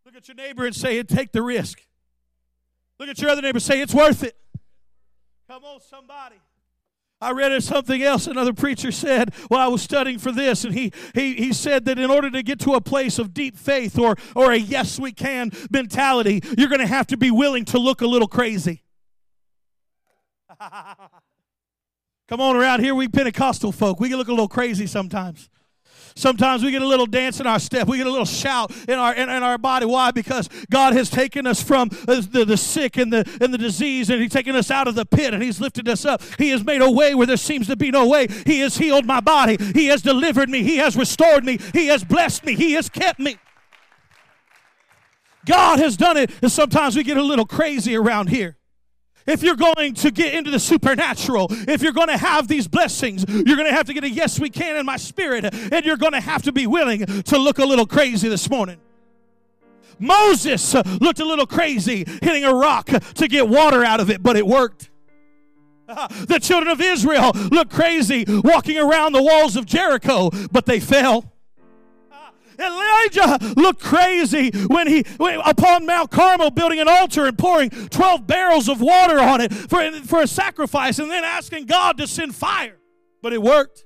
Look 0.06 0.16
at 0.16 0.30
your 0.30 0.36
neighbor 0.36 0.66
and 0.66 0.74
say, 0.74 1.04
Take 1.04 1.34
the 1.34 1.42
risk. 1.42 1.82
Look 3.00 3.10
at 3.10 3.20
your 3.20 3.32
other 3.32 3.42
neighbor 3.42 3.58
and 3.58 3.64
say, 3.64 3.82
It's 3.82 3.94
worth 3.94 4.24
it. 4.24 4.38
Come 5.52 5.66
on, 5.66 5.82
somebody. 5.82 6.38
I 7.20 7.32
read 7.32 7.62
something 7.62 8.02
else 8.02 8.26
another 8.26 8.54
preacher 8.54 8.90
said 8.90 9.36
while 9.50 9.60
I 9.60 9.68
was 9.68 9.82
studying 9.82 10.18
for 10.18 10.32
this, 10.32 10.64
and 10.64 10.74
he, 10.74 10.94
he, 11.14 11.34
he 11.34 11.52
said 11.52 11.84
that 11.86 12.00
in 12.00 12.10
order 12.10 12.32
to 12.32 12.42
get 12.42 12.58
to 12.62 12.76
a 12.76 12.80
place 12.80 13.20
of 13.20 13.34
deep 13.34 13.58
faith 13.58 14.00
or, 14.00 14.16
or 14.34 14.54
a 14.54 14.58
yes 14.58 14.98
we 14.98 15.12
can 15.12 15.52
mentality, 15.70 16.40
you're 16.58 16.70
going 16.70 16.80
to 16.80 16.88
have 16.88 17.06
to 17.08 17.18
be 17.18 17.32
willing 17.32 17.66
to 17.66 17.80
look 17.80 18.00
a 18.00 18.08
little 18.08 18.30
crazy. 18.30 18.82
Come 22.30 22.40
on 22.40 22.56
around 22.56 22.80
here, 22.80 22.96
we 22.96 23.10
Pentecostal 23.10 23.74
folk, 23.74 24.00
we 24.00 24.08
can 24.08 24.18
look 24.18 24.30
a 24.30 24.32
little 24.32 24.48
crazy 24.48 24.88
sometimes. 24.88 25.50
Sometimes 26.16 26.64
we 26.64 26.72
get 26.72 26.82
a 26.82 26.88
little 26.88 27.06
dance 27.06 27.40
in 27.40 27.48
our 27.48 27.60
step. 27.60 27.88
We 27.88 27.98
get 27.98 28.08
a 28.08 28.12
little 28.12 28.26
shout 28.26 28.72
in 28.88 28.98
our 28.98 29.14
in, 29.14 29.30
in 29.30 29.44
our 29.44 29.58
body. 29.58 29.86
Why? 29.86 30.12
Because 30.12 30.50
God 30.70 30.94
has 30.94 31.10
taken 31.10 31.48
us 31.48 31.62
from 31.62 31.90
uh, 32.08 32.22
the, 32.30 32.46
the 32.46 32.58
sick 32.58 32.98
and 32.98 33.12
the 33.12 33.30
and 33.42 33.54
the 33.54 33.58
disease, 33.58 34.10
and 34.10 34.22
He's 34.22 34.32
taken 34.32 34.56
us 34.56 34.72
out 34.72 34.88
of 34.88 34.96
the 34.96 35.06
pit, 35.06 35.34
and 35.34 35.42
He's 35.42 35.62
lifted 35.62 35.88
us 35.88 36.06
up. 36.06 36.22
He 36.38 36.50
has 36.50 36.64
made 36.64 36.82
a 36.82 36.92
way 36.92 37.16
where 37.16 37.28
there 37.28 37.38
seems 37.38 37.68
to 37.68 37.76
be 37.76 37.92
no 37.92 38.08
way. 38.08 38.28
He 38.46 38.60
has 38.60 38.78
healed 38.78 39.06
my 39.06 39.20
body. 39.20 39.58
He 39.74 39.88
has 39.88 40.02
delivered 40.02 40.50
me. 40.50 40.64
He 40.64 40.78
has 40.78 40.96
restored 40.96 41.44
me. 41.44 41.60
He 41.74 41.88
has 41.88 42.04
blessed 42.04 42.46
me. 42.46 42.56
He 42.56 42.74
has 42.74 42.90
kept 42.90 43.20
me. 43.20 43.38
God 45.46 45.80
has 45.80 45.98
done 45.98 46.18
it. 46.18 46.32
And 46.42 46.52
sometimes 46.52 46.96
we 46.96 47.04
get 47.04 47.18
a 47.18 47.24
little 47.24 47.46
crazy 47.46 47.96
around 47.96 48.30
here. 48.30 48.58
If 49.26 49.44
you're 49.44 49.56
going 49.56 49.94
to 49.96 50.12
get 50.12 50.34
into 50.34 50.52
the 50.52 50.60
supernatural, 50.60 51.48
if 51.52 51.82
you're 51.82 51.92
going 51.92 52.08
to 52.08 52.18
have 52.18 52.48
these 52.48 52.68
blessings, 52.68 53.26
you're 53.28 53.56
going 53.56 53.68
to 53.68 53.74
have 53.74 53.86
to 53.88 53.94
get 53.94 54.04
a 54.04 54.10
yes, 54.10 54.40
we 54.40 54.50
can 54.50 54.78
in 54.78 54.86
my 54.86 54.98
spirit, 54.98 55.46
and 55.46 55.86
you're 55.86 55.98
going 55.98 56.14
to 56.14 56.22
have 56.22 56.44
to 56.44 56.52
be 56.52 56.68
willing 56.68 57.06
to 57.06 57.38
look 57.38 57.60
a 57.60 57.66
little 57.66 57.86
crazy 57.86 58.28
this 58.30 58.50
morning. 58.50 58.78
Moses 60.00 60.74
looked 60.74 61.20
a 61.20 61.26
little 61.26 61.46
crazy 61.46 62.04
hitting 62.22 62.44
a 62.44 62.54
rock 62.54 62.88
to 62.88 63.28
get 63.28 63.48
water 63.48 63.84
out 63.84 64.00
of 64.00 64.10
it, 64.10 64.24
but 64.24 64.36
it 64.36 64.46
worked. 64.46 64.90
The 66.28 66.40
children 66.40 66.72
of 66.72 66.80
Israel 66.80 67.32
looked 67.52 67.72
crazy 67.72 68.24
walking 68.28 68.78
around 68.78 69.12
the 69.12 69.22
walls 69.22 69.58
of 69.58 69.66
Jericho, 69.66 70.30
but 70.52 70.66
they 70.66 70.80
fell. 70.80 71.26
Elijah 72.62 73.54
looked 73.56 73.82
crazy 73.82 74.52
when 74.68 74.88
he 74.88 75.04
upon 75.20 75.86
Mount 75.86 76.12
Carmel 76.12 76.52
building 76.52 76.80
an 76.80 76.88
altar 76.88 77.26
and 77.26 77.38
pouring 77.38 77.70
12 77.70 78.28
barrels 78.28 78.70
of 78.70 78.82
water 78.82 79.20
on 79.20 79.42
it 79.42 79.54
for, 79.54 79.92
for 80.04 80.22
a 80.22 80.28
sacrifice 80.28 81.00
and 81.00 81.10
then 81.10 81.24
asking 81.24 81.66
God 81.66 81.98
to 81.98 82.08
send 82.08 82.36
fire. 82.36 82.78
But 83.22 83.34
it 83.34 83.42
worked. 83.42 83.86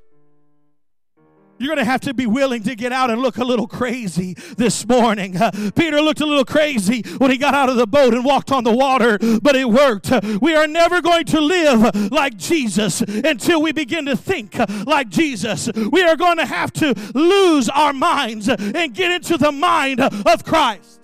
You're 1.58 1.70
going 1.70 1.80
to 1.80 1.90
have 1.90 2.02
to 2.02 2.14
be 2.14 2.26
willing 2.26 2.64
to 2.64 2.76
get 2.76 2.92
out 2.92 3.10
and 3.10 3.22
look 3.22 3.38
a 3.38 3.44
little 3.44 3.68
crazy 3.68 4.34
this 4.58 4.86
morning. 4.88 5.38
Uh, 5.38 5.52
Peter 5.74 6.02
looked 6.02 6.20
a 6.20 6.26
little 6.26 6.44
crazy 6.44 7.02
when 7.18 7.32
he 7.32 7.38
got 7.38 7.54
out 7.54 7.70
of 7.70 7.78
the 7.78 7.88
boat 7.88 8.14
and 8.14 8.26
walked 8.26 8.52
on 8.52 8.66
the 8.66 8.74
water, 8.74 9.18
but 9.42 9.56
it 9.56 9.70
worked. 9.70 10.12
We 10.42 10.54
are 10.54 10.68
never 10.68 11.02
going 11.02 11.26
to 11.26 11.40
live 11.40 12.12
like 12.12 12.36
Jesus 12.38 13.00
until 13.02 13.62
we 13.62 13.72
begin 13.72 14.06
to 14.06 14.18
think 14.18 14.58
like 14.86 15.08
Jesus. 15.10 15.70
We 15.74 16.04
are 16.04 16.18
going 16.18 16.38
to 16.38 16.46
have 16.46 16.74
to 16.74 16.94
lose 17.14 17.70
our 17.70 17.94
minds 17.94 18.50
and 18.50 18.94
get 18.94 19.12
into 19.12 19.38
the 19.38 19.54
mind 19.54 20.02
of 20.02 20.44
Christ. 20.44 21.00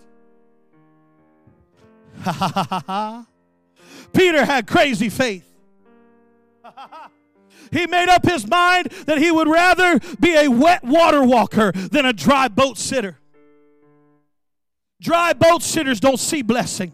Peter 4.14 4.46
had 4.46 4.68
crazy 4.68 5.10
faith. 5.10 5.48
He 7.72 7.88
made 7.88 8.10
up 8.10 8.26
his 8.26 8.48
mind 8.48 8.90
that 9.06 9.18
he 9.18 9.32
would 9.32 9.48
rather 9.48 10.00
be 10.20 10.36
a 10.36 10.50
wet 10.50 10.84
water 10.84 11.24
walker 11.24 11.72
than 11.72 12.06
a 12.06 12.14
dry 12.14 12.48
boat 12.48 12.78
sitter. 12.78 13.18
Dry 15.00 15.34
boat 15.34 15.64
sitters 15.64 16.00
don't 16.00 16.20
see 16.20 16.42
blessing. 16.42 16.92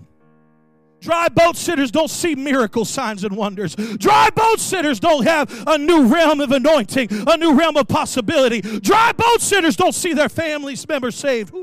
Dry 0.99 1.27
boat 1.29 1.55
sitters 1.55 1.91
don't 1.91 2.09
see 2.09 2.35
miracle 2.35 2.85
signs 2.85 3.23
and 3.23 3.35
wonders. 3.35 3.75
Dry 3.75 4.29
boat 4.33 4.59
sitters 4.59 4.99
don't 4.99 5.25
have 5.25 5.67
a 5.67 5.77
new 5.77 6.07
realm 6.07 6.39
of 6.41 6.51
anointing, 6.51 7.09
a 7.11 7.37
new 7.37 7.53
realm 7.53 7.77
of 7.77 7.87
possibility. 7.87 8.61
Dry 8.61 9.11
boat 9.11 9.41
sitters 9.41 9.75
don't 9.75 9.93
see 9.93 10.13
their 10.13 10.29
families 10.29 10.87
members 10.87 11.15
saved. 11.15 11.53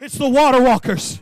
It's 0.00 0.18
the 0.18 0.28
water 0.28 0.62
walkers. 0.62 1.20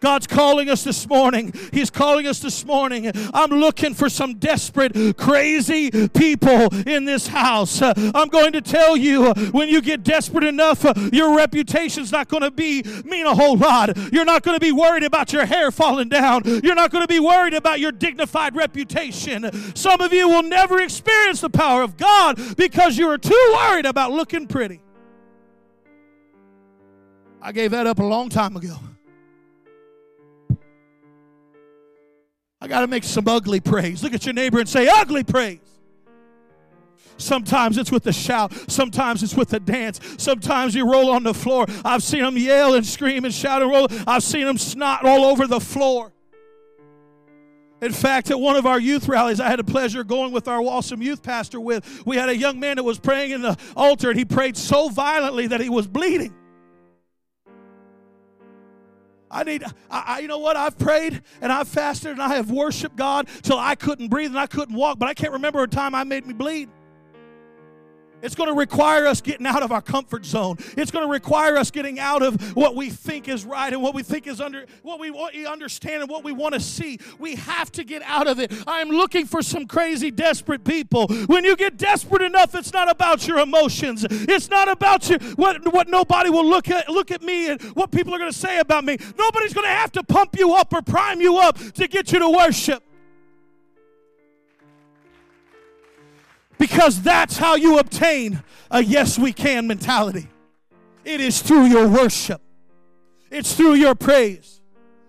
God's 0.00 0.26
calling 0.26 0.68
us 0.68 0.84
this 0.84 1.08
morning. 1.08 1.52
He's 1.72 1.90
calling 1.90 2.26
us 2.26 2.40
this 2.40 2.64
morning. 2.64 3.10
I'm 3.32 3.50
looking 3.50 3.94
for 3.94 4.08
some 4.08 4.34
desperate, 4.34 5.16
crazy 5.16 5.90
people 6.08 6.68
in 6.86 7.04
this 7.04 7.26
house. 7.26 7.80
I'm 7.82 8.28
going 8.28 8.52
to 8.52 8.60
tell 8.60 8.96
you 8.96 9.32
when 9.52 9.68
you 9.68 9.80
get 9.80 10.02
desperate 10.04 10.44
enough, 10.44 10.84
your 11.12 11.36
reputation's 11.36 12.12
not 12.12 12.28
going 12.28 12.42
to 12.42 12.50
be 12.50 12.82
mean 13.04 13.26
a 13.26 13.34
whole 13.34 13.56
lot. 13.56 13.96
You're 14.12 14.24
not 14.24 14.42
going 14.42 14.56
to 14.58 14.64
be 14.64 14.72
worried 14.72 15.02
about 15.02 15.32
your 15.32 15.46
hair 15.46 15.70
falling 15.70 16.08
down. 16.08 16.42
You're 16.44 16.74
not 16.74 16.90
going 16.90 17.02
to 17.02 17.08
be 17.08 17.20
worried 17.20 17.54
about 17.54 17.80
your 17.80 17.92
dignified 17.92 18.54
reputation. 18.56 19.50
Some 19.74 20.00
of 20.00 20.12
you 20.12 20.28
will 20.28 20.42
never 20.42 20.80
experience 20.80 21.40
the 21.40 21.50
power 21.50 21.82
of 21.82 21.96
God 21.96 22.56
because 22.56 22.98
you 22.98 23.08
are 23.08 23.18
too 23.18 23.52
worried 23.54 23.86
about 23.86 24.12
looking 24.12 24.46
pretty. 24.46 24.80
I 27.40 27.52
gave 27.52 27.70
that 27.70 27.86
up 27.86 27.98
a 27.98 28.04
long 28.04 28.28
time 28.28 28.56
ago. 28.56 28.76
I 32.66 32.68
got 32.68 32.80
to 32.80 32.88
make 32.88 33.04
some 33.04 33.28
ugly 33.28 33.60
praise. 33.60 34.02
Look 34.02 34.12
at 34.12 34.26
your 34.26 34.34
neighbor 34.34 34.58
and 34.58 34.68
say, 34.68 34.88
ugly 34.88 35.22
praise. 35.22 35.60
Sometimes 37.16 37.78
it's 37.78 37.92
with 37.92 38.02
the 38.02 38.12
shout. 38.12 38.52
Sometimes 38.68 39.22
it's 39.22 39.36
with 39.36 39.50
the 39.50 39.60
dance. 39.60 40.00
Sometimes 40.18 40.74
you 40.74 40.90
roll 40.90 41.10
on 41.10 41.22
the 41.22 41.32
floor. 41.32 41.66
I've 41.84 42.02
seen 42.02 42.22
them 42.22 42.36
yell 42.36 42.74
and 42.74 42.84
scream 42.84 43.24
and 43.24 43.32
shout 43.32 43.62
and 43.62 43.70
roll. 43.70 43.86
I've 44.04 44.24
seen 44.24 44.46
them 44.46 44.58
snot 44.58 45.04
all 45.04 45.26
over 45.26 45.46
the 45.46 45.60
floor. 45.60 46.12
In 47.80 47.92
fact, 47.92 48.32
at 48.32 48.40
one 48.40 48.56
of 48.56 48.66
our 48.66 48.80
youth 48.80 49.06
rallies, 49.06 49.38
I 49.38 49.48
had 49.48 49.60
the 49.60 49.64
pleasure 49.64 50.02
going 50.02 50.32
with 50.32 50.48
our 50.48 50.60
awesome 50.60 51.00
youth 51.00 51.22
pastor 51.22 51.60
with. 51.60 52.04
We 52.04 52.16
had 52.16 52.28
a 52.30 52.36
young 52.36 52.58
man 52.58 52.76
that 52.76 52.82
was 52.82 52.98
praying 52.98 53.30
in 53.30 53.42
the 53.42 53.56
altar, 53.76 54.10
and 54.10 54.18
he 54.18 54.24
prayed 54.24 54.56
so 54.56 54.88
violently 54.88 55.46
that 55.46 55.60
he 55.60 55.68
was 55.68 55.86
bleeding. 55.86 56.34
I 59.30 59.42
need, 59.44 59.64
I, 59.90 60.04
I, 60.06 60.18
you 60.20 60.28
know 60.28 60.38
what? 60.38 60.56
I've 60.56 60.78
prayed 60.78 61.22
and 61.40 61.52
I've 61.52 61.68
fasted 61.68 62.12
and 62.12 62.22
I 62.22 62.36
have 62.36 62.50
worshiped 62.50 62.96
God 62.96 63.28
till 63.42 63.58
I 63.58 63.74
couldn't 63.74 64.08
breathe 64.08 64.30
and 64.30 64.38
I 64.38 64.46
couldn't 64.46 64.76
walk, 64.76 64.98
but 64.98 65.08
I 65.08 65.14
can't 65.14 65.32
remember 65.32 65.62
a 65.62 65.68
time 65.68 65.94
I 65.94 66.04
made 66.04 66.26
me 66.26 66.32
bleed. 66.32 66.68
It's 68.22 68.34
going 68.34 68.48
to 68.48 68.54
require 68.54 69.06
us 69.06 69.20
getting 69.20 69.46
out 69.46 69.62
of 69.62 69.72
our 69.72 69.82
comfort 69.82 70.24
zone. 70.24 70.56
It's 70.76 70.90
going 70.90 71.06
to 71.06 71.10
require 71.10 71.56
us 71.56 71.70
getting 71.70 71.98
out 71.98 72.22
of 72.22 72.56
what 72.56 72.74
we 72.74 72.90
think 72.90 73.28
is 73.28 73.44
right 73.44 73.72
and 73.72 73.82
what 73.82 73.94
we 73.94 74.02
think 74.02 74.26
is 74.26 74.40
under 74.40 74.66
what 74.82 74.98
we 75.00 75.46
understand 75.46 76.02
and 76.02 76.10
what 76.10 76.24
we 76.24 76.32
want 76.32 76.54
to 76.54 76.60
see. 76.60 76.98
We 77.18 77.36
have 77.36 77.70
to 77.72 77.84
get 77.84 78.02
out 78.02 78.26
of 78.26 78.38
it. 78.38 78.52
I'm 78.66 78.88
looking 78.88 79.26
for 79.26 79.42
some 79.42 79.66
crazy 79.66 80.10
desperate 80.10 80.64
people. 80.64 81.08
When 81.26 81.44
you 81.44 81.56
get 81.56 81.76
desperate 81.76 82.22
enough, 82.22 82.54
it's 82.54 82.72
not 82.72 82.90
about 82.90 83.26
your 83.26 83.38
emotions. 83.38 84.06
It's 84.10 84.50
not 84.50 84.68
about 84.68 85.08
you 85.10 85.18
what 85.36 85.72
what 85.72 85.88
nobody 85.88 86.30
will 86.30 86.46
look 86.46 86.70
at 86.70 86.88
look 86.88 87.10
at 87.10 87.22
me 87.22 87.50
and 87.50 87.60
what 87.74 87.90
people 87.90 88.14
are 88.14 88.18
going 88.18 88.32
to 88.32 88.38
say 88.38 88.58
about 88.58 88.84
me. 88.84 88.96
Nobody's 89.18 89.52
going 89.52 89.66
to 89.66 89.72
have 89.72 89.92
to 89.92 90.02
pump 90.02 90.38
you 90.38 90.54
up 90.54 90.72
or 90.72 90.82
prime 90.82 91.20
you 91.20 91.38
up 91.38 91.58
to 91.74 91.88
get 91.88 92.12
you 92.12 92.18
to 92.18 92.30
worship. 92.30 92.85
Because 96.58 97.02
that's 97.02 97.36
how 97.36 97.54
you 97.54 97.78
obtain 97.78 98.42
a 98.70 98.82
yes, 98.82 99.18
we 99.18 99.32
can 99.32 99.66
mentality. 99.66 100.28
It 101.04 101.20
is 101.20 101.40
through 101.42 101.66
your 101.66 101.88
worship, 101.88 102.40
it's 103.30 103.54
through 103.54 103.74
your 103.74 103.94
praise. 103.94 104.55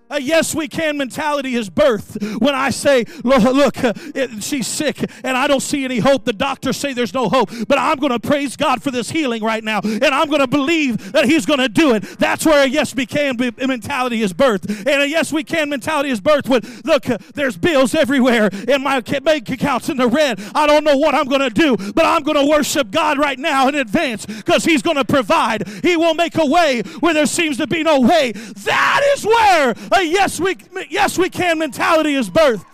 A 0.10 0.22
yes, 0.22 0.55
we 0.55 0.68
can 0.68 0.97
mentality 0.97 1.55
is 1.55 1.70
birth. 1.70 2.18
When 2.39 2.55
I 2.55 2.70
say, 2.70 3.05
look, 3.24 3.76
it, 3.84 4.41
she's 4.41 4.68
sick 4.68 5.03
and 5.24 5.38
I 5.38 5.47
don't 5.47 5.62
see 5.62 5.84
any 5.84 5.99
hope, 5.99 6.24
the 6.24 6.34
doctors 6.34 6.78
say 6.78 6.93
there's 6.93 7.14
no 7.14 7.28
hope, 7.28 7.49
but 7.68 7.78
I'm 7.78 7.97
going 7.97 8.14
to 8.14 8.20
praise 8.20 8.55
God 8.55 8.82
for 8.82 8.89
this 8.89 9.10
healing 9.10 9.43
right 9.43 9.64
now 9.64 9.82
and 9.84 10.05
I'm 10.05 10.28
going 10.28 10.39
to 10.41 10.47
believe 10.47 11.12
that 11.12 11.26
He's 11.26 11.45
going 11.45 11.60
to 11.60 11.70
do 11.70 11.93
it. 11.93 12.03
That's 12.20 12.45
where 12.45 12.64
a 12.64 12.68
yes, 12.68 12.95
we 12.95 13.05
can 13.05 13.38
mentality 13.38 14.22
is 14.22 14.32
birth. 14.32 14.88
And 14.88 15.01
a 15.01 15.08
yes, 15.08 15.34
we 15.34 15.43
can 15.43 15.70
mentality 15.70 16.10
is 16.10 16.22
birth 16.22 16.47
when, 16.47 16.62
look, 16.86 17.03
there's 17.34 17.58
bills 17.58 17.93
everywhere 17.93 18.49
and 18.68 18.84
my 18.84 19.01
bank 19.01 19.49
account's 19.49 19.89
in 19.89 19.97
the 19.97 20.08
red. 20.08 20.39
I 20.55 20.68
don't 20.68 20.84
know 20.84 20.97
what 20.97 21.16
I'm 21.16 21.28
going 21.28 21.41
to 21.41 21.49
do, 21.49 21.76
but 21.93 22.05
I'm 22.05 22.24
going 22.24 22.38
to 22.38 22.49
worship 22.49 22.91
God 22.91 23.18
right 23.18 23.38
now 23.38 23.68
in 23.68 23.76
advance 23.76 24.26
because 24.26 24.64
He's 24.64 24.82
going 24.82 24.97
to 24.97 25.05
provide. 25.05 25.68
He 25.84 25.97
will 25.97 26.14
make 26.14 26.38
a 26.38 26.45
way 26.45 26.82
where 26.99 27.14
there 27.14 27.26
seems 27.26 27.58
to 27.58 27.68
be 27.68 27.84
no 27.84 27.99
way. 27.99 28.32
That 28.32 29.01
is 29.16 29.26
where 29.26 29.74
a 29.98 30.04
yes 30.04 30.39
we 30.39 30.58
yes 30.89 31.18
we 31.18 31.30
can 31.30 31.60
mentality 31.60 32.16
is 32.16 32.30
birthed. 32.30 32.66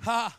Ha. 0.00 0.36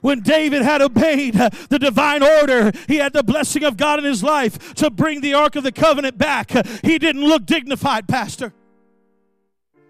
When 0.00 0.20
David 0.20 0.62
had 0.62 0.80
obeyed 0.80 1.36
uh, 1.36 1.50
the 1.68 1.78
divine 1.78 2.22
order, 2.22 2.70
he 2.86 2.96
had 2.96 3.12
the 3.12 3.24
blessing 3.24 3.64
of 3.64 3.76
God 3.76 3.98
in 3.98 4.04
his 4.04 4.22
life 4.22 4.74
to 4.74 4.90
bring 4.90 5.20
the 5.20 5.34
Ark 5.34 5.56
of 5.56 5.64
the 5.64 5.72
Covenant 5.72 6.16
back. 6.16 6.52
He 6.84 6.98
didn't 6.98 7.22
look 7.22 7.46
dignified, 7.46 8.06
Pastor. 8.06 8.52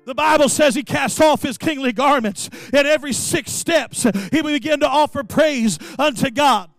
The 0.07 0.15
Bible 0.15 0.49
says 0.49 0.75
he 0.75 0.83
cast 0.83 1.21
off 1.21 1.43
his 1.43 1.59
kingly 1.59 1.93
garments. 1.93 2.49
At 2.73 2.87
every 2.87 3.13
six 3.13 3.53
steps, 3.53 4.07
he 4.33 4.41
began 4.41 4.81
to 4.81 4.89
offer 4.89 5.23
praise 5.23 5.79
unto 5.99 6.31
God. 6.31 6.71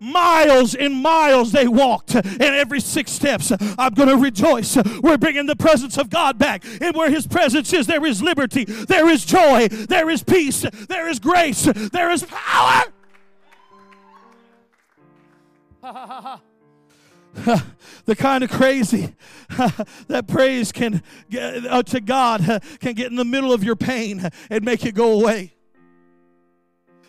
Miles 0.00 0.74
and 0.74 0.94
miles 0.94 1.52
they 1.52 1.68
walked, 1.68 2.14
and 2.14 2.40
every 2.40 2.80
six 2.80 3.12
steps, 3.12 3.52
I'm 3.78 3.92
going 3.92 4.08
to 4.08 4.16
rejoice. 4.16 4.78
We're 5.02 5.18
bringing 5.18 5.44
the 5.44 5.56
presence 5.56 5.98
of 5.98 6.08
God 6.08 6.38
back. 6.38 6.64
And 6.80 6.96
where 6.96 7.10
His 7.10 7.26
presence 7.26 7.70
is, 7.74 7.86
there 7.86 8.06
is 8.06 8.22
liberty, 8.22 8.64
there 8.64 9.08
is 9.08 9.26
joy, 9.26 9.68
there 9.68 10.08
is 10.08 10.22
peace, 10.22 10.64
there 10.88 11.06
is 11.06 11.18
grace, 11.18 11.64
there 11.64 12.10
is 12.10 12.24
power. 12.24 12.84
the 18.04 18.16
kind 18.16 18.42
of 18.44 18.50
crazy 18.50 19.14
that 20.08 20.26
praise 20.26 20.72
can 20.72 21.02
uh, 21.38 21.82
to 21.82 22.00
God 22.00 22.62
can 22.80 22.94
get 22.94 23.06
in 23.06 23.16
the 23.16 23.24
middle 23.24 23.52
of 23.52 23.62
your 23.62 23.76
pain 23.76 24.28
and 24.50 24.64
make 24.64 24.84
it 24.84 24.94
go 24.94 25.12
away. 25.12 25.54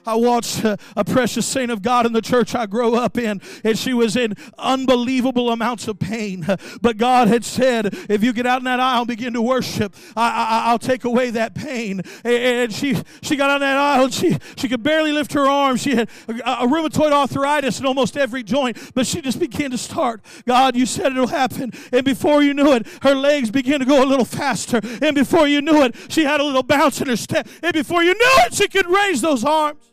I 0.06 0.16
watched 0.16 0.64
a, 0.64 0.78
a, 0.96 1.06
precious 1.06 1.46
saint 1.46 1.70
of 1.70 1.82
God 1.82 2.06
in 2.06 2.14
the 2.14 2.22
church 2.22 2.56
I 2.56 2.66
grew 2.66 2.96
up 2.96 3.18
in, 3.18 3.42
and 3.64 3.78
she 3.78 3.94
was 3.94 4.16
in 4.16 4.34
unbelievable 4.58 5.52
amounts 5.52 5.88
of 5.88 6.00
pain. 6.00 6.46
But 6.82 6.98
God 6.98 7.28
had 7.28 7.46
said, 7.46 7.94
if 8.10 8.24
you 8.24 8.34
get 8.34 8.48
out 8.48 8.60
in 8.60 8.64
that 8.64 8.80
aisle 8.80 9.02
and 9.02 9.08
begin 9.08 9.34
to 9.34 9.42
worship, 9.42 9.96
I, 10.16 10.72
will 10.72 10.80
take 10.80 11.04
away 11.04 11.30
that 11.32 11.54
pain. 11.54 12.02
And 12.24 12.74
she 12.74 12.98
she 13.22 13.36
got 13.36 13.50
on 13.50 13.60
that 13.62 13.78
aisle, 13.78 14.06
and 14.06 14.14
she, 14.14 14.38
she 14.58 14.68
could 14.68 14.82
barely 14.82 15.12
lift 15.12 15.34
her 15.34 15.48
arms. 15.48 15.82
She 15.82 15.96
had 15.96 16.10
a, 16.28 16.34
a 16.34 16.68
rheumatoid 16.68 17.12
arthritis 17.12 17.80
in 17.80 17.86
almost 17.86 18.18
every 18.18 18.44
joint, 18.44 18.78
but 18.96 19.06
she 19.06 19.22
just 19.22 19.40
began 19.40 19.72
to 19.72 19.78
start. 19.78 20.24
God, 20.48 20.76
you 20.76 20.86
said 20.86 21.12
it'll 21.12 21.28
happen. 21.28 21.72
And 21.92 22.04
before 22.04 22.42
you 22.42 22.54
knew 22.54 22.74
it, 22.74 22.88
her 23.04 23.14
legs 23.14 23.52
began 23.52 23.80
to 23.80 23.86
go 23.86 24.04
a 24.04 24.08
little 24.08 24.26
faster. 24.26 24.80
And 25.02 25.16
before 25.16 25.48
you 25.48 25.62
knew 25.62 25.84
it, 25.84 25.96
she 26.10 26.24
had 26.24 26.40
a 26.40 26.44
little 26.44 26.64
bounce 26.64 27.02
in 27.02 27.08
her 27.08 27.16
step. 27.16 27.48
And 27.62 27.74
before 27.74 28.04
you 28.04 28.14
knew 28.14 28.34
it, 28.46 28.54
she 28.54 28.68
could 28.68 28.88
raise 28.88 29.22
those 29.22 29.44
arms. 29.44 29.91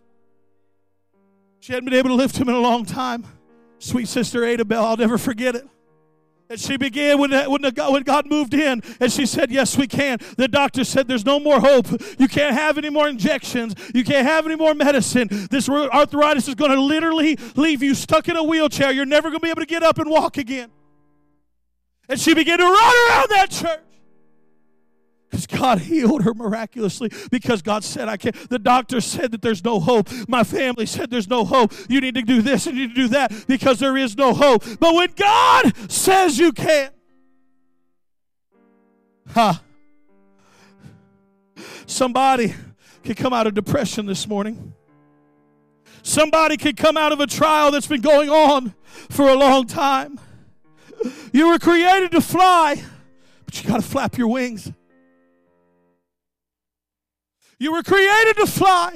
She 1.60 1.72
hadn't 1.72 1.88
been 1.88 1.98
able 1.98 2.10
to 2.10 2.14
lift 2.14 2.36
him 2.36 2.48
in 2.48 2.54
a 2.54 2.60
long 2.60 2.84
time. 2.84 3.26
Sweet 3.78 4.08
sister 4.08 4.44
Ada 4.44 4.64
Bell, 4.64 4.84
I'll 4.84 4.96
never 4.96 5.18
forget 5.18 5.54
it. 5.54 5.66
And 6.50 6.58
she 6.58 6.78
began 6.78 7.18
when, 7.18 7.30
when, 7.30 7.60
the, 7.60 7.72
when 7.90 8.02
God 8.04 8.26
moved 8.26 8.54
in, 8.54 8.82
and 9.00 9.12
she 9.12 9.26
said, 9.26 9.50
Yes, 9.50 9.76
we 9.76 9.86
can. 9.86 10.18
The 10.38 10.48
doctor 10.48 10.82
said, 10.82 11.06
There's 11.06 11.26
no 11.26 11.38
more 11.38 11.60
hope. 11.60 11.86
You 12.18 12.26
can't 12.26 12.54
have 12.54 12.78
any 12.78 12.88
more 12.88 13.06
injections. 13.06 13.74
You 13.94 14.02
can't 14.02 14.26
have 14.26 14.46
any 14.46 14.56
more 14.56 14.72
medicine. 14.72 15.28
This 15.50 15.68
arthritis 15.68 16.48
is 16.48 16.54
going 16.54 16.70
to 16.70 16.80
literally 16.80 17.36
leave 17.54 17.82
you 17.82 17.94
stuck 17.94 18.28
in 18.28 18.36
a 18.36 18.42
wheelchair. 18.42 18.92
You're 18.92 19.04
never 19.04 19.28
going 19.28 19.40
to 19.40 19.44
be 19.44 19.50
able 19.50 19.60
to 19.60 19.66
get 19.66 19.82
up 19.82 19.98
and 19.98 20.08
walk 20.08 20.38
again. 20.38 20.70
And 22.08 22.18
she 22.18 22.32
began 22.32 22.58
to 22.58 22.64
run 22.64 22.74
around 22.74 23.28
that 23.28 23.50
church. 23.50 23.80
Because 25.30 25.46
God 25.46 25.80
healed 25.80 26.22
her 26.22 26.32
miraculously. 26.32 27.10
Because 27.30 27.60
God 27.60 27.84
said, 27.84 28.08
I 28.08 28.16
can't. 28.16 28.34
The 28.48 28.58
doctor 28.58 29.00
said 29.00 29.30
that 29.32 29.42
there's 29.42 29.62
no 29.62 29.78
hope. 29.78 30.08
My 30.26 30.42
family 30.42 30.86
said 30.86 31.10
there's 31.10 31.28
no 31.28 31.44
hope. 31.44 31.72
You 31.88 32.00
need 32.00 32.14
to 32.14 32.22
do 32.22 32.40
this 32.40 32.66
and 32.66 32.76
you 32.76 32.88
need 32.88 32.94
to 32.94 33.02
do 33.02 33.08
that 33.08 33.44
because 33.46 33.78
there 33.78 33.96
is 33.96 34.16
no 34.16 34.32
hope. 34.32 34.64
But 34.80 34.94
when 34.94 35.10
God 35.14 35.90
says 35.90 36.38
you 36.38 36.52
can, 36.52 36.90
ha. 39.30 39.62
Somebody 41.86 42.54
could 43.04 43.16
come 43.16 43.32
out 43.32 43.46
of 43.46 43.54
depression 43.54 44.06
this 44.06 44.26
morning. 44.26 44.74
Somebody 46.02 46.56
could 46.56 46.76
come 46.76 46.96
out 46.96 47.12
of 47.12 47.20
a 47.20 47.26
trial 47.26 47.70
that's 47.70 47.86
been 47.86 48.00
going 48.00 48.30
on 48.30 48.74
for 49.10 49.28
a 49.28 49.34
long 49.34 49.66
time. 49.66 50.18
You 51.32 51.48
were 51.48 51.58
created 51.58 52.12
to 52.12 52.20
fly, 52.20 52.82
but 53.44 53.62
you 53.62 53.68
got 53.68 53.76
to 53.76 53.86
flap 53.86 54.16
your 54.16 54.28
wings. 54.28 54.72
You 57.58 57.72
were 57.72 57.82
created 57.82 58.36
to 58.36 58.46
fly. 58.46 58.92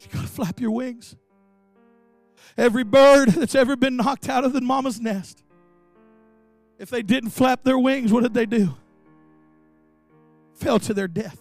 You 0.00 0.08
got 0.12 0.22
to 0.22 0.28
flap 0.28 0.60
your 0.60 0.72
wings. 0.72 1.16
Every 2.56 2.84
bird 2.84 3.30
that's 3.30 3.54
ever 3.54 3.76
been 3.76 3.96
knocked 3.96 4.28
out 4.28 4.44
of 4.44 4.52
the 4.52 4.60
mama's 4.60 5.00
nest 5.00 5.42
If 6.78 6.88
they 6.90 7.02
didn't 7.02 7.30
flap 7.30 7.64
their 7.64 7.78
wings, 7.78 8.12
what 8.12 8.22
did 8.22 8.34
they 8.34 8.46
do? 8.46 8.74
Fell 10.54 10.78
to 10.80 10.94
their 10.94 11.08
death. 11.08 11.38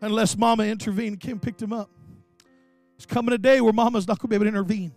Unless 0.00 0.36
mama 0.36 0.64
intervened 0.64 1.24
and 1.24 1.40
picked 1.40 1.62
him 1.62 1.72
up. 1.72 1.90
It's 2.96 3.06
coming 3.06 3.34
a 3.34 3.38
day 3.38 3.60
where 3.60 3.72
mama's 3.72 4.06
not 4.06 4.18
going 4.18 4.28
to 4.28 4.28
be 4.28 4.36
able 4.36 4.44
to 4.44 4.48
intervene. 4.48 4.92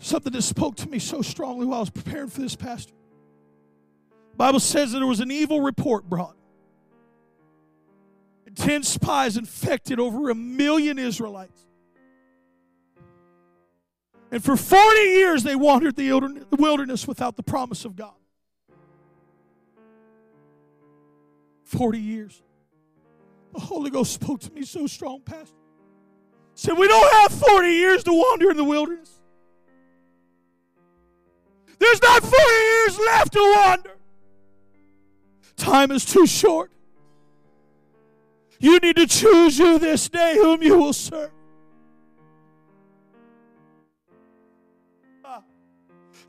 Something 0.00 0.32
that 0.32 0.42
spoke 0.42 0.76
to 0.76 0.88
me 0.88 0.98
so 0.98 1.22
strongly 1.22 1.66
while 1.66 1.78
I 1.78 1.80
was 1.80 1.90
preparing 1.90 2.28
for 2.28 2.40
this 2.40 2.56
pastor. 2.56 2.92
Bible 4.36 4.60
says 4.60 4.92
that 4.92 4.98
there 4.98 5.06
was 5.06 5.20
an 5.20 5.30
evil 5.30 5.60
report 5.60 6.08
brought. 6.08 6.36
And 8.54 8.66
ten 8.66 8.82
spies 8.84 9.36
infected 9.36 9.98
over 9.98 10.30
a 10.30 10.34
million 10.34 10.96
Israelites. 10.98 11.66
And 14.30 14.42
for 14.42 14.56
40 14.56 15.00
years 15.00 15.42
they 15.42 15.56
wandered 15.56 15.96
the 15.96 16.46
wilderness 16.52 17.06
without 17.08 17.36
the 17.36 17.42
promise 17.42 17.84
of 17.84 17.96
God. 17.96 18.14
40 21.64 21.98
years. 21.98 22.42
The 23.52 23.60
Holy 23.60 23.90
Ghost 23.90 24.12
spoke 24.12 24.40
to 24.40 24.52
me 24.52 24.64
so 24.64 24.86
strong, 24.86 25.20
Pastor. 25.20 25.56
Said, 26.54 26.78
We 26.78 26.86
don't 26.86 27.12
have 27.12 27.32
40 27.32 27.68
years 27.68 28.04
to 28.04 28.12
wander 28.12 28.50
in 28.50 28.56
the 28.56 28.64
wilderness. 28.64 29.20
There's 31.78 32.02
not 32.02 32.22
40 32.22 32.36
years 32.36 32.98
left 32.98 33.32
to 33.32 33.54
wander. 33.56 33.96
Time 35.56 35.90
is 35.90 36.04
too 36.04 36.26
short. 36.26 36.70
You 38.58 38.78
need 38.78 38.96
to 38.96 39.06
choose 39.06 39.58
you 39.58 39.78
this 39.78 40.08
day 40.08 40.34
whom 40.36 40.62
you 40.62 40.78
will 40.78 40.92
serve. 40.92 41.30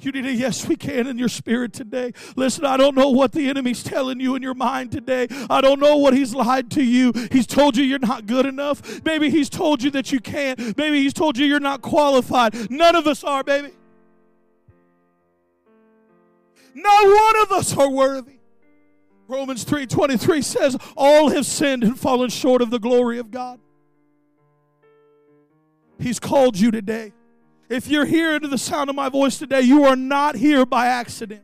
You 0.06 0.12
need 0.12 0.26
a 0.26 0.34
yes, 0.34 0.68
we 0.68 0.76
can 0.76 1.08
in 1.08 1.18
your 1.18 1.30
spirit 1.30 1.74
today. 1.74 2.14
Listen, 2.36 2.64
I 2.64 2.78
don't 2.78 2.96
know 2.96 3.10
what 3.10 3.32
the 3.32 3.50
enemy's 3.50 3.82
telling 3.82 4.20
you 4.20 4.36
in 4.36 4.44
your 4.44 4.54
mind 4.54 4.92
today. 4.92 5.28
I 5.50 5.62
don't 5.62 5.80
know 5.80 5.98
what 5.98 6.14
he's 6.14 6.36
lied 6.36 6.70
to 6.72 6.84
you. 6.84 7.12
He's 7.32 7.48
told 7.48 7.76
you 7.76 7.84
you're 7.84 7.98
not 7.98 8.28
good 8.28 8.46
enough. 8.46 9.04
Maybe 9.04 9.32
he's 9.32 9.50
told 9.50 9.82
you 9.82 9.90
that 9.92 10.12
you 10.12 10.20
can't. 10.20 10.78
Maybe 10.78 11.02
he's 11.02 11.14
told 11.14 11.38
you 11.38 11.46
you're 11.46 11.60
not 11.60 11.82
qualified. 11.82 12.70
None 12.70 12.96
of 12.96 13.08
us 13.08 13.24
are, 13.24 13.44
baby. 13.44 13.72
Not 16.76 17.06
one 17.06 17.42
of 17.44 17.52
us 17.54 17.76
are 17.76 17.90
worthy. 17.90 18.35
Romans 19.28 19.64
3:23 19.64 20.42
says 20.44 20.78
all 20.96 21.30
have 21.30 21.46
sinned 21.46 21.84
and 21.84 22.00
fallen 22.00 22.30
short 22.30 22.62
of 22.62 22.70
the 22.70 22.80
glory 22.80 23.18
of 23.18 23.32
God. 23.32 23.60
He's 26.00 26.20
called 26.20 26.58
you 26.60 26.72
today. 26.72 27.14
If 27.70 27.88
you're 27.88 28.06
here 28.06 28.36
under 28.36 28.48
the 28.48 28.58
sound 28.58 28.90
of 28.90 28.96
my 28.96 29.10
voice 29.10 29.40
today, 29.40 29.62
you 29.62 29.86
are 29.86 29.96
not 29.96 30.36
here 30.36 30.66
by 30.66 30.88
accident. 30.88 31.42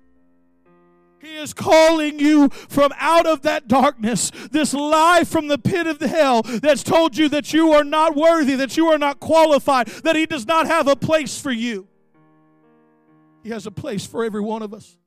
He 1.19 1.35
is 1.35 1.53
calling 1.53 2.19
you 2.19 2.49
from 2.49 2.91
out 2.97 3.27
of 3.27 3.43
that 3.43 3.67
darkness, 3.67 4.31
this 4.51 4.73
lie 4.73 5.23
from 5.23 5.47
the 5.47 5.57
pit 5.57 5.85
of 5.85 5.99
the 5.99 6.07
hell 6.07 6.41
that's 6.41 6.83
told 6.83 7.15
you 7.15 7.29
that 7.29 7.53
you 7.53 7.71
are 7.71 7.83
not 7.83 8.15
worthy, 8.15 8.55
that 8.55 8.75
you 8.75 8.87
are 8.87 8.97
not 8.97 9.19
qualified, 9.19 9.87
that 10.03 10.15
He 10.15 10.25
does 10.25 10.47
not 10.47 10.65
have 10.65 10.87
a 10.87 10.95
place 10.95 11.39
for 11.39 11.51
you. 11.51 11.87
He 13.43 13.49
has 13.49 13.67
a 13.67 13.71
place 13.71 14.05
for 14.05 14.23
every 14.23 14.41
one 14.41 14.61
of 14.61 14.73
us. 14.73 14.97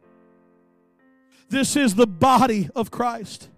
This 1.49 1.77
is 1.77 1.95
the 1.95 2.07
body 2.07 2.69
of 2.75 2.91
Christ. 2.91 3.49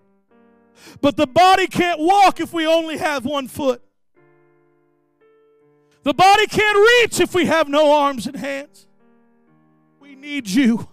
But 1.00 1.16
the 1.16 1.26
body 1.26 1.66
can't 1.66 2.00
walk 2.00 2.40
if 2.40 2.52
we 2.52 2.66
only 2.66 2.98
have 2.98 3.24
one 3.24 3.48
foot. 3.48 3.82
The 6.02 6.14
body 6.14 6.46
can't 6.46 6.76
reach 6.76 7.20
if 7.20 7.34
we 7.34 7.46
have 7.46 7.68
no 7.68 7.92
arms 7.92 8.26
and 8.26 8.36
hands. 8.36 8.86
We 9.98 10.14
need 10.14 10.48
you. 10.48 10.88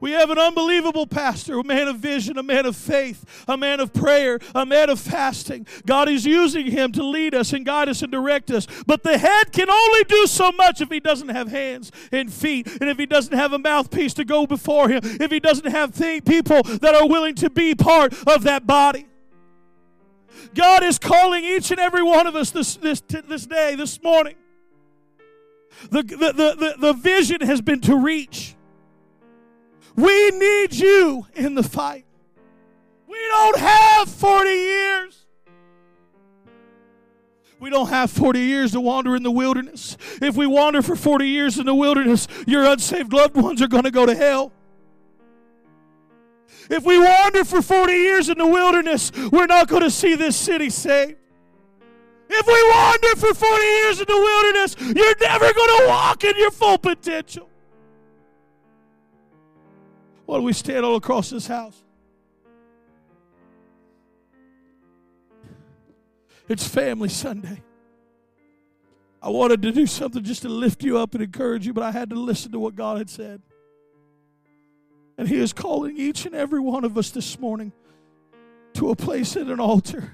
We 0.00 0.12
have 0.12 0.30
an 0.30 0.38
unbelievable 0.38 1.06
pastor, 1.06 1.58
a 1.58 1.64
man 1.64 1.88
of 1.88 1.96
vision, 1.96 2.38
a 2.38 2.42
man 2.42 2.66
of 2.66 2.76
faith, 2.76 3.24
a 3.48 3.56
man 3.56 3.80
of 3.80 3.92
prayer, 3.92 4.38
a 4.54 4.64
man 4.64 4.90
of 4.90 5.00
fasting. 5.00 5.66
God 5.86 6.08
is 6.08 6.24
using 6.24 6.66
him 6.66 6.92
to 6.92 7.02
lead 7.02 7.34
us 7.34 7.52
and 7.52 7.64
guide 7.64 7.88
us 7.88 8.02
and 8.02 8.12
direct 8.12 8.50
us. 8.50 8.66
But 8.86 9.02
the 9.02 9.18
head 9.18 9.52
can 9.52 9.68
only 9.68 10.04
do 10.04 10.26
so 10.26 10.52
much 10.52 10.80
if 10.80 10.90
he 10.90 11.00
doesn't 11.00 11.30
have 11.30 11.48
hands 11.48 11.90
and 12.12 12.32
feet, 12.32 12.66
and 12.80 12.88
if 12.88 12.98
he 12.98 13.06
doesn't 13.06 13.36
have 13.36 13.52
a 13.52 13.58
mouthpiece 13.58 14.14
to 14.14 14.24
go 14.24 14.46
before 14.46 14.88
him, 14.88 15.00
if 15.02 15.30
he 15.30 15.40
doesn't 15.40 15.70
have 15.70 15.96
th- 15.96 16.24
people 16.24 16.62
that 16.62 16.94
are 16.94 17.08
willing 17.08 17.34
to 17.36 17.50
be 17.50 17.74
part 17.74 18.14
of 18.26 18.44
that 18.44 18.66
body. 18.66 19.06
God 20.54 20.82
is 20.82 20.98
calling 20.98 21.44
each 21.44 21.70
and 21.70 21.80
every 21.80 22.02
one 22.02 22.26
of 22.26 22.36
us 22.36 22.50
this, 22.50 22.76
this, 22.76 23.00
this 23.00 23.46
day, 23.46 23.74
this 23.74 24.00
morning. 24.02 24.36
The, 25.90 26.02
the, 26.02 26.16
the, 26.16 26.32
the, 26.32 26.74
the 26.78 26.92
vision 26.92 27.40
has 27.42 27.60
been 27.60 27.80
to 27.82 27.96
reach. 27.96 28.54
We 29.98 30.30
need 30.30 30.76
you 30.76 31.26
in 31.34 31.56
the 31.56 31.64
fight. 31.64 32.04
We 33.08 33.18
don't 33.30 33.58
have 33.58 34.08
40 34.08 34.48
years. 34.48 35.26
We 37.58 37.68
don't 37.68 37.88
have 37.88 38.08
40 38.08 38.38
years 38.38 38.70
to 38.72 38.80
wander 38.80 39.16
in 39.16 39.24
the 39.24 39.32
wilderness. 39.32 39.96
If 40.22 40.36
we 40.36 40.46
wander 40.46 40.82
for 40.82 40.94
40 40.94 41.26
years 41.26 41.58
in 41.58 41.66
the 41.66 41.74
wilderness, 41.74 42.28
your 42.46 42.64
unsaved 42.64 43.12
loved 43.12 43.34
ones 43.34 43.60
are 43.60 43.66
going 43.66 43.82
to 43.82 43.90
go 43.90 44.06
to 44.06 44.14
hell. 44.14 44.52
If 46.70 46.84
we 46.84 46.96
wander 47.00 47.44
for 47.44 47.60
40 47.60 47.92
years 47.92 48.28
in 48.28 48.38
the 48.38 48.46
wilderness, 48.46 49.10
we're 49.32 49.46
not 49.46 49.66
going 49.66 49.82
to 49.82 49.90
see 49.90 50.14
this 50.14 50.36
city 50.36 50.70
saved. 50.70 51.16
If 52.30 52.46
we 52.46 52.70
wander 52.72 53.16
for 53.16 53.34
40 53.34 53.64
years 53.64 53.98
in 53.98 54.06
the 54.06 54.16
wilderness, 54.16 54.76
you're 54.80 55.16
never 55.20 55.52
going 55.52 55.80
to 55.80 55.84
walk 55.88 56.22
in 56.22 56.36
your 56.36 56.52
full 56.52 56.78
potential. 56.78 57.48
Do 60.36 60.42
we 60.42 60.52
stand 60.52 60.84
all 60.84 60.96
across 60.96 61.30
this 61.30 61.46
house? 61.46 61.82
It's 66.48 66.66
Family 66.66 67.08
Sunday. 67.08 67.62
I 69.20 69.30
wanted 69.30 69.62
to 69.62 69.72
do 69.72 69.86
something 69.86 70.22
just 70.22 70.42
to 70.42 70.48
lift 70.48 70.84
you 70.84 70.98
up 70.98 71.14
and 71.14 71.22
encourage 71.22 71.66
you, 71.66 71.72
but 71.72 71.82
I 71.82 71.90
had 71.90 72.10
to 72.10 72.16
listen 72.16 72.52
to 72.52 72.58
what 72.58 72.76
God 72.76 72.98
had 72.98 73.10
said. 73.10 73.42
And 75.18 75.28
He 75.28 75.36
is 75.36 75.52
calling 75.52 75.96
each 75.96 76.24
and 76.24 76.34
every 76.34 76.60
one 76.60 76.84
of 76.84 76.96
us 76.96 77.10
this 77.10 77.38
morning 77.38 77.72
to 78.74 78.90
a 78.90 78.96
place 78.96 79.36
at 79.36 79.48
an 79.48 79.58
altar 79.58 80.12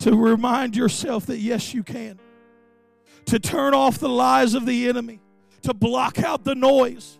to 0.00 0.14
remind 0.14 0.76
yourself 0.76 1.26
that 1.26 1.38
yes, 1.38 1.72
you 1.72 1.82
can. 1.82 2.18
To 3.26 3.38
turn 3.38 3.72
off 3.72 3.98
the 3.98 4.08
lies 4.08 4.52
of 4.52 4.66
the 4.66 4.86
enemy, 4.88 5.20
to 5.62 5.72
block 5.72 6.22
out 6.22 6.44
the 6.44 6.54
noise. 6.54 7.18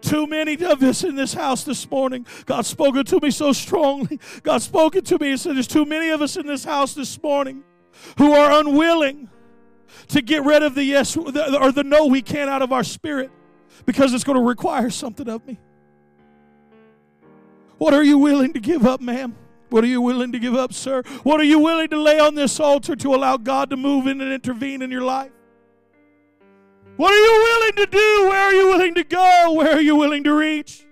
Too 0.00 0.26
many 0.26 0.54
of 0.64 0.82
us 0.82 1.04
in 1.04 1.14
this 1.14 1.34
house 1.34 1.64
this 1.64 1.88
morning, 1.90 2.26
God 2.46 2.64
spoken 2.64 3.04
to 3.04 3.20
me 3.20 3.30
so 3.30 3.52
strongly. 3.52 4.18
God 4.42 4.62
spoken 4.62 5.04
to 5.04 5.18
me 5.18 5.32
and 5.32 5.40
said, 5.40 5.56
There's 5.56 5.66
too 5.66 5.84
many 5.84 6.10
of 6.10 6.22
us 6.22 6.36
in 6.36 6.46
this 6.46 6.64
house 6.64 6.94
this 6.94 7.22
morning 7.22 7.62
who 8.16 8.32
are 8.32 8.60
unwilling 8.60 9.28
to 10.08 10.22
get 10.22 10.44
rid 10.44 10.62
of 10.62 10.74
the 10.74 10.84
yes 10.84 11.16
or 11.16 11.30
the 11.72 11.84
no 11.84 12.06
we 12.06 12.22
can 12.22 12.48
out 12.48 12.62
of 12.62 12.72
our 12.72 12.84
spirit 12.84 13.30
because 13.86 14.14
it's 14.14 14.24
going 14.24 14.38
to 14.38 14.44
require 14.44 14.90
something 14.90 15.28
of 15.28 15.46
me. 15.46 15.58
What 17.78 17.94
are 17.94 18.02
you 18.02 18.18
willing 18.18 18.52
to 18.52 18.60
give 18.60 18.86
up, 18.86 19.00
ma'am? 19.00 19.36
What 19.70 19.84
are 19.84 19.88
you 19.88 20.00
willing 20.00 20.32
to 20.32 20.38
give 20.38 20.54
up, 20.54 20.72
sir? 20.72 21.02
What 21.22 21.40
are 21.40 21.44
you 21.44 21.58
willing 21.58 21.88
to 21.88 22.00
lay 22.00 22.18
on 22.18 22.34
this 22.34 22.58
altar 22.58 22.96
to 22.96 23.14
allow 23.14 23.36
God 23.36 23.70
to 23.70 23.76
move 23.76 24.06
in 24.06 24.20
and 24.20 24.32
intervene 24.32 24.82
in 24.82 24.90
your 24.90 25.02
life? 25.02 25.30
What 27.00 27.14
are 27.14 27.16
you 27.16 27.42
willing 27.42 27.72
to 27.76 27.86
do? 27.86 28.28
Where 28.28 28.42
are 28.42 28.52
you 28.52 28.66
willing 28.68 28.94
to 28.96 29.04
go? 29.04 29.52
Where 29.54 29.72
are 29.72 29.80
you 29.80 29.96
willing 29.96 30.22
to 30.24 30.34
reach? 30.34 30.84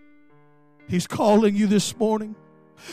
He's 0.89 1.07
calling 1.07 1.55
you 1.55 1.67
this 1.67 1.95
morning. 1.99 2.35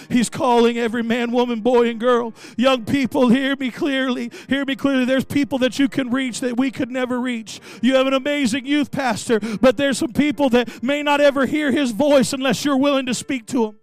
He's 0.10 0.30
calling 0.30 0.78
every 0.78 1.02
man, 1.02 1.32
woman, 1.32 1.62
boy, 1.62 1.88
and 1.88 1.98
girl. 1.98 2.34
Young 2.58 2.84
people, 2.84 3.30
hear 3.30 3.56
me 3.56 3.72
clearly. 3.72 4.32
Hear 4.50 4.66
me 4.66 4.76
clearly. 4.76 5.06
There's 5.06 5.24
people 5.24 5.60
that 5.60 5.80
you 5.80 5.88
can 5.88 6.10
reach 6.10 6.42
that 6.42 6.58
we 6.58 6.72
could 6.72 6.92
never 6.92 7.22
reach. 7.22 7.62
You 7.82 7.96
have 7.96 8.06
an 8.06 8.14
amazing 8.14 8.66
youth 8.66 8.92
pastor, 8.92 9.40
but 9.62 9.78
there's 9.78 9.98
some 9.98 10.12
people 10.12 10.50
that 10.50 10.84
may 10.84 11.02
not 11.02 11.22
ever 11.22 11.46
hear 11.46 11.72
his 11.72 11.92
voice 11.92 12.34
unless 12.34 12.66
you're 12.66 12.76
willing 12.76 13.06
to 13.06 13.14
speak 13.14 13.46
to 13.46 13.68
him. 13.68 13.76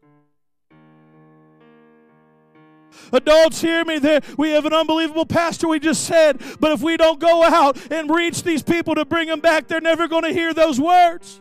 Adults, 3.12 3.60
hear 3.60 3.84
me. 3.84 3.98
There, 3.98 4.20
we 4.36 4.50
have 4.50 4.64
an 4.64 4.72
unbelievable 4.72 5.26
pastor, 5.26 5.68
we 5.68 5.78
just 5.78 6.04
said. 6.04 6.40
But 6.60 6.72
if 6.72 6.82
we 6.82 6.96
don't 6.96 7.20
go 7.20 7.44
out 7.44 7.78
and 7.90 8.10
reach 8.10 8.42
these 8.42 8.62
people 8.62 8.94
to 8.94 9.04
bring 9.04 9.28
them 9.28 9.40
back, 9.40 9.68
they're 9.68 9.80
never 9.80 10.08
going 10.08 10.24
to 10.24 10.32
hear 10.32 10.54
those 10.54 10.80
words. 10.80 11.40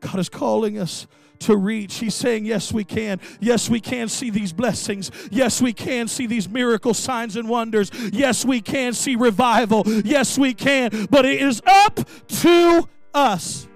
God 0.00 0.18
is 0.18 0.28
calling 0.28 0.78
us 0.78 1.06
to 1.40 1.56
reach. 1.56 1.96
He's 1.96 2.14
saying, 2.14 2.44
Yes, 2.44 2.72
we 2.72 2.84
can. 2.84 3.20
Yes, 3.40 3.68
we 3.68 3.80
can 3.80 4.08
see 4.08 4.30
these 4.30 4.52
blessings. 4.52 5.10
Yes, 5.30 5.60
we 5.60 5.72
can 5.72 6.08
see 6.08 6.26
these 6.26 6.48
miracle 6.48 6.94
signs 6.94 7.36
and 7.36 7.48
wonders. 7.48 7.90
Yes, 8.12 8.44
we 8.44 8.60
can 8.60 8.92
see 8.92 9.16
revival. 9.16 9.82
Yes, 9.86 10.38
we 10.38 10.54
can. 10.54 11.06
But 11.10 11.24
it 11.24 11.40
is 11.40 11.62
up 11.66 12.00
to 12.28 12.88
us. 13.14 13.66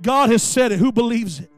God 0.00 0.30
has 0.30 0.42
said 0.42 0.72
it. 0.72 0.78
Who 0.78 0.92
believes 0.92 1.40
it? 1.40 1.50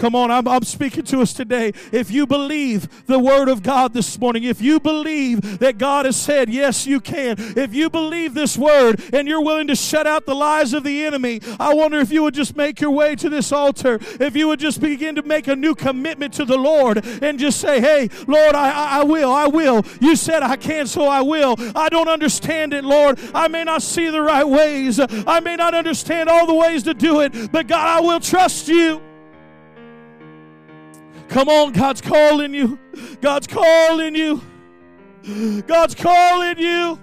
Come 0.00 0.14
on, 0.14 0.30
I'm, 0.30 0.48
I'm 0.48 0.62
speaking 0.62 1.04
to 1.04 1.20
us 1.20 1.34
today. 1.34 1.74
If 1.92 2.10
you 2.10 2.26
believe 2.26 3.04
the 3.04 3.18
word 3.18 3.50
of 3.50 3.62
God 3.62 3.92
this 3.92 4.18
morning, 4.18 4.44
if 4.44 4.62
you 4.62 4.80
believe 4.80 5.58
that 5.58 5.76
God 5.76 6.06
has 6.06 6.16
said, 6.16 6.48
yes, 6.48 6.86
you 6.86 7.02
can, 7.02 7.36
if 7.38 7.74
you 7.74 7.90
believe 7.90 8.32
this 8.32 8.56
word 8.56 9.02
and 9.12 9.28
you're 9.28 9.42
willing 9.42 9.66
to 9.66 9.76
shut 9.76 10.06
out 10.06 10.24
the 10.24 10.34
lies 10.34 10.72
of 10.72 10.84
the 10.84 11.04
enemy, 11.04 11.42
I 11.60 11.74
wonder 11.74 11.98
if 11.98 12.10
you 12.10 12.22
would 12.22 12.32
just 12.32 12.56
make 12.56 12.80
your 12.80 12.92
way 12.92 13.14
to 13.16 13.28
this 13.28 13.52
altar, 13.52 13.98
if 14.18 14.34
you 14.34 14.48
would 14.48 14.58
just 14.58 14.80
begin 14.80 15.16
to 15.16 15.22
make 15.22 15.48
a 15.48 15.54
new 15.54 15.74
commitment 15.74 16.32
to 16.34 16.46
the 16.46 16.56
Lord 16.56 17.04
and 17.22 17.38
just 17.38 17.60
say, 17.60 17.78
hey, 17.78 18.08
Lord, 18.26 18.54
I, 18.54 18.70
I, 18.70 19.00
I 19.00 19.04
will, 19.04 19.30
I 19.30 19.48
will. 19.48 19.84
You 20.00 20.16
said 20.16 20.42
I 20.42 20.56
can, 20.56 20.86
so 20.86 21.08
I 21.08 21.20
will. 21.20 21.56
I 21.76 21.90
don't 21.90 22.08
understand 22.08 22.72
it, 22.72 22.84
Lord. 22.84 23.20
I 23.34 23.48
may 23.48 23.64
not 23.64 23.82
see 23.82 24.08
the 24.08 24.22
right 24.22 24.48
ways, 24.48 24.98
I 24.98 25.40
may 25.40 25.56
not 25.56 25.74
understand 25.74 26.30
all 26.30 26.46
the 26.46 26.54
ways 26.54 26.84
to 26.84 26.94
do 26.94 27.20
it, 27.20 27.52
but 27.52 27.66
God, 27.66 27.86
I 27.86 28.00
will 28.00 28.20
trust 28.20 28.66
you. 28.66 29.02
Come 31.30 31.48
on, 31.48 31.70
God's 31.70 32.00
calling 32.00 32.52
you. 32.52 32.76
God's 33.20 33.46
calling 33.46 34.16
you. 34.16 34.42
God's 35.64 35.94
calling 35.94 36.58
you. 36.58 36.98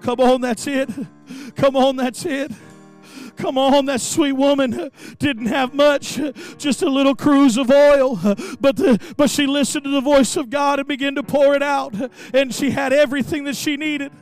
Come 0.00 0.18
on, 0.18 0.40
that's 0.40 0.66
it. 0.66 0.90
Come 1.54 1.76
on, 1.76 1.94
that's 1.94 2.26
it. 2.26 2.50
Come 3.42 3.58
on, 3.58 3.86
that 3.86 4.00
sweet 4.00 4.34
woman 4.34 4.92
didn't 5.18 5.46
have 5.46 5.74
much, 5.74 6.20
just 6.58 6.80
a 6.80 6.88
little 6.88 7.16
cruse 7.16 7.56
of 7.56 7.72
oil, 7.72 8.14
but 8.60 8.76
the, 8.76 9.00
but 9.16 9.30
she 9.30 9.48
listened 9.48 9.82
to 9.82 9.90
the 9.90 10.00
voice 10.00 10.36
of 10.36 10.48
God 10.48 10.78
and 10.78 10.86
began 10.86 11.16
to 11.16 11.24
pour 11.24 11.56
it 11.56 11.62
out, 11.62 11.92
and 12.32 12.54
she 12.54 12.70
had 12.70 12.92
everything 12.92 13.42
that 13.42 13.56
she 13.56 13.76
needed. 13.76 14.12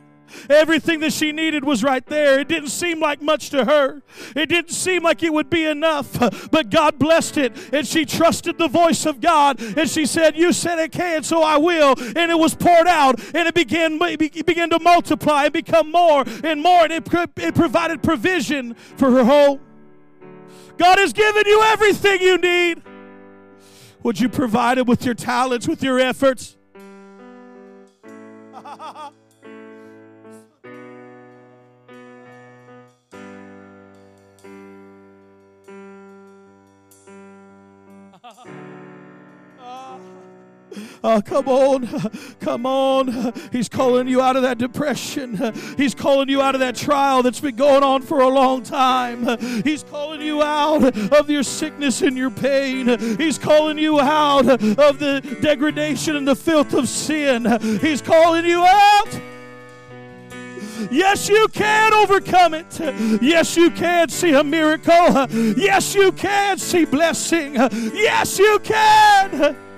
Everything 0.49 1.01
that 1.01 1.13
she 1.13 1.33
needed 1.33 1.65
was 1.65 1.83
right 1.83 2.05
there. 2.07 2.41
It 2.41 2.49
didn't 2.49 2.71
seem 2.71 3.01
like 3.01 3.23
much 3.23 3.51
to 3.51 3.65
her. 3.65 4.03
It 4.35 4.47
didn't 4.49 4.73
seem 4.73 5.03
like 5.03 5.23
it 5.23 5.33
would 5.33 5.51
be 5.51 5.65
enough, 5.65 6.51
but 6.51 6.71
God 6.71 6.99
blessed 6.99 7.39
it. 7.39 7.57
And 7.73 7.87
she 7.87 8.05
trusted 8.05 8.59
the 8.59 8.69
voice 8.69 9.07
of 9.07 9.21
God. 9.21 9.61
And 9.61 9.89
she 9.89 10.07
said, 10.07 10.37
You 10.37 10.53
said 10.53 10.79
it 10.79 10.93
can, 10.93 11.23
so 11.23 11.43
I 11.43 11.57
will. 11.59 11.95
And 11.99 12.31
it 12.31 12.39
was 12.39 12.55
poured 12.55 12.87
out 12.87 13.21
and 13.35 13.49
it 13.49 13.55
began, 13.55 13.99
it 14.01 14.47
began 14.47 14.71
to 14.71 14.79
multiply 14.79 15.45
and 15.45 15.53
become 15.53 15.91
more 15.91 16.25
and 16.45 16.63
more. 16.63 16.85
And 16.85 16.93
it, 16.93 17.09
it 17.37 17.55
provided 17.55 18.03
provision 18.03 18.75
for 18.75 19.11
her 19.11 19.25
home. 19.25 19.61
God 20.77 20.99
has 20.99 21.13
given 21.13 21.43
you 21.47 21.63
everything 21.63 22.23
you 22.23 22.39
need. 22.39 22.83
Would 24.03 24.19
you 24.19 24.29
provide 24.29 24.79
it 24.79 24.87
with 24.87 25.05
your 25.05 25.15
talents, 25.15 25.69
with 25.69 25.83
your 25.83 25.99
efforts? 25.99 26.57
Oh, 41.03 41.23
come 41.23 41.49
on. 41.49 41.87
Come 42.41 42.67
on. 42.67 43.33
He's 43.53 43.69
calling 43.69 44.07
you 44.07 44.21
out 44.21 44.37
of 44.37 44.43
that 44.43 44.59
depression. 44.59 45.53
He's 45.77 45.95
calling 45.95 46.29
you 46.29 46.43
out 46.43 46.55
of 46.55 46.61
that 46.61 46.77
trial 46.77 47.23
that's 47.23 47.41
been 47.41 47.57
going 47.57 47.83
on 47.83 48.03
for 48.03 48.21
a 48.21 48.29
long 48.29 48.63
time. 48.63 49.39
He's 49.63 49.83
calling 49.83 50.21
you 50.21 50.43
out 50.43 50.97
of 51.13 51.31
your 51.31 51.43
sickness 51.43 52.03
and 52.03 52.17
your 52.17 52.31
pain. 52.31 52.99
He's 53.19 53.39
calling 53.39 53.79
you 53.79 53.99
out 54.01 54.49
of 54.49 54.99
the 54.99 55.39
degradation 55.41 56.17
and 56.17 56.29
the 56.29 56.37
filth 56.37 56.75
of 56.75 56.89
sin. 56.89 57.47
He's 57.81 58.03
calling 58.03 58.45
you 58.45 58.63
out. 58.63 59.21
Yes, 60.91 61.29
you 61.29 61.47
can 61.49 61.93
overcome 61.95 62.55
it. 62.55 62.81
Yes, 63.23 63.57
you 63.57 63.71
can 63.71 64.09
see 64.09 64.33
a 64.33 64.45
miracle. 64.45 65.27
Yes, 65.57 65.95
you 65.95 66.13
can 66.13 66.59
see 66.59 66.85
blessing. 66.85 67.55
Yes, 67.55 68.39
you 68.39 68.59
can. 68.63 69.70